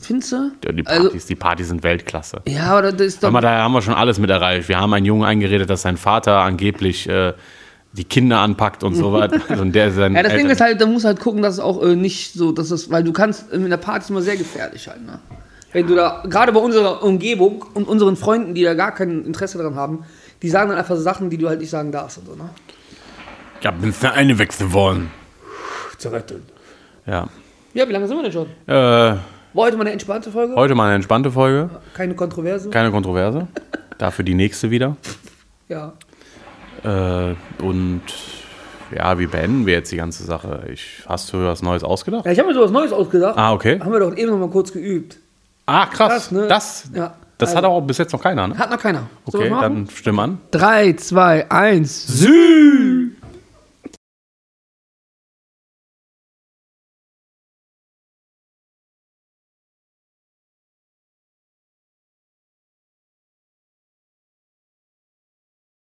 Findest 0.00 0.32
du? 0.32 0.50
Ja, 0.64 0.72
Die 0.72 0.86
Also, 0.86 1.02
Partys, 1.04 1.26
die 1.26 1.34
Partys 1.34 1.68
sind 1.68 1.82
Weltklasse. 1.82 2.40
ja, 2.46 2.64
aber 2.70 2.92
das 2.92 3.00
ist 3.06 3.22
doch. 3.22 3.28
Aber 3.28 3.40
da 3.40 3.58
haben 3.62 3.72
wir 3.72 3.82
schon 3.82 3.94
alles 3.94 4.18
mit 4.18 4.30
erreicht. 4.30 4.68
Wir 4.68 4.78
haben 4.78 4.92
einen 4.94 5.06
Jungen 5.06 5.24
eingeredet, 5.24 5.68
dass 5.70 5.82
sein 5.82 5.96
Vater 5.96 6.38
angeblich 6.40 7.08
äh, 7.08 7.32
die 7.92 8.04
Kinder 8.04 8.38
anpackt 8.40 8.84
und 8.84 8.94
so 8.94 9.12
weiter. 9.14 9.40
Also, 9.48 9.62
und 9.62 9.72
der 9.72 9.88
ist 9.88 9.96
sein 9.96 10.14
Ja, 10.14 10.22
das 10.22 10.34
Ding 10.34 10.48
ist 10.48 10.60
halt, 10.60 10.80
da 10.80 10.86
muss 10.86 11.04
halt 11.04 11.20
gucken, 11.20 11.42
dass 11.42 11.54
es 11.54 11.60
auch 11.60 11.82
äh, 11.82 11.96
nicht 11.96 12.32
so, 12.34 12.52
dass 12.52 12.68
das, 12.68 12.90
weil 12.90 13.02
du 13.04 13.12
kannst, 13.12 13.52
äh, 13.52 13.58
mit 13.58 13.72
der 13.72 13.76
Party 13.78 14.00
ist 14.04 14.10
immer 14.10 14.22
sehr 14.22 14.36
gefährlich 14.36 14.88
halt, 14.88 15.04
ne? 15.04 15.18
Wenn 15.72 15.86
du 15.86 15.94
da, 15.96 16.22
gerade 16.26 16.50
bei 16.52 16.60
unserer 16.60 17.02
Umgebung 17.02 17.62
und 17.74 17.86
unseren 17.88 18.16
Freunden, 18.16 18.54
die 18.54 18.62
da 18.62 18.72
gar 18.72 18.94
kein 18.94 19.24
Interesse 19.26 19.58
dran 19.58 19.74
haben, 19.74 20.04
die 20.40 20.48
sagen 20.48 20.70
dann 20.70 20.78
einfach 20.78 20.96
Sachen, 20.96 21.28
die 21.28 21.36
du 21.36 21.46
halt 21.48 21.60
nicht 21.60 21.68
sagen 21.68 21.92
darfst 21.92 22.16
und 22.18 22.26
so, 22.26 22.34
ne? 22.36 22.48
Ich 23.60 23.66
habe 23.66 23.84
ins 23.84 23.98
Verein 23.98 24.38
wechseln 24.38 24.72
wollen. 24.72 25.10
Zur 25.98 26.12
Rettung. 26.12 26.40
Ja. 27.06 27.26
Ja, 27.74 27.86
wie 27.88 27.92
lange 27.92 28.06
sind 28.08 28.16
wir 28.16 28.22
denn 28.22 28.32
schon? 28.32 28.46
Äh, 28.66 29.16
War 29.54 29.64
heute 29.66 29.76
mal 29.76 29.82
eine 29.82 29.92
entspannte 29.92 30.30
Folge? 30.30 30.54
heute 30.54 30.74
mal 30.74 30.86
eine 30.86 30.94
entspannte 30.96 31.30
Folge. 31.32 31.70
Keine 31.94 32.14
Kontroverse? 32.14 32.70
Keine 32.70 32.90
Kontroverse. 32.90 33.48
Dafür 33.96 34.24
die 34.24 34.34
nächste 34.34 34.70
wieder. 34.70 34.96
Ja. 35.68 35.92
Äh, 36.84 37.34
und 37.62 38.02
ja, 38.94 39.18
wie 39.18 39.26
beenden 39.26 39.66
wir 39.66 39.74
jetzt 39.74 39.90
die 39.90 39.96
ganze 39.96 40.24
Sache? 40.24 40.64
Ich, 40.72 41.02
hast 41.06 41.32
du 41.32 41.44
was 41.44 41.62
Neues 41.62 41.82
ausgedacht? 41.82 42.24
Ja, 42.26 42.32
ich 42.32 42.38
habe 42.38 42.48
mir 42.48 42.54
sowas 42.54 42.70
Neues 42.70 42.92
ausgedacht. 42.92 43.36
Ah, 43.36 43.52
okay. 43.52 43.80
Haben 43.80 43.92
wir 43.92 44.00
doch 44.00 44.16
eben 44.16 44.30
noch 44.30 44.38
mal 44.38 44.48
kurz 44.50 44.72
geübt. 44.72 45.18
Ah, 45.66 45.86
krass. 45.86 46.12
Krass, 46.12 46.30
ne? 46.30 46.46
Das, 46.46 46.84
Ja. 46.94 47.14
das 47.38 47.50
hat 47.50 47.64
Also- 47.64 47.68
auch 47.68 47.80
bis 47.82 47.98
jetzt 47.98 48.12
noch 48.12 48.22
keiner, 48.22 48.46
ne? 48.48 48.56
Hat 48.58 48.70
noch 48.70 48.78
keiner. 48.78 49.08
Okay, 49.26 49.50
dann 49.50 49.88
stimm 49.90 50.18
an. 50.20 50.38
3, 50.52 50.92
2, 50.94 51.50
1. 51.50 52.06
Sü! 52.06 53.10